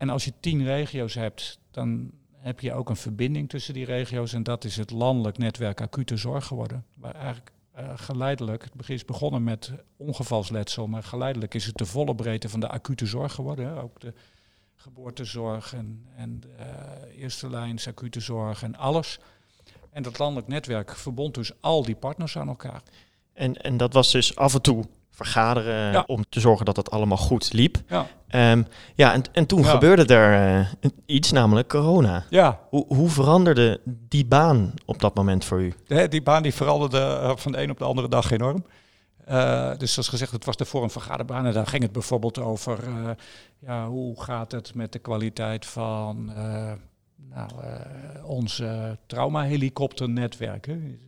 En 0.00 0.08
als 0.08 0.24
je 0.24 0.32
tien 0.40 0.64
regio's 0.64 1.14
hebt, 1.14 1.58
dan 1.70 2.10
heb 2.32 2.60
je 2.60 2.72
ook 2.72 2.88
een 2.88 2.96
verbinding 2.96 3.48
tussen 3.48 3.74
die 3.74 3.84
regio's 3.84 4.32
en 4.32 4.42
dat 4.42 4.64
is 4.64 4.76
het 4.76 4.90
landelijk 4.90 5.38
netwerk 5.38 5.80
acute 5.80 6.16
zorg 6.16 6.46
geworden. 6.46 6.84
Waar 6.94 7.14
eigenlijk 7.14 7.52
uh, 7.78 7.92
geleidelijk, 7.94 8.66
het 8.76 8.88
is 8.88 9.04
begonnen 9.04 9.42
met 9.42 9.72
ongevalsletsel, 9.96 10.86
maar 10.86 11.02
geleidelijk 11.02 11.54
is 11.54 11.66
het 11.66 11.76
de 11.76 11.86
volle 11.86 12.14
breedte 12.14 12.48
van 12.48 12.60
de 12.60 12.68
acute 12.68 13.06
zorg 13.06 13.32
geworden. 13.32 13.82
Ook 13.82 14.00
de 14.00 14.14
geboortezorg 14.74 15.74
en, 15.74 16.06
en 16.16 16.40
de 16.40 16.48
uh, 16.60 17.22
eerste 17.22 17.50
lijns 17.50 17.88
acute 17.88 18.20
zorg 18.20 18.62
en 18.62 18.76
alles. 18.76 19.18
En 19.90 20.02
dat 20.02 20.18
landelijk 20.18 20.48
netwerk 20.48 20.96
verbond 20.96 21.34
dus 21.34 21.52
al 21.60 21.84
die 21.84 21.96
partners 21.96 22.38
aan 22.38 22.48
elkaar. 22.48 22.82
En, 23.32 23.62
en 23.62 23.76
dat 23.76 23.92
was 23.92 24.12
dus 24.12 24.36
af 24.36 24.54
en 24.54 24.62
toe 24.62 24.84
vergaderen 25.24 25.92
Ja. 25.92 26.04
om 26.06 26.24
te 26.28 26.40
zorgen 26.40 26.64
dat 26.64 26.76
het 26.76 26.90
allemaal 26.90 27.16
goed 27.18 27.52
liep. 27.52 27.76
Ja, 27.88 28.06
Ehm, 28.28 28.62
ja, 28.94 29.12
en, 29.12 29.22
en 29.32 29.46
toen 29.46 29.60
Ja. 29.62 29.70
gebeurde 29.70 30.14
er 30.14 30.58
eh, 30.80 30.90
iets, 31.06 31.32
namelijk 31.32 31.68
corona. 31.68 32.24
ja 32.30 32.58
Hoe, 32.68 32.84
hoe 32.88 33.08
veranderde 33.08 33.80
die 33.86 34.26
baan 34.26 34.72
op 34.84 35.00
dat 35.00 35.14
moment 35.14 35.44
voor 35.44 35.60
u? 35.60 35.74
de- 35.86 36.08
die 36.08 36.22
baan 36.22 36.42
die 36.42 36.54
veranderde 36.54 36.98
eh, 36.98 37.32
van 37.36 37.52
de 37.52 37.62
een 37.62 37.70
op 37.70 37.78
de 37.78 37.84
andere 37.84 38.08
dag 38.08 38.30
enorm. 38.30 38.64
Eh, 39.24 39.70
dus 39.78 39.92
zoals 39.92 40.08
gezegd, 40.08 40.32
het 40.32 40.44
was 40.44 40.56
de 40.56 40.64
vorm 40.64 40.90
vergaderbaan. 40.90 41.46
En 41.46 41.52
daar 41.52 41.66
ging 41.66 41.82
het 41.82 41.92
bijvoorbeeld 41.92 42.38
over 42.38 42.78
ja, 43.58 43.86
hoe 43.88 44.22
gaat 44.22 44.52
het 44.52 44.74
met 44.74 44.92
de 44.92 44.98
kwaliteit 44.98 45.66
van 45.66 46.32
nou, 47.16 47.50
onze 48.24 48.98
trauma-helikopternetwerken. 49.06 50.98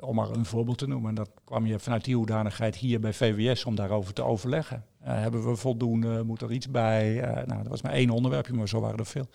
Om 0.00 0.14
maar 0.14 0.30
een 0.30 0.44
voorbeeld 0.44 0.78
te 0.78 0.86
noemen. 0.86 1.08
En 1.08 1.14
dat 1.14 1.30
kwam 1.44 1.66
je 1.66 1.78
vanuit 1.78 2.04
die 2.04 2.16
hoedanigheid 2.16 2.76
hier 2.76 3.00
bij 3.00 3.12
VWS 3.12 3.64
om 3.64 3.74
daarover 3.74 4.14
te 4.14 4.22
overleggen. 4.22 4.84
Eh, 5.00 5.20
hebben 5.20 5.48
we 5.48 5.56
voldoende? 5.56 6.22
Moet 6.24 6.42
er 6.42 6.52
iets 6.52 6.70
bij? 6.70 7.20
Eh, 7.20 7.46
nou, 7.46 7.62
dat 7.62 7.68
was 7.68 7.82
maar 7.82 7.92
één 7.92 8.10
onderwerpje, 8.10 8.52
maar 8.52 8.68
zo 8.68 8.80
waren 8.80 8.98
er 8.98 9.06
veel. 9.06 9.28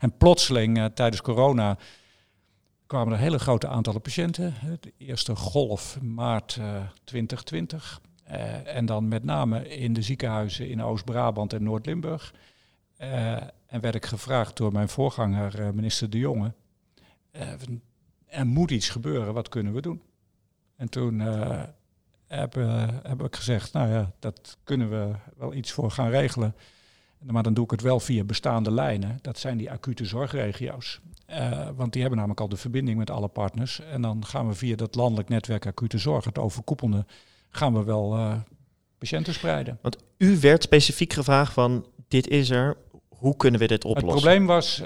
En 0.00 0.16
plotseling, 0.16 0.78
eh, 0.78 0.84
tijdens 0.84 1.22
corona, 1.22 1.78
kwamen 2.86 3.12
er 3.12 3.18
hele 3.18 3.38
grote 3.38 3.68
aantallen 3.68 4.00
patiënten. 4.00 4.54
De 4.80 4.92
eerste 4.98 5.36
golf 5.36 6.00
maart 6.00 6.56
eh, 6.60 6.82
2020. 7.04 8.00
Eh, 8.24 8.76
en 8.76 8.86
dan 8.86 9.08
met 9.08 9.24
name 9.24 9.68
in 9.68 9.92
de 9.92 10.02
ziekenhuizen 10.02 10.68
in 10.68 10.82
Oost-Brabant 10.82 11.52
en 11.52 11.62
Noord-Limburg. 11.62 12.34
En 13.66 13.80
werd 13.80 13.94
ik 13.94 14.06
gevraagd 14.06 14.56
door 14.56 14.72
mijn 14.72 14.88
voorganger, 14.88 15.74
minister 15.74 16.10
De 16.10 16.18
Jonge. 16.18 16.52
Er 18.36 18.46
moet 18.46 18.70
iets 18.70 18.88
gebeuren, 18.88 19.34
wat 19.34 19.48
kunnen 19.48 19.72
we 19.72 19.80
doen? 19.80 20.02
En 20.76 20.88
toen 20.88 21.20
eh, 21.20 21.62
heb, 22.26 22.56
eh, 22.56 22.88
heb 23.02 23.22
ik 23.22 23.36
gezegd, 23.36 23.72
nou 23.72 23.88
ja, 23.88 24.12
dat 24.18 24.56
kunnen 24.64 24.90
we 24.90 25.12
wel 25.36 25.54
iets 25.54 25.72
voor 25.72 25.90
gaan 25.90 26.10
regelen. 26.10 26.54
Maar 27.18 27.42
dan 27.42 27.54
doe 27.54 27.64
ik 27.64 27.70
het 27.70 27.80
wel 27.80 28.00
via 28.00 28.24
bestaande 28.24 28.70
lijnen. 28.70 29.18
Dat 29.22 29.38
zijn 29.38 29.56
die 29.56 29.70
acute 29.70 30.04
zorgregio's. 30.04 31.00
Eh, 31.26 31.68
want 31.76 31.92
die 31.92 32.00
hebben 32.00 32.18
namelijk 32.18 32.40
al 32.40 32.48
de 32.48 32.56
verbinding 32.56 32.98
met 32.98 33.10
alle 33.10 33.28
partners. 33.28 33.80
En 33.80 34.02
dan 34.02 34.24
gaan 34.24 34.48
we 34.48 34.54
via 34.54 34.76
dat 34.76 34.94
landelijk 34.94 35.28
netwerk 35.28 35.66
acute 35.66 35.98
zorg, 35.98 36.24
het 36.24 36.38
overkoepelende, 36.38 37.06
gaan 37.50 37.72
we 37.72 37.84
wel 37.84 38.34
patiënten 38.98 39.34
spreiden. 39.34 39.78
Want 39.82 39.96
u 40.16 40.40
werd 40.40 40.62
specifiek 40.62 41.12
gevraagd 41.12 41.52
van, 41.52 41.86
dit 42.08 42.28
is 42.28 42.50
er, 42.50 42.76
hoe 43.08 43.36
kunnen 43.36 43.60
we 43.60 43.66
dit 43.66 43.82
Het 43.82 43.92
oplossen? 43.96 44.20
probleem 44.20 44.46
was, 44.46 44.80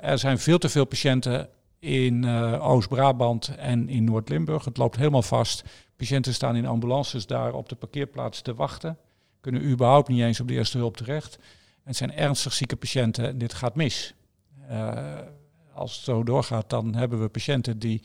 er 0.00 0.18
zijn 0.18 0.38
veel 0.38 0.58
te 0.58 0.68
veel 0.68 0.84
patiënten 0.84 1.48
in 1.80 2.24
eh, 2.24 2.68
Oost-Brabant 2.70 3.54
en 3.56 3.88
in 3.88 4.04
Noord-Limburg. 4.04 4.64
Het 4.64 4.76
loopt 4.76 4.96
helemaal 4.96 5.22
vast. 5.22 5.62
Patiënten 5.96 6.34
staan 6.34 6.56
in 6.56 6.66
ambulances 6.66 7.26
daar 7.26 7.52
op 7.54 7.68
de 7.68 7.74
parkeerplaats 7.74 8.42
te 8.42 8.54
wachten. 8.54 8.98
Kunnen 9.40 9.70
überhaupt 9.70 10.08
niet 10.08 10.20
eens 10.20 10.40
op 10.40 10.48
de 10.48 10.54
eerste 10.54 10.78
hulp 10.78 10.96
terecht. 10.96 11.38
Het 11.84 11.96
zijn 11.96 12.14
ernstig 12.14 12.52
zieke 12.52 12.76
patiënten 12.76 13.26
en 13.26 13.38
dit 13.38 13.54
gaat 13.54 13.74
mis. 13.74 14.14
Eh, 14.68 15.18
als 15.74 15.94
het 15.94 16.04
zo 16.04 16.22
doorgaat, 16.22 16.70
dan 16.70 16.94
hebben 16.94 17.20
we 17.20 17.28
patiënten 17.28 17.78
die 17.78 18.02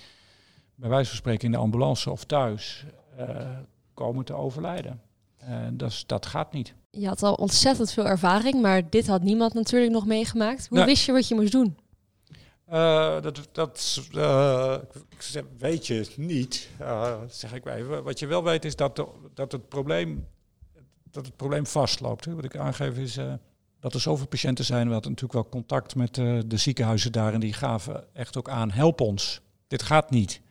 bij 0.75 0.89
wijze 0.89 1.09
van 1.09 1.17
spreken 1.17 1.45
in 1.45 1.51
de 1.51 1.57
ambulance 1.57 2.11
of 2.11 2.23
thuis 2.23 2.85
eh, 3.17 3.27
komen 3.93 4.25
te 4.25 4.33
overlijden. 4.33 5.01
En 5.37 5.77
dat, 6.05 6.25
gaat 6.25 6.53
niet. 6.53 6.73
Je 6.89 7.07
had 7.07 7.23
al 7.23 7.33
ontzettend 7.33 7.91
veel 7.91 8.07
ervaring, 8.07 8.61
maar 8.61 8.89
dit 8.89 9.07
had 9.07 9.21
niemand 9.21 9.53
natuurlijk 9.53 9.91
nog 9.91 10.05
meegemaakt. 10.05 10.67
Hoe 10.67 10.85
wist 10.85 11.05
je 11.05 11.11
wat 11.11 11.27
je 11.27 11.35
moest 11.35 11.51
doen? 11.51 11.77
Eh, 12.65 13.21
dat 13.21 13.47
dat 13.51 14.01
eh, 14.13 14.77
weet 15.57 15.87
je 15.87 16.07
niet, 16.17 16.69
eh, 16.79 17.13
zeg 17.27 17.53
ik 17.53 17.63
bij. 17.63 17.85
Wat 17.85 18.19
je 18.19 18.27
wel 18.27 18.43
weet 18.43 18.65
is 18.65 18.75
dat, 18.75 19.05
dat, 19.33 19.51
het, 19.51 19.69
probleem, 19.69 20.27
dat 21.11 21.25
het 21.25 21.35
probleem 21.35 21.65
vastloopt. 21.65 22.25
Hè. 22.25 22.35
Wat 22.35 22.43
ik 22.43 22.57
aangeef 22.57 22.97
is 22.97 23.19
dat 23.79 23.93
er 23.93 23.99
zoveel 23.99 24.27
patiënten 24.27 24.65
zijn. 24.65 24.87
We 24.87 24.93
hadden 24.93 25.11
natuurlijk 25.11 25.41
wel 25.41 25.49
contact 25.49 25.95
met 25.95 26.15
de 26.15 26.57
ziekenhuizen 26.57 27.11
daar 27.11 27.33
en 27.33 27.39
die 27.39 27.53
gaven 27.53 28.03
echt 28.13 28.37
ook 28.37 28.49
aan, 28.49 28.71
help 28.71 29.01
ons. 29.01 29.41
Dit 29.67 29.83
gaat 29.83 30.09
niet. 30.09 30.41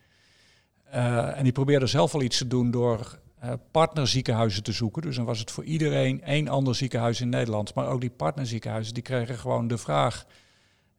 En 0.85 1.43
die 1.43 1.53
probeerden 1.53 1.89
zelf 1.89 2.15
al 2.15 2.23
iets 2.23 2.39
te 2.39 2.47
doen 2.47 2.71
door 2.71 3.19
partnerziekenhuizen 3.71 4.63
te 4.63 4.73
zoeken. 4.73 5.03
Dus 5.03 5.17
dan 5.17 5.25
was 5.25 5.39
het 5.39 5.51
voor 5.51 5.65
iedereen 5.65 6.23
één 6.23 6.49
ander 6.49 6.75
ziekenhuis 6.75 7.21
in 7.21 7.29
Nederland. 7.29 7.75
Maar 7.75 7.89
ook 7.89 8.01
die 8.01 8.11
partnerziekenhuizen, 8.11 8.95
die 8.95 9.03
kregen 9.03 9.39
gewoon 9.39 9.69
de 9.69 9.79
vraag... 9.79 10.27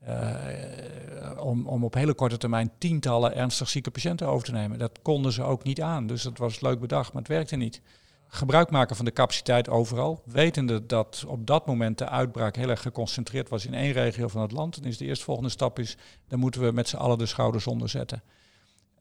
eh, 0.06 1.44
om, 1.44 1.68
om 1.68 1.84
op 1.84 1.94
hele 1.94 2.14
korte 2.14 2.38
termijn 2.38 2.72
tientallen 2.78 3.36
ernstig 3.36 3.70
zieke 3.70 3.92
patiënten 3.92 4.28
over 4.28 4.46
te 4.46 4.52
nemen. 4.52 4.80
Dat 4.80 5.00
konden 5.02 5.32
ze 5.32 5.44
ook 5.44 5.64
niet 5.64 5.82
aan. 5.82 6.08
Dus 6.08 6.24
dat 6.24 6.38
was 6.38 6.62
leuk 6.62 6.80
bedacht, 6.80 7.14
maar 7.14 7.22
het 7.22 7.32
werkte 7.32 7.56
niet. 7.56 7.82
Gebruik 8.28 8.70
maken 8.70 8.96
van 8.96 9.06
de 9.06 9.12
capaciteit 9.12 9.70
overal, 9.70 10.22
wetende 10.26 10.86
dat 10.86 11.24
op 11.28 11.48
dat 11.48 11.66
moment 11.66 11.98
de 11.98 12.10
uitbraak 12.10 12.56
heel 12.56 12.70
erg 12.70 12.82
geconcentreerd 12.82 13.50
was 13.50 13.66
in 13.66 13.74
één 13.74 13.92
regio 13.92 14.28
van 14.28 14.42
het 14.42 14.52
land. 14.52 14.76
Dan 14.76 14.90
is 14.90 14.98
de 14.98 15.06
eerstvolgende 15.06 15.50
stap 15.50 15.80
is, 15.80 15.98
dan 16.28 16.40
moeten 16.40 16.62
we 16.62 16.72
met 16.72 16.88
z'n 16.88 16.96
allen 16.96 17.18
de 17.18 17.26
schouders 17.26 17.68
onder 17.68 17.90
zetten. 17.90 18.24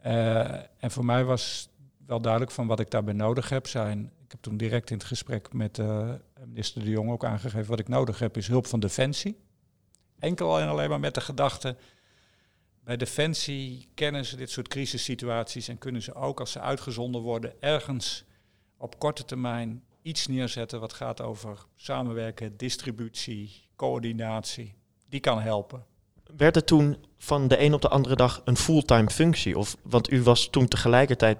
Eh, 0.02 0.52
en 0.78 0.90
voor 0.90 1.04
mij 1.04 1.24
was 1.24 1.68
wel 2.06 2.20
duidelijk 2.20 2.52
van 2.52 2.66
wat 2.66 2.80
ik 2.80 2.90
daarbij 2.90 3.14
nodig 3.14 3.48
heb 3.48 3.66
zijn. 3.66 4.10
Ik 4.24 4.30
heb 4.30 4.42
toen 4.42 4.56
direct 4.56 4.90
in 4.90 4.96
het 4.96 5.06
gesprek 5.06 5.52
met 5.52 5.78
eh, 5.78 6.10
minister 6.46 6.84
De 6.84 6.90
Jong 6.90 7.10
ook 7.10 7.24
aangegeven 7.24 7.70
wat 7.70 7.78
ik 7.78 7.88
nodig 7.88 8.18
heb 8.18 8.36
is 8.36 8.48
hulp 8.48 8.66
van 8.66 8.80
Defensie. 8.80 9.36
Enkel 10.24 10.60
en 10.60 10.68
alleen 10.68 10.88
maar 10.88 11.00
met 11.00 11.14
de 11.14 11.20
gedachte, 11.20 11.76
bij 12.84 12.96
Defensie 12.96 13.88
kennen 13.94 14.24
ze 14.24 14.36
dit 14.36 14.50
soort 14.50 14.68
crisissituaties 14.68 15.68
en 15.68 15.78
kunnen 15.78 16.02
ze 16.02 16.14
ook 16.14 16.40
als 16.40 16.52
ze 16.52 16.60
uitgezonden 16.60 17.20
worden 17.20 17.62
ergens 17.62 18.24
op 18.76 18.98
korte 18.98 19.24
termijn 19.24 19.84
iets 20.02 20.26
neerzetten 20.26 20.80
wat 20.80 20.92
gaat 20.92 21.20
over 21.20 21.66
samenwerken, 21.76 22.56
distributie, 22.56 23.68
coördinatie. 23.76 24.74
Die 25.08 25.20
kan 25.20 25.40
helpen. 25.40 25.86
Werd 26.36 26.54
het 26.54 26.66
toen 26.66 26.96
van 27.18 27.48
de 27.48 27.60
een 27.60 27.74
op 27.74 27.80
de 27.82 27.88
andere 27.88 28.16
dag 28.16 28.42
een 28.44 28.56
fulltime 28.56 29.10
functie? 29.10 29.58
Of, 29.58 29.76
want 29.82 30.12
u 30.12 30.22
was 30.22 30.48
toen 30.50 30.68
tegelijkertijd... 30.68 31.38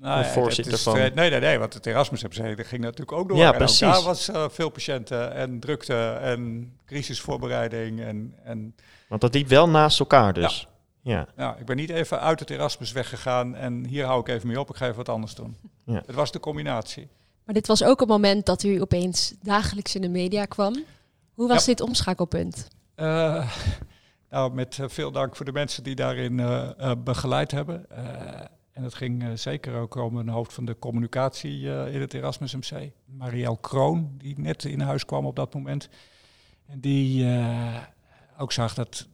Nou, 0.00 0.24
voorzitter 0.24 0.78
van- 0.78 0.94
Nee, 0.96 1.10
nee, 1.30 1.40
nee, 1.40 1.58
want 1.58 1.74
het 1.74 1.86
Erasmus 1.86 2.22
heb 2.22 2.34
dat 2.56 2.66
ging 2.66 2.80
natuurlijk 2.82 3.12
ook 3.12 3.28
door. 3.28 3.36
Ja, 3.36 3.44
En 3.46 3.50
ook 3.50 3.56
precies. 3.56 3.78
daar 3.80 4.02
was 4.02 4.28
eh, 4.28 4.44
veel 4.48 4.68
patiënten 4.68 5.32
en 5.34 5.60
drukte 5.60 5.94
en 6.22 6.72
crisisvoorbereiding. 6.86 8.00
En, 8.00 8.34
en 8.44 8.74
want 9.08 9.20
dat 9.20 9.34
liep 9.34 9.48
wel 9.48 9.68
naast 9.68 10.00
elkaar 10.00 10.32
dus. 10.32 10.68
Ja. 11.02 11.26
ja, 11.36 11.56
ik 11.56 11.66
ben 11.66 11.76
niet 11.76 11.90
even 11.90 12.20
uit 12.20 12.40
het 12.40 12.50
Erasmus 12.50 12.92
weggegaan 12.92 13.54
en 13.54 13.86
hier 13.86 14.04
hou 14.04 14.20
ik 14.20 14.28
even 14.28 14.48
mee 14.48 14.60
op, 14.60 14.70
ik 14.70 14.76
ga 14.76 14.84
even 14.84 14.96
wat 14.96 15.08
anders 15.08 15.34
doen. 15.34 15.56
Ja. 15.84 16.02
Het 16.06 16.14
was 16.14 16.32
de 16.32 16.40
combinatie. 16.40 17.08
Maar 17.44 17.54
dit 17.54 17.66
was 17.66 17.84
ook 17.84 18.00
een 18.00 18.08
moment 18.08 18.46
dat 18.46 18.62
u 18.62 18.80
opeens 18.80 19.34
dagelijks 19.42 19.94
in 19.94 20.00
de 20.00 20.08
media 20.08 20.44
kwam. 20.44 20.84
Hoe 21.34 21.48
was 21.48 21.60
Ja. 21.60 21.66
dit 21.66 21.80
omschakelpunt? 21.80 22.68
Eh, 22.94 23.50
nou, 24.32 24.54
met 24.54 24.78
eh, 24.78 24.88
veel 24.88 25.12
dank 25.12 25.36
voor 25.36 25.44
de 25.44 25.52
mensen 25.52 25.82
die 25.82 25.94
daarin 25.94 26.40
eh, 26.40 26.70
eh, 26.90 26.96
begeleid 27.04 27.50
hebben. 27.50 27.90
En 28.72 28.82
het 28.82 28.94
ging 28.94 29.24
zeker 29.34 29.74
ook 29.74 29.94
om 29.94 30.16
een 30.16 30.28
hoofd 30.28 30.52
van 30.52 30.64
de 30.64 30.78
communicatie 30.78 31.60
in 31.90 32.00
het 32.00 32.14
Erasmus 32.14 32.54
MC. 32.54 32.90
Marielle 33.04 33.60
Kroon, 33.60 34.14
die 34.18 34.40
net 34.40 34.64
in 34.64 34.80
huis 34.80 35.04
kwam 35.04 35.26
op 35.26 35.36
dat 35.36 35.54
moment. 35.54 35.88
En 36.66 36.80
die 36.80 37.26
ook 38.38 38.52
zag 38.52 38.74
dat 38.74 39.08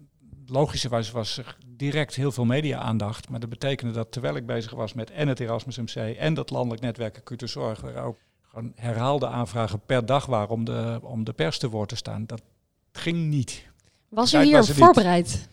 logischerwijs 0.46 1.10
was 1.10 1.38
er 1.38 1.56
direct 1.66 2.14
heel 2.14 2.32
veel 2.32 2.44
media-aandacht. 2.44 3.28
Maar 3.28 3.40
dat 3.40 3.48
betekende 3.48 3.92
dat 3.92 4.12
terwijl 4.12 4.36
ik 4.36 4.46
bezig 4.46 4.72
was 4.72 4.92
met 4.92 5.10
en 5.10 5.28
het 5.28 5.40
Erasmus 5.40 5.76
MC 5.76 6.16
en 6.16 6.34
dat 6.34 6.50
landelijk 6.50 6.82
netwerk 6.82 7.16
acute 7.16 7.46
zorg, 7.46 7.82
er 7.82 8.02
ook 8.02 8.18
gewoon 8.42 8.72
herhaalde 8.74 9.26
aanvragen 9.26 9.80
per 9.80 10.06
dag 10.06 10.26
waren 10.26 10.50
om 10.50 10.64
de, 10.64 10.98
om 11.02 11.24
de 11.24 11.32
pers 11.32 11.58
te 11.58 11.68
woord 11.68 11.88
te 11.88 11.96
staan. 11.96 12.26
Dat 12.26 12.42
ging 12.92 13.28
niet. 13.28 13.68
Was 14.08 14.34
u 14.34 14.36
hier 14.44 14.56
er 14.56 14.74
voorbereid? 14.74 15.48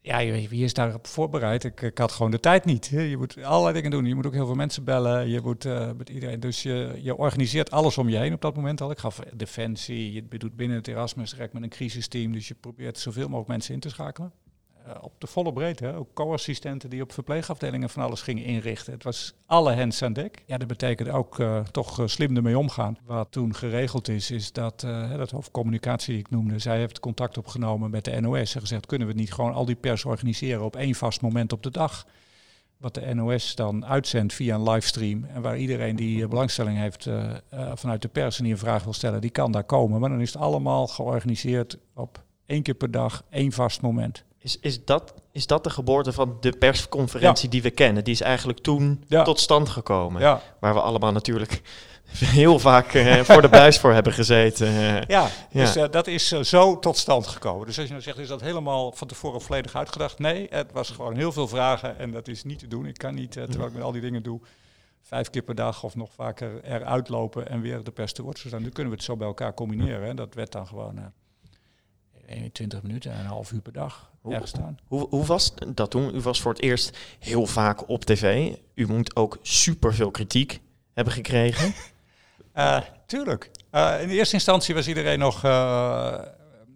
Ja, 0.00 0.18
je- 0.18 0.48
wie 0.48 0.64
is 0.64 0.74
daarop 0.74 1.06
voorbereid? 1.06 1.64
Ik, 1.64 1.80
ik 1.80 1.98
had 1.98 2.12
gewoon 2.12 2.30
de 2.30 2.40
tijd 2.40 2.64
niet. 2.64 2.86
Je 2.86 3.16
moet 3.16 3.42
allerlei 3.42 3.74
dingen 3.74 3.90
doen. 3.90 4.04
Je 4.04 4.14
moet 4.14 4.26
ook 4.26 4.32
heel 4.32 4.46
veel 4.46 4.54
mensen 4.54 4.84
bellen. 4.84 5.28
Je 5.28 5.40
moet 5.40 5.64
eh, 5.64 5.90
met 5.96 6.08
iedereen. 6.08 6.40
Dus 6.40 6.62
je, 6.62 6.98
je 7.02 7.16
organiseert 7.16 7.70
alles 7.70 7.98
om 7.98 8.08
je 8.08 8.16
heen 8.16 8.32
op 8.32 8.40
dat 8.40 8.56
moment 8.56 8.80
al. 8.80 8.90
Ik 8.90 8.98
gaf 8.98 9.20
defensie. 9.34 10.12
Je 10.12 10.38
doet 10.38 10.56
binnen 10.56 10.76
het 10.76 10.88
Erasmus 10.88 11.30
direct 11.30 11.52
met 11.52 11.62
een 11.62 11.68
crisisteam. 11.68 12.32
Dus 12.32 12.48
je 12.48 12.54
probeert 12.54 12.98
zoveel 12.98 13.24
mogelijk 13.26 13.48
mensen 13.48 13.74
in 13.74 13.80
te 13.80 13.88
schakelen. 13.88 14.32
Eh, 14.86 14.94
op 15.00 15.12
de 15.18 15.26
volle 15.26 15.52
breedte. 15.52 15.94
Ook 15.94 16.08
co-assistenten 16.14 16.90
die 16.90 17.02
op 17.02 17.12
verpleegafdelingen 17.12 17.90
van 17.90 18.02
alles 18.02 18.22
gingen 18.22 18.44
inrichten. 18.44 18.92
Het 18.92 19.04
was 19.04 19.34
alle 19.46 19.72
hens 19.72 20.02
aan 20.02 20.12
dek. 20.12 20.42
Ja, 20.46 20.58
dat 20.58 20.68
betekent 20.68 21.08
ook 21.08 21.38
eh, 21.38 21.60
toch 21.60 22.00
eh, 22.00 22.06
slim 22.06 22.36
ermee 22.36 22.58
omgaan. 22.58 22.98
Wat 23.04 23.26
toen 23.30 23.54
geregeld 23.54 24.08
is, 24.08 24.30
is 24.30 24.52
dat 24.52 24.82
eh, 24.82 25.16
dat 25.16 25.30
hoofdcommunicatie 25.30 26.12
die 26.12 26.22
ik 26.22 26.30
noemde, 26.30 26.58
zij 26.58 26.78
heeft 26.78 27.00
contact 27.00 27.38
opgenomen 27.38 27.90
met 27.90 28.04
de 28.04 28.20
NOS 28.20 28.54
en 28.54 28.60
gezegd, 28.60 28.86
kunnen 28.86 29.08
we 29.08 29.14
niet 29.14 29.32
gewoon 29.32 29.52
al 29.52 29.64
die 29.64 29.74
pers 29.74 30.04
organiseren 30.04 30.64
op 30.64 30.76
één 30.76 30.94
vast 30.94 31.20
moment 31.20 31.52
op 31.52 31.62
de 31.62 31.70
dag? 31.70 32.06
Wat 32.76 32.94
de 32.94 33.14
NOS 33.14 33.54
dan 33.54 33.86
uitzendt 33.86 34.32
via 34.32 34.54
een 34.54 34.70
livestream. 34.70 35.24
En 35.24 35.42
waar 35.42 35.58
iedereen 35.58 35.96
die 35.96 36.28
belangstelling 36.28 36.78
heeft 36.78 37.08
vanuit 37.74 38.02
de 38.02 38.08
pers 38.08 38.38
en 38.38 38.44
die 38.44 38.52
een 38.52 38.58
vraag 38.58 38.84
wil 38.84 38.92
stellen, 38.92 39.20
die 39.20 39.30
kan 39.30 39.52
daar 39.52 39.64
komen. 39.64 40.00
Maar 40.00 40.10
dan 40.10 40.20
is 40.20 40.32
het 40.32 40.42
allemaal 40.42 40.86
georganiseerd 40.86 41.78
op 41.94 42.24
één 42.46 42.62
keer 42.62 42.74
per 42.74 42.90
dag, 42.90 43.24
één 43.30 43.52
vast 43.52 43.80
moment. 43.80 44.24
Is, 44.42 44.58
is 44.60 44.84
dat 44.84 45.14
is 45.32 45.46
dat 45.46 45.64
de 45.64 45.70
geboorte 45.70 46.12
van 46.12 46.36
de 46.40 46.52
persconferentie 46.58 47.48
die 47.48 47.62
we 47.62 47.70
kennen? 47.70 48.04
Die 48.04 48.12
is 48.14 48.20
eigenlijk 48.20 48.58
toen 48.58 49.04
Ja. 49.08 49.22
tot 49.22 49.40
stand 49.40 49.68
gekomen. 49.68 50.20
Ja, 50.20 50.42
Waar 50.60 50.74
we 50.74 50.80
allemaal 50.80 51.12
natuurlijk 51.12 51.62
heel 52.12 52.58
vaak 52.58 52.94
eh, 52.94 53.20
voor 53.20 53.42
de 53.42 53.48
buis 53.48 53.78
voor 53.78 53.92
hebben 53.92 54.12
gezeten. 54.12 54.66
eh. 54.66 54.74
ja. 54.74 55.02
Ja. 55.06 55.28
dus 55.50 55.76
eh, 55.76 55.90
dat 55.90 56.06
is 56.06 56.28
zo 56.28 56.78
tot 56.78 56.96
stand 56.96 57.26
gekomen. 57.26 57.66
Dus 57.66 57.76
als 57.76 57.86
je 57.86 57.92
nou 57.92 58.04
zegt, 58.04 58.18
is 58.18 58.28
dat 58.28 58.40
helemaal 58.40 58.92
van 58.92 59.08
tevoren 59.08 59.40
volledig 59.40 59.74
uitgedacht? 59.74 60.18
Nee, 60.18 60.46
het 60.50 60.72
was 60.72 60.90
gewoon 60.90 61.16
heel 61.16 61.32
veel 61.32 61.48
vragen 61.48 61.98
en 61.98 62.10
dat 62.10 62.28
is 62.28 62.44
niet 62.44 62.58
te 62.58 62.68
doen. 62.68 62.86
Ik 62.86 62.98
kan 62.98 63.14
niet, 63.14 63.32
terwijl 63.32 63.66
ik 63.66 63.72
met 63.72 63.82
al 63.82 63.92
die 63.92 64.00
dingen 64.00 64.22
doe, 64.22 64.40
vijf 65.02 65.30
keer 65.30 65.42
per 65.42 65.54
dag 65.54 65.82
of 65.82 65.94
nog 65.94 66.12
vaker 66.12 66.64
eruit 66.64 67.08
lopen 67.08 67.48
en 67.48 67.60
weer 67.60 67.84
de 67.84 67.90
pers 67.90 68.12
te 68.12 68.22
woord 68.22 68.38
staan. 68.38 68.62
Nu 68.62 68.68
kunnen 68.68 68.92
we 68.92 68.98
het 68.98 69.06
zo 69.06 69.16
bij 69.16 69.26
elkaar 69.26 69.54
combineren. 69.54 70.08
En 70.08 70.16
dat 70.16 70.34
werd 70.34 70.52
dan 70.52 70.66
gewoon 70.66 70.98
eh 70.98 71.04
21 72.26 72.82
minuten 72.82 73.12
en 73.12 73.18
een 73.20 73.26
half 73.26 73.52
uur 73.52 73.60
per 73.60 73.72
dag 73.72 74.10
Hoe-. 74.22 74.32
Hoe, 74.86 75.06
hoe 75.08 75.24
was 75.26 75.52
dat 75.74 75.90
toen? 75.90 76.14
U 76.14 76.20
was 76.20 76.40
voor 76.40 76.52
het 76.52 76.62
eerst 76.62 76.98
heel 77.18 77.46
vaak 77.46 77.88
op 77.88 78.04
tv. 78.04 78.54
U 78.74 78.86
moet 78.86 79.16
ook 79.16 79.38
superveel 79.42 80.10
kritiek 80.10 80.60
hebben 80.92 81.12
gekregen. 81.12 81.74
Eh, 82.52 82.80
tuurlijk. 83.06 83.50
Eh, 83.70 83.96
in 84.02 84.08
de 84.08 84.14
eerste 84.14 84.34
instantie 84.34 84.74
was 84.74 84.88
iedereen 84.88 85.18
nog 85.18 85.44
eh, 85.44 86.18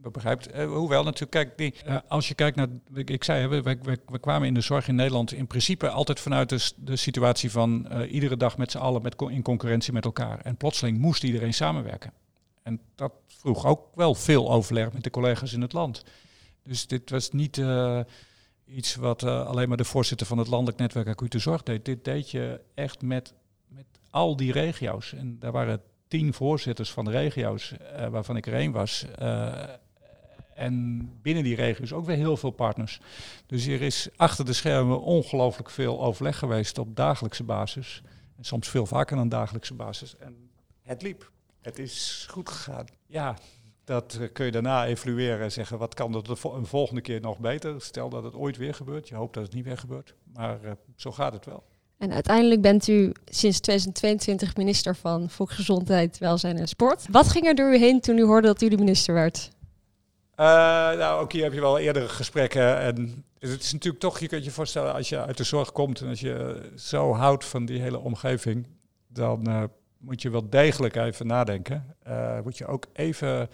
begrijpt. 0.02 0.54
hoewel 0.62 1.02
natuurlijk, 1.02 1.30
kijk, 1.30 1.58
die, 1.58 1.74
als 2.08 2.28
je 2.28 2.34
kijkt 2.34 2.56
naar, 2.56 2.66
ik, 2.94 3.10
ik 3.10 3.24
zei, 3.24 3.46
we, 3.46 3.62
we, 3.62 3.78
we- 3.82 3.98
we 4.06 4.18
kwamen 4.18 4.48
in 4.48 4.54
de 4.54 4.60
zorg 4.60 4.88
in 4.88 4.94
Nederland 4.94 5.32
in 5.32 5.46
principe 5.46 5.88
altijd 5.88 6.20
vanuit 6.20 6.48
de, 6.48 6.70
de 6.76 6.96
situatie 6.96 7.50
van 7.50 7.88
iedere 8.02 8.36
dag 8.36 8.56
met 8.56 8.70
z'n 8.70 8.78
allen 8.78 9.02
met, 9.02 9.14
in 9.28 9.42
concurrentie 9.42 9.92
met 9.92 10.04
elkaar. 10.04 10.40
En 10.40 10.56
plotseling 10.56 10.98
moest 10.98 11.24
iedereen 11.24 11.54
samenwerken. 11.54 12.12
En 12.62 12.80
dat 12.94 13.12
vroeg 13.26 13.66
ook 13.66 13.80
wel 13.94 14.14
veel 14.14 14.50
overleg 14.50 14.92
met 14.92 15.04
de 15.04 15.10
collega's 15.10 15.52
in 15.52 15.60
het 15.62 15.72
land. 15.72 16.04
Dus 16.66 16.86
dit 16.86 17.10
was 17.10 17.30
niet 17.30 17.58
eh, 17.58 18.00
iets 18.66 18.94
wat 18.94 19.22
eh, 19.22 19.46
alleen 19.46 19.68
maar 19.68 19.76
de 19.76 19.84
voorzitter 19.84 20.26
van 20.26 20.38
het 20.38 20.48
landelijk 20.48 20.78
netwerk 20.78 21.08
acute 21.08 21.38
zorg 21.38 21.62
deed. 21.62 21.84
Dit 21.84 22.04
deed 22.04 22.30
je 22.30 22.60
echt 22.74 23.02
met, 23.02 23.34
met 23.68 23.86
al 24.10 24.36
die 24.36 24.52
regio's. 24.52 25.12
En 25.12 25.38
daar 25.38 25.52
waren 25.52 25.82
tien 26.08 26.34
voorzitters 26.34 26.90
van 26.90 27.04
de 27.04 27.10
regio's, 27.10 27.72
eh, 27.72 28.08
waarvan 28.08 28.36
ik 28.36 28.46
er 28.46 28.54
één 28.54 28.72
was. 28.72 29.06
En 30.54 31.08
binnen 31.22 31.42
die 31.42 31.54
regio's 31.54 31.92
ook 31.92 32.06
weer 32.06 32.16
heel 32.16 32.36
veel 32.36 32.50
partners. 32.50 33.00
Dus 33.46 33.66
er 33.66 33.82
is 33.82 34.08
achter 34.16 34.44
de 34.44 34.52
schermen 34.52 35.02
ongelooflijk 35.02 35.70
veel 35.70 36.02
overleg 36.02 36.38
geweest 36.38 36.78
op 36.78 36.96
dagelijkse 36.96 37.44
basis. 37.44 38.02
En 38.36 38.44
soms 38.44 38.68
veel 38.68 38.86
vaker 38.86 39.16
dan 39.16 39.28
dagelijkse 39.28 39.74
basis. 39.74 40.16
En 40.16 40.50
het 40.82 41.02
liep. 41.02 41.30
Het 41.60 41.78
is 41.78 42.26
goed 42.30 42.48
gegaan. 42.48 42.86
Ja, 43.06 43.36
dat 43.86 44.18
eh, 44.20 44.28
kun 44.32 44.44
je 44.44 44.52
daarna 44.52 44.86
evalueren 44.86 45.40
en 45.40 45.52
zeggen, 45.52 45.78
wat 45.78 45.94
kan 45.94 46.14
er 46.14 46.24
de 46.24 46.36
volgende 46.62 47.00
keer 47.00 47.20
nog 47.20 47.38
beter? 47.38 47.80
Stel 47.80 48.08
dat 48.08 48.24
het 48.24 48.34
ooit 48.34 48.56
weer 48.56 48.74
gebeurt. 48.74 49.08
Je 49.08 49.14
hoopt 49.14 49.34
dat 49.34 49.42
het 49.42 49.54
niet 49.54 49.64
weer 49.64 49.78
gebeurt. 49.78 50.14
Maar 50.32 50.62
eh, 50.62 50.72
zo 50.96 51.12
gaat 51.12 51.32
het 51.32 51.44
wel. 51.44 51.62
En 51.98 52.12
uiteindelijk 52.12 52.60
bent 52.60 52.88
u 52.88 53.12
sinds 53.24 53.60
2022 53.60 54.56
minister 54.56 54.96
van 54.96 55.30
Volksgezondheid, 55.30 56.18
Welzijn 56.18 56.56
en 56.56 56.68
Sport. 56.68 57.06
Wat 57.10 57.28
ging 57.28 57.46
er 57.46 57.54
door 57.54 57.72
u 57.72 57.76
heen 57.76 58.00
toen 58.00 58.18
u 58.18 58.24
hoorde 58.24 58.46
dat 58.46 58.62
u 58.62 58.68
de 58.68 58.76
minister 58.76 59.14
werd? 59.14 59.50
Eh, 60.34 60.46
nou, 60.96 61.20
ook 61.20 61.32
hier 61.32 61.42
heb 61.42 61.52
je 61.52 61.60
wel 61.60 61.78
eerdere 61.78 62.08
gesprekken. 62.08 62.78
En 62.78 63.24
het 63.38 63.62
is 63.62 63.72
natuurlijk 63.72 64.02
toch, 64.02 64.18
je 64.18 64.28
kunt 64.28 64.44
je 64.44 64.50
voorstellen, 64.50 64.94
als 64.94 65.08
je 65.08 65.24
uit 65.24 65.36
de 65.36 65.44
zorg 65.44 65.72
komt 65.72 66.00
en 66.00 66.08
als 66.08 66.20
je 66.20 66.70
zo 66.76 67.12
houdt 67.12 67.44
van 67.44 67.64
die 67.64 67.80
hele 67.80 67.98
omgeving, 67.98 68.66
dan 69.08 69.70
moet 69.98 70.22
je 70.22 70.30
wel 70.30 70.50
degelijk 70.50 70.96
even 70.96 71.26
nadenken. 71.26 71.96
Moet 72.44 72.58
je 72.58 72.66
ook 72.66 72.86
even 72.92 73.48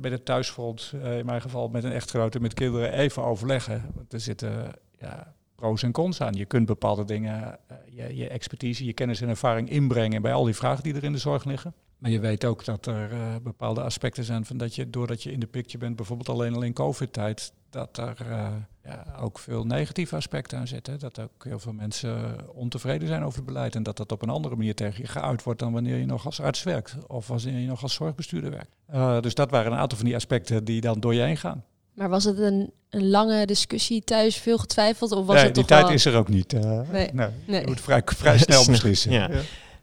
bij 0.00 0.10
het 0.10 0.24
thuisfront, 0.24 0.92
eh, 1.02 1.18
in 1.18 1.26
mijn 1.26 1.40
geval 1.40 1.68
met 1.68 1.84
een 1.84 1.92
echtgenote, 1.92 2.40
met 2.40 2.54
kinderen, 2.54 2.92
even 2.92 3.24
overleggen. 3.24 3.90
Want 3.94 4.12
er 4.12 4.20
zitten 4.20 4.72
ja, 4.98 5.34
pro's 5.54 5.82
en 5.82 5.92
cons 5.92 6.20
aan. 6.20 6.34
Je 6.34 6.44
kunt 6.44 6.66
bepaalde 6.66 7.04
dingen, 7.04 7.58
eh, 7.66 7.76
je, 7.90 8.16
je 8.16 8.28
expertise, 8.28 8.84
je 8.84 8.92
kennis 8.92 9.20
en 9.20 9.28
ervaring 9.28 9.70
inbrengen 9.70 10.22
bij 10.22 10.32
al 10.32 10.44
die 10.44 10.54
vragen 10.54 10.82
die 10.82 10.94
er 10.94 11.04
in 11.04 11.12
de 11.12 11.18
zorg 11.18 11.44
liggen. 11.44 11.74
Maar 12.04 12.12
je 12.12 12.20
weet 12.20 12.44
ook 12.44 12.64
dat 12.64 12.86
er 12.86 13.12
eh, 13.12 13.18
bepaalde 13.42 13.82
aspecten 13.82 14.24
zijn 14.24 14.44
van 14.44 14.56
dat 14.56 14.74
je, 14.74 14.90
doordat 14.90 15.22
je 15.22 15.32
in 15.32 15.40
de 15.40 15.46
picture 15.46 15.78
bent, 15.78 15.96
bijvoorbeeld 15.96 16.28
alleen 16.28 16.54
al 16.54 16.62
in 16.62 16.72
COVID-tijd, 16.72 17.52
dat 17.70 17.98
er 17.98 18.16
eh, 18.30 18.48
ja, 18.84 19.04
ook 19.20 19.38
veel 19.38 19.64
negatieve 19.64 20.16
aspecten 20.16 20.58
aan 20.58 20.66
zitten. 20.66 20.98
Dat 20.98 21.20
ook 21.20 21.44
heel 21.44 21.58
veel 21.58 21.72
mensen 21.72 22.36
ontevreden 22.54 23.08
zijn 23.08 23.22
over 23.22 23.36
het 23.36 23.46
beleid 23.46 23.74
en 23.74 23.82
dat 23.82 23.96
dat 23.96 24.12
op 24.12 24.22
een 24.22 24.28
andere 24.28 24.56
manier 24.56 24.74
tegen 24.74 25.02
je 25.02 25.08
geuit 25.08 25.42
wordt 25.42 25.60
dan 25.60 25.72
wanneer 25.72 25.96
je 25.96 26.06
nog 26.06 26.26
als 26.26 26.40
arts 26.40 26.62
werkt 26.62 26.96
of 27.06 27.26
wanneer 27.26 27.58
je 27.58 27.66
nog 27.66 27.82
als 27.82 27.94
zorgbestuurder 27.94 28.50
werkt. 28.50 28.76
Eh, 28.86 29.20
dus 29.20 29.34
dat 29.34 29.50
waren 29.50 29.72
een 29.72 29.78
aantal 29.78 29.98
van 29.98 30.06
die 30.06 30.16
aspecten 30.16 30.64
die 30.64 30.80
dan 30.80 31.00
door 31.00 31.14
je 31.14 31.22
heen 31.22 31.36
gaan. 31.36 31.64
Maar 31.94 32.08
was 32.08 32.24
het 32.24 32.38
een, 32.38 32.72
een 32.90 33.10
lange 33.10 33.46
discussie 33.46 34.04
thuis, 34.04 34.36
veel 34.36 34.58
getwijfeld? 34.58 35.12
Of 35.12 35.26
was 35.26 35.36
nee, 35.36 35.44
het 35.44 35.54
die 35.54 35.64
toch 35.64 35.72
tijd 35.72 35.84
wel... 35.84 35.94
is 35.94 36.04
er 36.04 36.16
ook 36.16 36.28
niet. 36.28 36.52
Nee. 36.52 37.10
nee. 37.12 37.28
Nee. 37.46 37.60
Je 37.60 37.66
moet 37.66 37.80
vrij, 37.80 38.02
vrij 38.04 38.38
snel 38.38 38.66
beslissen. 38.70 39.12
Ja. 39.12 39.30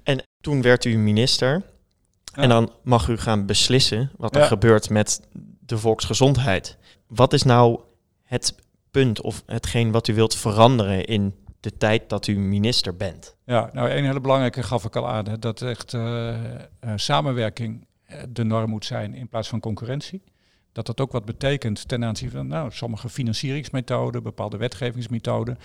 En 0.04 0.24
toen 0.42 0.62
werd 0.62 0.86
u 0.86 0.98
minister. 0.98 1.62
Ja. 2.34 2.42
En 2.42 2.50
dan 2.50 2.72
mag 2.84 3.08
u 3.08 3.18
gaan 3.18 3.46
beslissen 3.46 4.12
wat 4.18 4.36
er 4.36 4.42
Ja. 4.42 4.48
gebeurt 4.48 4.90
met 4.90 5.22
de 5.60 5.78
volksgezondheid. 5.78 6.78
Wat 7.08 7.34
is 7.34 7.44
nou 7.44 7.80
het 8.24 8.56
punt 8.92 9.22
of 9.22 9.44
hetgeen 9.46 9.92
wat 9.92 10.08
u 10.08 10.14
wilt 10.14 10.36
veranderen 10.36 11.06
in 11.06 11.36
de 11.60 11.78
tijd 11.78 12.10
dat 12.10 12.28
u 12.28 12.40
minister 12.40 12.96
bent? 12.96 13.36
Ja, 13.46 13.70
nou 13.74 13.90
een 13.90 14.06
hele 14.06 14.20
belangrijke 14.20 14.64
gaf 14.64 14.86
ik 14.86 14.96
al 14.96 15.08
aan, 15.08 15.28
hè, 15.28 15.40
dat 15.40 15.62
echt 15.62 15.94
eh, 15.94 16.30
eh, 16.30 16.60
samenwerking 16.96 17.88
eh, 18.06 18.18
de 18.30 18.44
norm 18.44 18.70
moet 18.70 18.86
zijn 18.86 19.14
in 19.14 19.28
plaats 19.28 19.50
van 19.50 19.60
concurrentie. 19.60 20.24
Dat 20.72 20.86
dat 20.86 21.02
ook 21.02 21.12
wat 21.12 21.26
betekent 21.26 21.88
ten 21.88 22.06
aanzien 22.06 22.32
van 22.32 22.48
nou, 22.48 22.72
sommige 22.72 23.10
financieringsmethoden, 23.10 24.24
bepaalde 24.24 24.58
wetgevingsmethoden, 24.58 25.58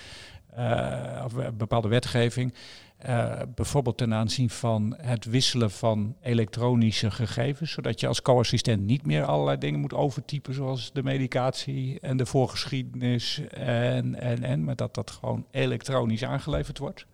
of 1.24 1.32
bepaalde 1.54 1.88
wetgeving. 1.88 2.54
Eh, 2.96 3.32
bijvoorbeeld 3.54 3.96
ten 3.96 4.14
aanzien 4.14 4.50
van 4.50 4.94
het 5.00 5.24
wisselen 5.24 5.70
van 5.70 6.16
elektronische 6.22 7.10
gegevens, 7.10 7.70
zodat 7.72 8.00
je 8.00 8.06
als 8.06 8.22
co-assistent 8.22 8.82
niet 8.82 9.06
meer 9.06 9.24
allerlei 9.24 9.58
dingen 9.58 9.80
moet 9.80 9.94
overtypen, 9.94 10.54
zoals 10.54 10.92
de 10.92 11.02
medicatie 11.02 12.00
en 12.00 12.16
de 12.16 12.26
voorgeschiedenis 12.26 13.40
en, 13.50 14.20
en, 14.20 14.42
en, 14.42 14.64
maar 14.64 14.76
dat 14.76 14.94
dat 14.94 15.10
gewoon 15.10 15.46
elektronisch 15.50 16.24
aangeleverd 16.24 16.78
wordt. 16.78 17.06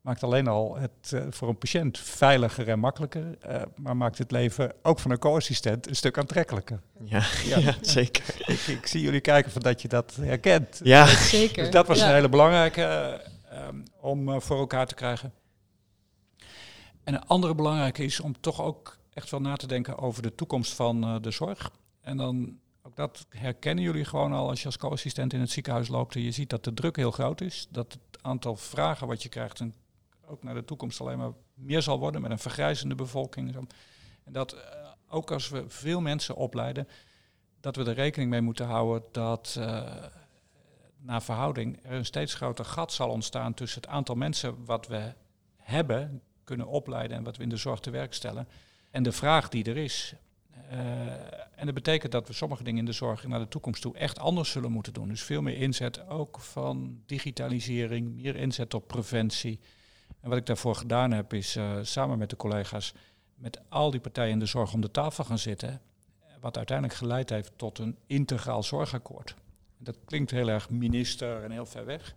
Maakt 0.00 0.22
alleen 0.22 0.46
al 0.48 0.76
het 0.76 1.12
eh, 1.12 1.20
voor 1.30 1.48
een 1.48 1.58
patiënt 1.58 1.98
veiliger 1.98 2.68
en 2.68 2.78
makkelijker, 2.78 3.36
eh, 3.40 3.62
maar 3.76 3.96
maakt 3.96 4.18
het 4.18 4.30
leven 4.30 4.72
ook 4.82 4.98
van 4.98 5.10
een 5.10 5.18
co-assistent 5.18 5.88
een 5.88 5.96
stuk 5.96 6.18
aantrekkelijker. 6.18 6.80
Ja, 7.04 7.22
Ja. 7.44 7.58
ja. 7.66 7.74
zeker. 7.80 8.24
ik, 8.38 8.60
ik 8.60 8.86
zie 8.86 9.00
jullie 9.00 9.20
kijken 9.20 9.52
van 9.52 9.62
dat 9.62 9.82
je 9.82 9.88
dat 9.88 10.16
herkent. 10.20 10.80
Ja, 10.82 11.06
Zeker. 11.06 11.62
Dus 11.62 11.72
dat 11.72 11.86
was 11.86 11.98
Ja. 11.98 12.08
een 12.08 12.14
hele 12.14 12.28
belangrijke 12.28 13.20
om 14.00 14.28
eh, 14.28 14.40
voor 14.40 14.58
elkaar 14.58 14.86
te 14.86 14.94
krijgen. 14.94 15.32
En 17.04 17.14
een 17.14 17.26
andere 17.26 17.54
belangrijke 17.54 18.04
is 18.04 18.20
om 18.20 18.40
toch 18.40 18.60
ook 18.60 18.98
echt 19.12 19.30
wel 19.30 19.40
na 19.40 19.56
te 19.56 19.66
denken 19.66 19.98
over 19.98 20.22
de 20.22 20.34
toekomst 20.34 20.74
van 20.74 21.04
eh, 21.04 21.16
de 21.20 21.30
zorg. 21.30 21.70
En 22.00 22.16
dan, 22.16 22.58
ook 22.82 22.96
dat 22.96 23.26
herkennen 23.28 23.84
jullie 23.84 24.04
gewoon 24.04 24.32
al 24.32 24.48
als 24.48 24.60
je 24.60 24.66
als 24.66 24.76
co-assistent 24.76 25.32
in 25.32 25.40
het 25.40 25.50
ziekenhuis 25.50 25.88
loopt. 25.88 26.14
En 26.14 26.22
je 26.22 26.30
ziet 26.30 26.50
dat 26.50 26.64
de 26.64 26.74
druk 26.74 26.96
heel 26.96 27.10
groot 27.10 27.40
is. 27.40 27.66
Dat 27.70 27.92
het 27.92 28.22
aantal 28.22 28.56
vragen 28.56 29.06
wat 29.06 29.22
je 29.22 29.28
krijgt 29.28 29.60
en 29.60 29.74
ook 30.26 30.42
naar 30.42 30.54
de 30.54 30.64
toekomst 30.64 31.00
alleen 31.00 31.18
maar 31.18 31.32
meer 31.54 31.82
zal 31.82 31.98
worden 31.98 32.20
met 32.20 32.30
een 32.30 32.38
vergrijzende 32.38 32.94
bevolking. 32.94 33.56
en 34.24 34.32
dat 34.32 34.52
eh, 34.52 34.60
ook 35.08 35.30
als 35.30 35.48
we 35.48 35.64
veel 35.68 36.00
mensen 36.00 36.36
opleiden, 36.36 36.88
dat 37.60 37.76
we 37.76 37.84
er 37.84 37.94
rekening 37.94 38.30
mee 38.30 38.40
moeten 38.40 38.66
houden 38.66 39.08
dat 39.12 39.60
naar 41.06 41.22
verhouding 41.22 41.78
er 41.82 41.92
een 41.92 42.04
steeds 42.04 42.34
groter 42.34 42.64
gat 42.64 42.92
zal 42.92 43.10
ontstaan 43.10 43.54
tussen 43.54 43.80
het 43.80 43.90
aantal 43.90 44.14
mensen 44.14 44.64
wat 44.64 44.86
we 44.86 45.12
hebben, 45.56 46.22
kunnen 46.44 46.66
opleiden 46.66 47.16
en 47.16 47.24
wat 47.24 47.36
we 47.36 47.42
in 47.42 47.48
de 47.48 47.56
zorg 47.56 47.80
te 47.80 47.90
werk 47.90 48.14
stellen, 48.14 48.48
en 48.90 49.02
de 49.02 49.12
vraag 49.12 49.48
die 49.48 49.64
er 49.64 49.76
is. 49.76 50.14
Eh, 50.70 50.78
en 51.56 51.64
dat 51.64 51.74
betekent 51.74 52.12
dat 52.12 52.26
we 52.26 52.32
sommige 52.32 52.62
dingen 52.62 52.78
in 52.78 52.84
de 52.84 52.92
zorg 52.92 53.26
naar 53.26 53.38
de 53.38 53.48
toekomst 53.48 53.82
toe 53.82 53.96
echt 53.96 54.18
anders 54.18 54.50
zullen 54.50 54.72
moeten 54.72 54.92
doen. 54.92 55.08
Dus 55.08 55.22
veel 55.22 55.42
meer 55.42 55.56
inzet 55.56 56.08
ook 56.08 56.40
van 56.40 57.02
digitalisering, 57.06 58.22
meer 58.22 58.36
inzet 58.36 58.74
op 58.74 58.86
preventie. 58.86 59.60
En 60.20 60.28
wat 60.28 60.38
ik 60.38 60.46
daarvoor 60.46 60.74
gedaan 60.74 61.12
heb, 61.12 61.32
is 61.32 61.56
eh, 61.56 61.72
samen 61.82 62.18
met 62.18 62.30
de 62.30 62.36
collega's 62.36 62.94
met 63.34 63.60
al 63.68 63.90
die 63.90 64.00
partijen 64.00 64.32
in 64.32 64.38
de 64.38 64.46
zorg 64.46 64.72
om 64.72 64.80
de 64.80 64.90
tafel 64.90 65.24
gaan 65.24 65.38
zitten. 65.38 65.80
Wat 66.40 66.56
uiteindelijk 66.56 66.98
geleid 66.98 67.30
heeft 67.30 67.52
tot 67.56 67.78
een 67.78 67.96
integraal 68.06 68.62
zorgakkoord. 68.62 69.34
Dat 69.78 69.96
klinkt 70.04 70.30
heel 70.30 70.48
erg 70.48 70.70
minister 70.70 71.42
en 71.42 71.50
heel 71.50 71.66
ver 71.66 71.84
weg. 71.84 72.14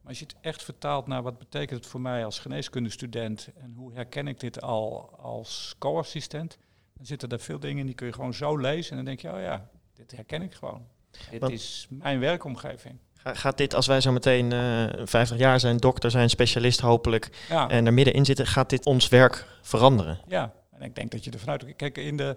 Maar 0.00 0.08
als 0.08 0.18
je 0.18 0.24
het 0.24 0.36
echt 0.40 0.62
vertaalt 0.64 1.06
naar 1.06 1.22
wat 1.22 1.38
betekent 1.38 1.80
het 1.80 1.88
voor 1.88 2.00
mij 2.00 2.24
als 2.24 2.38
geneeskundestudent 2.38 3.48
en 3.60 3.74
hoe 3.76 3.92
herken 3.94 4.26
ik 4.28 4.40
dit 4.40 4.60
al 4.62 5.10
als 5.18 5.74
co-assistent, 5.78 6.58
dan 6.96 7.06
zitten 7.06 7.28
er 7.28 7.40
veel 7.40 7.58
dingen 7.58 7.78
in 7.78 7.86
die 7.86 7.94
kun 7.94 8.06
je 8.06 8.12
gewoon 8.12 8.34
zo 8.34 8.56
lezen 8.56 8.90
en 8.90 8.96
dan 8.96 9.04
denk 9.04 9.20
je, 9.20 9.32
oh 9.32 9.40
ja, 9.40 9.68
dit 9.94 10.10
herken 10.12 10.42
ik 10.42 10.54
gewoon. 10.54 10.86
Dit 11.30 11.40
Want- 11.40 11.52
is 11.52 11.86
mijn 11.90 12.18
werkomgeving. 12.20 12.98
Ga- 13.14 13.34
gaat 13.34 13.56
dit 13.56 13.74
als 13.74 13.86
wij 13.86 14.00
zo 14.00 14.12
meteen 14.12 14.52
eh 14.52 14.86
50 15.04 15.38
jaar 15.38 15.60
zijn, 15.60 15.76
dokter 15.76 16.10
zijn, 16.10 16.30
specialist 16.30 16.80
hopelijk, 16.80 17.46
Ja. 17.48 17.68
en 17.68 17.86
er 17.86 17.92
middenin 17.94 18.24
zitten, 18.24 18.46
gaat 18.46 18.70
dit 18.70 18.86
ons 18.86 19.08
werk 19.08 19.46
veranderen? 19.62 20.20
Ja, 20.26 20.52
en 20.70 20.82
ik 20.82 20.94
denk 20.94 21.10
dat 21.10 21.24
je 21.24 21.30
ervan 21.30 21.48
uit... 21.50 21.76
Kijk, 21.76 21.96
in 21.96 22.16
de 22.16 22.36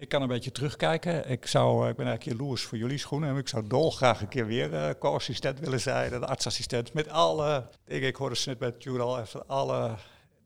Ik 0.00 0.08
kan 0.08 0.22
een 0.22 0.28
beetje 0.28 0.52
terugkijken. 0.52 1.30
Ik, 1.30 1.46
zou, 1.46 1.82
eh, 1.82 1.90
ik 1.90 1.96
ben 1.96 2.06
eigenlijk 2.06 2.38
jaloers 2.38 2.62
voor 2.62 2.78
jullie 2.78 2.98
schoenen. 2.98 3.36
Ik 3.36 3.48
zou 3.48 3.66
dolgraag 3.66 4.20
een 4.20 4.28
keer 4.28 4.46
weer 4.46 4.72
uh, 4.72 4.90
co-assistent 4.98 5.60
willen 5.60 5.80
zijn. 5.80 6.12
Een 6.12 6.24
artsassistent 6.24 6.92
met 6.92 7.08
alle 7.08 7.68
dingen. 7.84 8.08
Ik 8.08 8.16
hoorde 8.16 8.36
net 8.44 8.58
met 8.58 8.86
al 8.86 9.20
even 9.20 9.46
alle 9.46 9.94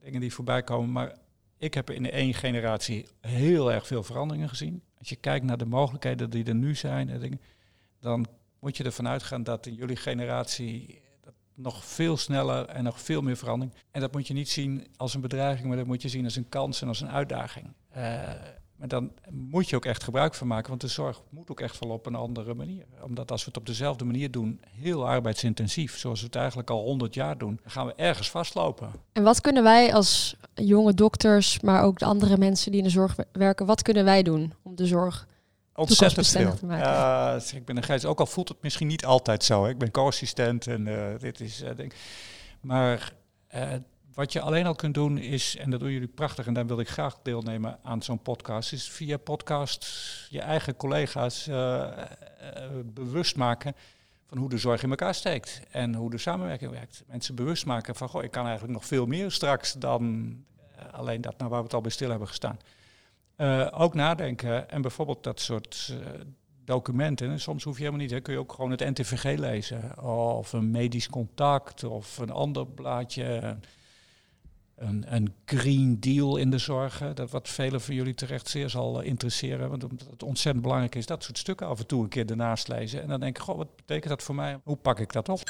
dingen 0.00 0.20
die 0.20 0.32
voorbij 0.32 0.62
komen. 0.62 0.92
Maar 0.92 1.16
ik 1.59 1.74
heb 1.74 1.90
in 1.90 2.11
één 2.11 2.34
generatie 2.34 3.07
heel 3.20 3.72
erg 3.72 3.86
veel 3.86 4.03
veranderingen 4.03 4.48
gezien. 4.48 4.82
Als 4.98 5.09
je 5.09 5.16
kijkt 5.16 5.44
naar 5.44 5.59
de 5.59 5.66
mogelijkheden 5.66 6.30
die 6.30 6.44
er 6.44 6.55
nu 6.55 6.74
zijn, 6.74 7.40
dan 8.00 8.26
moet 8.61 8.76
je 8.76 8.84
ervan 8.84 9.09
uitgaan 9.09 9.42
dat 9.42 9.66
in 9.66 9.74
jullie 9.74 9.96
generatie 9.96 11.03
nog 11.55 11.84
veel 11.84 12.16
sneller 12.16 12.66
en 12.66 12.84
nog 12.84 13.00
veel 13.00 13.22
meer 13.22 13.36
verandering. 13.36 13.76
En 13.90 14.00
dat 14.00 14.12
moet 14.12 14.26
je 14.26 14.34
niet 14.34 14.48
zien 14.48 14.86
als 14.96 15.14
een 15.14 15.20
bedreiging, 15.20 15.68
maar 15.68 15.76
dat 15.76 15.86
moet 15.86 16.03
je 16.03 16.09
zien 16.09 16.24
als 16.24 16.36
een 16.36 16.48
kans 16.48 16.82
en 16.82 16.88
als 16.88 17.00
een 17.00 17.11
uitdaging. 17.11 17.72
Uh, 17.96 18.32
maar 18.76 18.88
dan 18.88 19.12
moet 19.30 19.68
je 19.68 19.76
ook 19.76 19.84
echt 19.84 20.02
gebruik 20.02 20.34
van 20.34 20.46
maken, 20.46 20.68
want 20.68 20.80
de 20.80 20.88
zorg 20.88 21.22
moet 21.28 21.50
ook 21.50 21.60
echt 21.60 21.78
wel 21.78 21.90
op 21.90 22.06
een 22.06 22.14
andere 22.14 22.54
manier. 22.54 22.84
Omdat 23.02 23.30
als 23.30 23.40
we 23.40 23.48
het 23.48 23.56
op 23.56 23.66
dezelfde 23.66 24.04
manier 24.04 24.30
doen, 24.30 24.60
heel 24.66 25.08
arbeidsintensief, 25.08 25.98
zoals 25.98 26.20
we 26.20 26.26
het 26.26 26.36
eigenlijk 26.36 26.70
al 26.70 26.82
100 26.82 27.14
jaar 27.14 27.38
doen, 27.38 27.58
dan 27.62 27.70
gaan 27.70 27.86
we 27.86 27.94
ergens 27.94 28.30
vastlopen. 28.30 28.90
En 29.12 29.22
wat 29.22 29.40
kunnen 29.40 29.62
wij 29.62 29.94
als 29.94 30.36
jonge 30.54 30.94
dokters, 30.94 31.60
maar 31.60 31.82
ook 31.82 31.98
de 31.98 32.04
andere 32.04 32.38
mensen 32.38 32.70
die 32.70 32.80
in 32.80 32.86
de 32.86 32.92
zorg 32.92 33.16
werken, 33.32 33.66
wat 33.66 33.82
kunnen 33.82 34.04
wij 34.04 34.22
doen 34.22 34.54
om 34.62 34.76
de 34.76 34.86
zorg 34.86 35.26
ontzettend 35.74 36.28
veel. 36.28 36.54
Ja, 36.68 37.40
ik 37.54 37.64
ben 37.64 37.76
een 37.76 37.82
gijs. 37.82 38.04
Ook 38.04 38.20
al 38.20 38.26
voelt 38.26 38.48
het 38.48 38.62
misschien 38.62 38.86
niet 38.86 39.04
altijd 39.04 39.44
zo. 39.44 39.64
Hè. 39.64 39.70
Ik 39.70 39.78
ben 39.78 39.90
co-assistent 39.90 40.66
en 40.66 40.86
uh, 40.86 41.04
dit 41.18 41.40
is. 41.40 41.62
Uh, 41.62 41.76
denk. 41.76 41.94
Maar 42.60 43.12
uh, 43.54 43.72
wat 44.14 44.32
je 44.32 44.40
alleen 44.40 44.66
al 44.66 44.74
kunt 44.74 44.94
doen 44.94 45.18
is, 45.18 45.56
en 45.56 45.70
dat 45.70 45.80
doen 45.80 45.90
jullie 45.90 46.08
prachtig, 46.08 46.46
en 46.46 46.54
daar 46.54 46.66
wil 46.66 46.80
ik 46.80 46.88
graag 46.88 47.18
deelnemen 47.22 47.78
aan 47.82 48.02
zo'n 48.02 48.22
podcast, 48.22 48.72
is 48.72 48.90
via 48.90 49.16
podcast 49.16 49.86
je 50.30 50.40
eigen 50.40 50.76
collega's 50.76 51.48
uh, 51.48 51.54
uh, 51.54 51.96
bewust 52.84 53.36
maken 53.36 53.74
van 54.26 54.38
hoe 54.38 54.48
de 54.48 54.58
zorg 54.58 54.82
in 54.82 54.90
elkaar 54.90 55.14
steekt 55.14 55.62
en 55.70 55.94
hoe 55.94 56.10
de 56.10 56.18
samenwerking 56.18 56.70
werkt. 56.70 57.02
Mensen 57.06 57.34
bewust 57.34 57.66
maken 57.66 57.94
van, 57.94 58.08
goh, 58.08 58.22
ik 58.22 58.30
kan 58.30 58.44
eigenlijk 58.44 58.74
nog 58.74 58.86
veel 58.86 59.06
meer 59.06 59.30
straks 59.30 59.72
dan 59.72 60.34
uh, 60.76 60.92
alleen 60.92 61.20
dat 61.20 61.38
naar 61.38 61.48
waar 61.48 61.58
we 61.58 61.64
het 61.64 61.74
al 61.74 61.80
bij 61.80 61.90
stil 61.90 62.10
hebben 62.10 62.28
gestaan. 62.28 62.58
ook 63.70 63.94
nadenken 63.94 64.70
en 64.70 64.82
bijvoorbeeld 64.82 65.24
dat 65.24 65.40
soort 65.40 65.94
documenten. 66.64 67.40
soms 67.40 67.64
hoef 67.64 67.76
je 67.76 67.82
helemaal 67.84 68.02
niet, 68.02 68.10
hè, 68.10 68.20
kun 68.20 68.32
je 68.32 68.38
ook 68.38 68.52
gewoon 68.52 68.70
het 68.70 68.80
NTVG 68.80 69.38
lezen. 69.38 70.02
Of 70.02 70.52
een 70.52 70.70
medisch 70.70 71.08
contact 71.08 71.84
of 71.84 72.18
een 72.18 72.30
ander 72.30 72.66
blaadje 72.66 73.56
een, 74.76 75.04
een 75.08 75.34
green 75.44 76.00
deal 76.00 76.36
in 76.36 76.50
de 76.50 76.58
zorg. 76.58 77.02
Dat 77.14 77.30
wat 77.30 77.48
velen 77.48 77.80
van 77.80 77.94
jullie 77.94 78.14
terecht 78.14 78.48
zeer 78.48 78.70
zal 78.70 79.00
eh, 79.00 79.06
interesseren. 79.06 79.70
Want 79.70 79.84
omdat 79.84 80.06
het 80.10 80.22
ontzettend 80.22 80.62
belangrijk 80.62 80.94
is, 80.94 81.06
dat 81.06 81.24
soort 81.24 81.38
stukken 81.38 81.66
af 81.66 81.78
en 81.78 81.86
toe 81.86 82.02
een 82.02 82.08
keer 82.08 82.30
ernaast 82.30 82.68
lezen. 82.68 83.02
En 83.02 83.08
dan 83.08 83.20
denk 83.20 83.36
ik, 83.36 83.42
goh, 83.42 83.56
wat 83.56 83.76
betekent 83.76 84.08
dat 84.08 84.22
voor 84.22 84.34
mij? 84.34 84.58
Hoe 84.64 84.76
pak 84.76 84.98
ik 84.98 85.12
dat 85.12 85.28
op? 85.28 85.40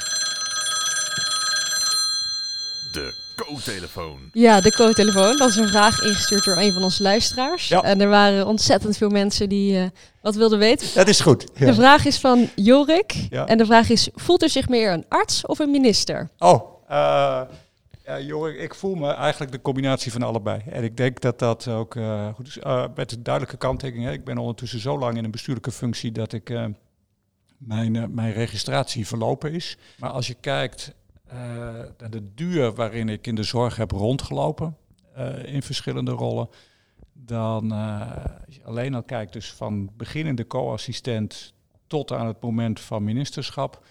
De 2.92 3.14
co-telefoon. 3.36 4.28
Ja, 4.32 4.60
de 4.60 4.70
co-telefoon. 4.70 5.36
Dat 5.36 5.48
is 5.48 5.56
een 5.56 5.68
vraag 5.68 6.02
ingestuurd 6.02 6.44
door 6.44 6.56
een 6.56 6.72
van 6.72 6.82
onze 6.82 7.02
luisteraars. 7.02 7.68
Ja. 7.68 7.82
En 7.82 8.00
er 8.00 8.08
waren 8.08 8.46
ontzettend 8.46 8.96
veel 8.96 9.08
mensen 9.08 9.48
die 9.48 9.78
uh, 9.78 9.86
wat 10.22 10.34
wilden 10.34 10.58
weten. 10.58 10.88
Dat 10.94 11.08
is 11.08 11.20
goed. 11.20 11.46
Ja. 11.54 11.66
De 11.66 11.74
vraag 11.74 12.04
is 12.04 12.18
van 12.18 12.48
Jorik. 12.54 13.14
Ja. 13.30 13.46
En 13.46 13.58
de 13.58 13.66
vraag 13.66 13.90
is, 13.90 14.08
voelt 14.14 14.42
u 14.42 14.48
zich 14.48 14.68
meer 14.68 14.92
een 14.92 15.04
arts 15.08 15.46
of 15.46 15.58
een 15.58 15.70
minister? 15.70 16.30
Oh, 16.38 16.84
uh, 16.90 17.40
ja, 18.18 18.26
Jorik, 18.26 18.60
ik 18.60 18.74
voel 18.74 18.94
me 18.94 19.10
eigenlijk 19.10 19.52
de 19.52 19.60
combinatie 19.60 20.12
van 20.12 20.22
allebei. 20.22 20.62
En 20.66 20.84
ik 20.84 20.96
denk 20.96 21.20
dat 21.20 21.38
dat 21.38 21.68
ook 21.68 21.94
uh, 21.94 22.34
goed 22.34 22.46
is. 22.46 22.56
Uh, 22.56 22.84
met 22.94 23.12
een 23.12 23.22
duidelijke 23.22 23.56
kanttekening. 23.56 24.06
Hè. 24.06 24.12
Ik 24.12 24.24
ben 24.24 24.38
ondertussen 24.38 24.80
zo 24.80 24.98
lang 24.98 25.16
in 25.16 25.24
een 25.24 25.30
bestuurlijke 25.30 25.72
functie 25.72 26.12
dat 26.12 26.32
ik 26.32 26.50
uh, 26.50 26.66
mijn, 27.58 28.14
mijn 28.14 28.32
registratie 28.32 29.06
verlopen 29.06 29.52
is. 29.52 29.78
Maar 29.98 30.10
als 30.10 30.26
je 30.26 30.34
kijkt 30.34 30.94
naar 31.98 32.10
de 32.10 32.34
duur 32.34 32.74
waarin 32.74 33.08
ik 33.08 33.26
in 33.26 33.34
de 33.34 33.42
zorg 33.42 33.76
heb 33.76 33.90
rondgelopen, 33.90 34.76
in 35.44 35.62
verschillende 35.62 36.10
rollen, 36.10 36.48
dan 37.12 37.72
alleen 38.64 38.94
al 38.94 39.02
kijkt, 39.02 39.32
dus 39.32 39.52
van 39.52 39.90
beginnende 39.96 40.46
co-assistent 40.46 41.54
tot 41.86 42.12
aan 42.12 42.26
het 42.26 42.40
moment 42.40 42.80
van 42.80 43.04
ministerschap 43.04 43.84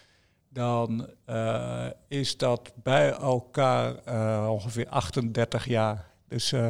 dan 0.54 1.10
uh, 1.30 1.86
is 2.08 2.38
dat 2.38 2.72
bij 2.84 3.12
elkaar 3.12 3.96
uh, 4.08 4.48
ongeveer 4.50 4.88
38 4.90 5.66
jaar. 5.66 6.06
Dus 6.28 6.52
uh, 6.52 6.70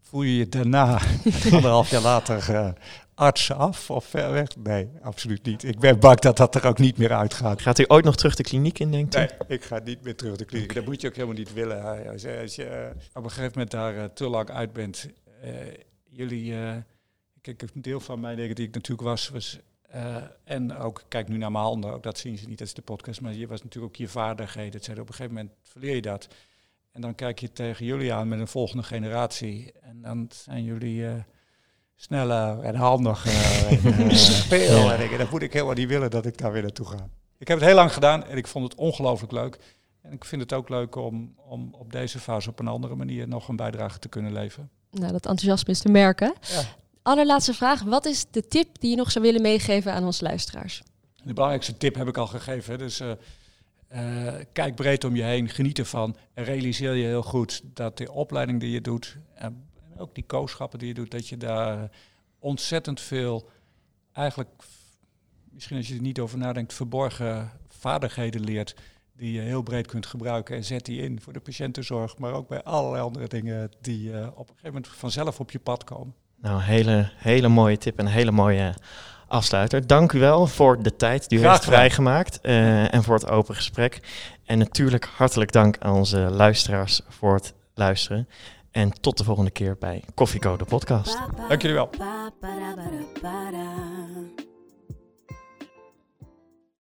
voel 0.00 0.22
je 0.22 0.36
je 0.36 0.48
daarna, 0.48 1.00
anderhalf 1.52 1.90
jaar 1.90 2.02
later, 2.02 2.74
arts 3.14 3.52
af 3.52 3.90
of 3.90 4.04
ver 4.04 4.32
weg? 4.32 4.48
Nee, 4.56 4.88
absoluut 5.02 5.44
niet. 5.44 5.64
Ik 5.64 5.78
ben 5.78 5.98
bang 5.98 6.18
dat 6.18 6.36
dat 6.36 6.54
er 6.54 6.66
ook 6.66 6.78
niet 6.78 6.98
meer 6.98 7.12
uitgaat. 7.12 7.62
Gaat 7.62 7.78
u 7.78 7.84
ooit 7.86 8.04
nog 8.04 8.16
terug 8.16 8.34
de 8.34 8.42
kliniek 8.42 8.78
in, 8.78 8.90
denkt 8.90 9.14
u? 9.14 9.18
Nee, 9.18 9.28
ik 9.48 9.64
ga 9.64 9.80
niet 9.84 10.02
meer 10.02 10.16
terug 10.16 10.36
de 10.36 10.44
kliniek. 10.44 10.70
Okay. 10.70 10.82
Dat 10.82 10.92
moet 10.92 11.00
je 11.00 11.08
ook 11.08 11.14
helemaal 11.14 11.36
niet 11.36 11.52
willen. 11.52 12.10
Als 12.10 12.22
je, 12.22 12.38
als 12.42 12.54
je 12.54 12.90
op 13.14 13.24
een 13.24 13.30
gegeven 13.30 13.52
moment 13.52 13.70
daar 13.70 14.12
te 14.12 14.28
lang 14.28 14.50
uit 14.50 14.72
bent. 14.72 15.08
jullie, 16.08 16.54
kijk, 17.40 17.62
een 17.62 17.82
deel 17.82 18.00
van 18.00 18.20
mij 18.20 18.34
die 18.34 18.66
ik 18.66 18.74
natuurlijk 18.74 19.08
was, 19.08 19.28
was 19.28 19.58
uh, 19.94 20.16
en 20.44 20.76
ook, 20.76 21.02
kijk 21.08 21.28
nu 21.28 21.36
naar 21.36 21.52
mijn 21.52 21.64
handen, 21.64 21.92
ook 21.92 22.02
dat 22.02 22.18
zien 22.18 22.38
ze 22.38 22.48
niet, 22.48 22.58
dat 22.58 22.66
is 22.66 22.74
de 22.74 22.82
podcast, 22.82 23.20
maar 23.20 23.34
je 23.34 23.46
was 23.46 23.62
natuurlijk 23.62 23.92
ook 23.94 24.00
je 24.00 24.08
vaardigheden, 24.08 24.72
et 24.72 24.84
cetera. 24.84 25.02
Op 25.02 25.08
een 25.08 25.14
gegeven 25.14 25.34
moment 25.34 25.54
verleer 25.62 25.94
je 25.94 26.02
dat. 26.02 26.28
En 26.92 27.00
dan 27.00 27.14
kijk 27.14 27.38
je 27.38 27.52
tegen 27.52 27.86
jullie 27.86 28.12
aan 28.12 28.28
met 28.28 28.40
een 28.40 28.48
volgende 28.48 28.82
generatie. 28.82 29.72
En 29.80 30.02
dan 30.02 30.28
zijn 30.32 30.64
jullie 30.64 31.00
uh, 31.00 31.12
sneller 31.96 32.60
en 32.60 32.74
handiger 32.74 33.66
en 33.68 34.00
uh, 34.10 34.14
veel. 34.48 34.92
En 34.92 35.00
ik, 35.00 35.18
dan 35.18 35.26
moet 35.30 35.42
ik 35.42 35.52
helemaal 35.52 35.74
niet 35.74 35.88
willen 35.88 36.10
dat 36.10 36.26
ik 36.26 36.38
daar 36.38 36.52
weer 36.52 36.62
naartoe 36.62 36.86
ga. 36.86 37.08
Ik 37.38 37.48
heb 37.48 37.58
het 37.58 37.66
heel 37.66 37.76
lang 37.76 37.92
gedaan 37.92 38.24
en 38.24 38.36
ik 38.36 38.46
vond 38.46 38.64
het 38.64 38.74
ongelooflijk 38.74 39.32
leuk. 39.32 39.58
En 40.02 40.12
ik 40.12 40.24
vind 40.24 40.42
het 40.42 40.52
ook 40.52 40.68
leuk 40.68 40.96
om, 40.96 41.34
om 41.36 41.74
op 41.74 41.92
deze 41.92 42.18
fase 42.18 42.50
op 42.50 42.58
een 42.58 42.68
andere 42.68 42.94
manier 42.94 43.28
nog 43.28 43.48
een 43.48 43.56
bijdrage 43.56 43.98
te 43.98 44.08
kunnen 44.08 44.32
leveren. 44.32 44.70
Nou, 44.90 45.12
dat 45.12 45.26
enthousiasme 45.26 45.72
is 45.72 45.80
te 45.80 45.88
merken. 45.88 46.34
Ja 46.40 46.62
allerlaatste 47.08 47.54
vraag. 47.54 47.82
Wat 47.82 48.06
is 48.06 48.26
de 48.30 48.48
tip 48.48 48.80
die 48.80 48.90
je 48.90 48.96
nog 48.96 49.10
zou 49.10 49.24
willen 49.24 49.42
meegeven 49.42 49.92
aan 49.92 50.04
onze 50.04 50.24
luisteraars? 50.24 50.82
De 51.24 51.32
belangrijkste 51.32 51.76
tip 51.76 51.94
heb 51.94 52.08
ik 52.08 52.16
al 52.16 52.26
gegeven. 52.26 52.78
Dus 52.78 53.00
uh, 53.00 53.10
uh, 53.92 54.34
kijk 54.52 54.74
breed 54.74 55.04
om 55.04 55.16
je 55.16 55.22
heen, 55.22 55.48
geniet 55.48 55.78
ervan. 55.78 56.16
En 56.34 56.44
realiseer 56.44 56.94
je 56.94 57.04
heel 57.04 57.22
goed 57.22 57.60
dat 57.64 57.96
de 57.96 58.12
opleiding 58.12 58.60
die 58.60 58.70
je 58.70 58.80
doet, 58.80 59.16
en 59.34 59.68
ook 59.96 60.14
die 60.14 60.24
kooschappen 60.24 60.78
die 60.78 60.88
je 60.88 60.94
doet, 60.94 61.10
dat 61.10 61.28
je 61.28 61.36
daar 61.36 61.90
ontzettend 62.38 63.00
veel, 63.00 63.50
eigenlijk, 64.12 64.50
misschien 65.50 65.76
als 65.76 65.88
je 65.88 65.94
er 65.94 66.00
niet 66.00 66.20
over 66.20 66.38
nadenkt, 66.38 66.74
verborgen 66.74 67.50
vaardigheden 67.68 68.40
leert 68.40 68.74
die 69.16 69.32
je 69.32 69.40
heel 69.40 69.62
breed 69.62 69.86
kunt 69.86 70.06
gebruiken 70.06 70.56
en 70.56 70.64
zet 70.64 70.84
die 70.84 71.02
in 71.02 71.20
voor 71.20 71.32
de 71.32 71.40
patiëntenzorg, 71.40 72.18
maar 72.18 72.32
ook 72.32 72.48
bij 72.48 72.62
allerlei 72.62 73.02
andere 73.02 73.28
dingen 73.28 73.70
die 73.80 74.10
uh, 74.10 74.26
op 74.26 74.48
een 74.48 74.54
gegeven 74.54 74.72
moment 74.72 74.88
vanzelf 74.88 75.40
op 75.40 75.50
je 75.50 75.58
pad 75.58 75.84
komen. 75.84 76.14
Nou, 76.40 76.62
hele, 76.62 77.10
hele 77.16 77.48
mooie 77.48 77.78
tip 77.78 77.98
en 77.98 78.06
een 78.06 78.12
hele 78.12 78.30
mooie 78.30 78.74
afsluiter. 79.28 79.86
Dank 79.86 80.12
u 80.12 80.18
wel 80.18 80.46
voor 80.46 80.82
de 80.82 80.96
tijd 80.96 81.28
die 81.28 81.38
u 81.38 81.48
heeft 81.48 81.64
vrijgemaakt 81.64 82.38
uh, 82.42 82.94
en 82.94 83.02
voor 83.02 83.14
het 83.14 83.28
open 83.28 83.54
gesprek. 83.54 84.00
En 84.44 84.58
natuurlijk 84.58 85.08
hartelijk 85.16 85.52
dank 85.52 85.76
aan 85.78 85.94
onze 85.94 86.18
luisteraars 86.18 87.00
voor 87.08 87.34
het 87.34 87.54
luisteren. 87.74 88.28
En 88.70 89.00
tot 89.00 89.18
de 89.18 89.24
volgende 89.24 89.50
keer 89.50 89.76
bij 89.78 90.04
Koffieko, 90.14 90.56
de 90.56 90.64
podcast. 90.64 91.18
Dank 91.48 91.62
jullie 91.62 91.76
wel. 91.76 91.90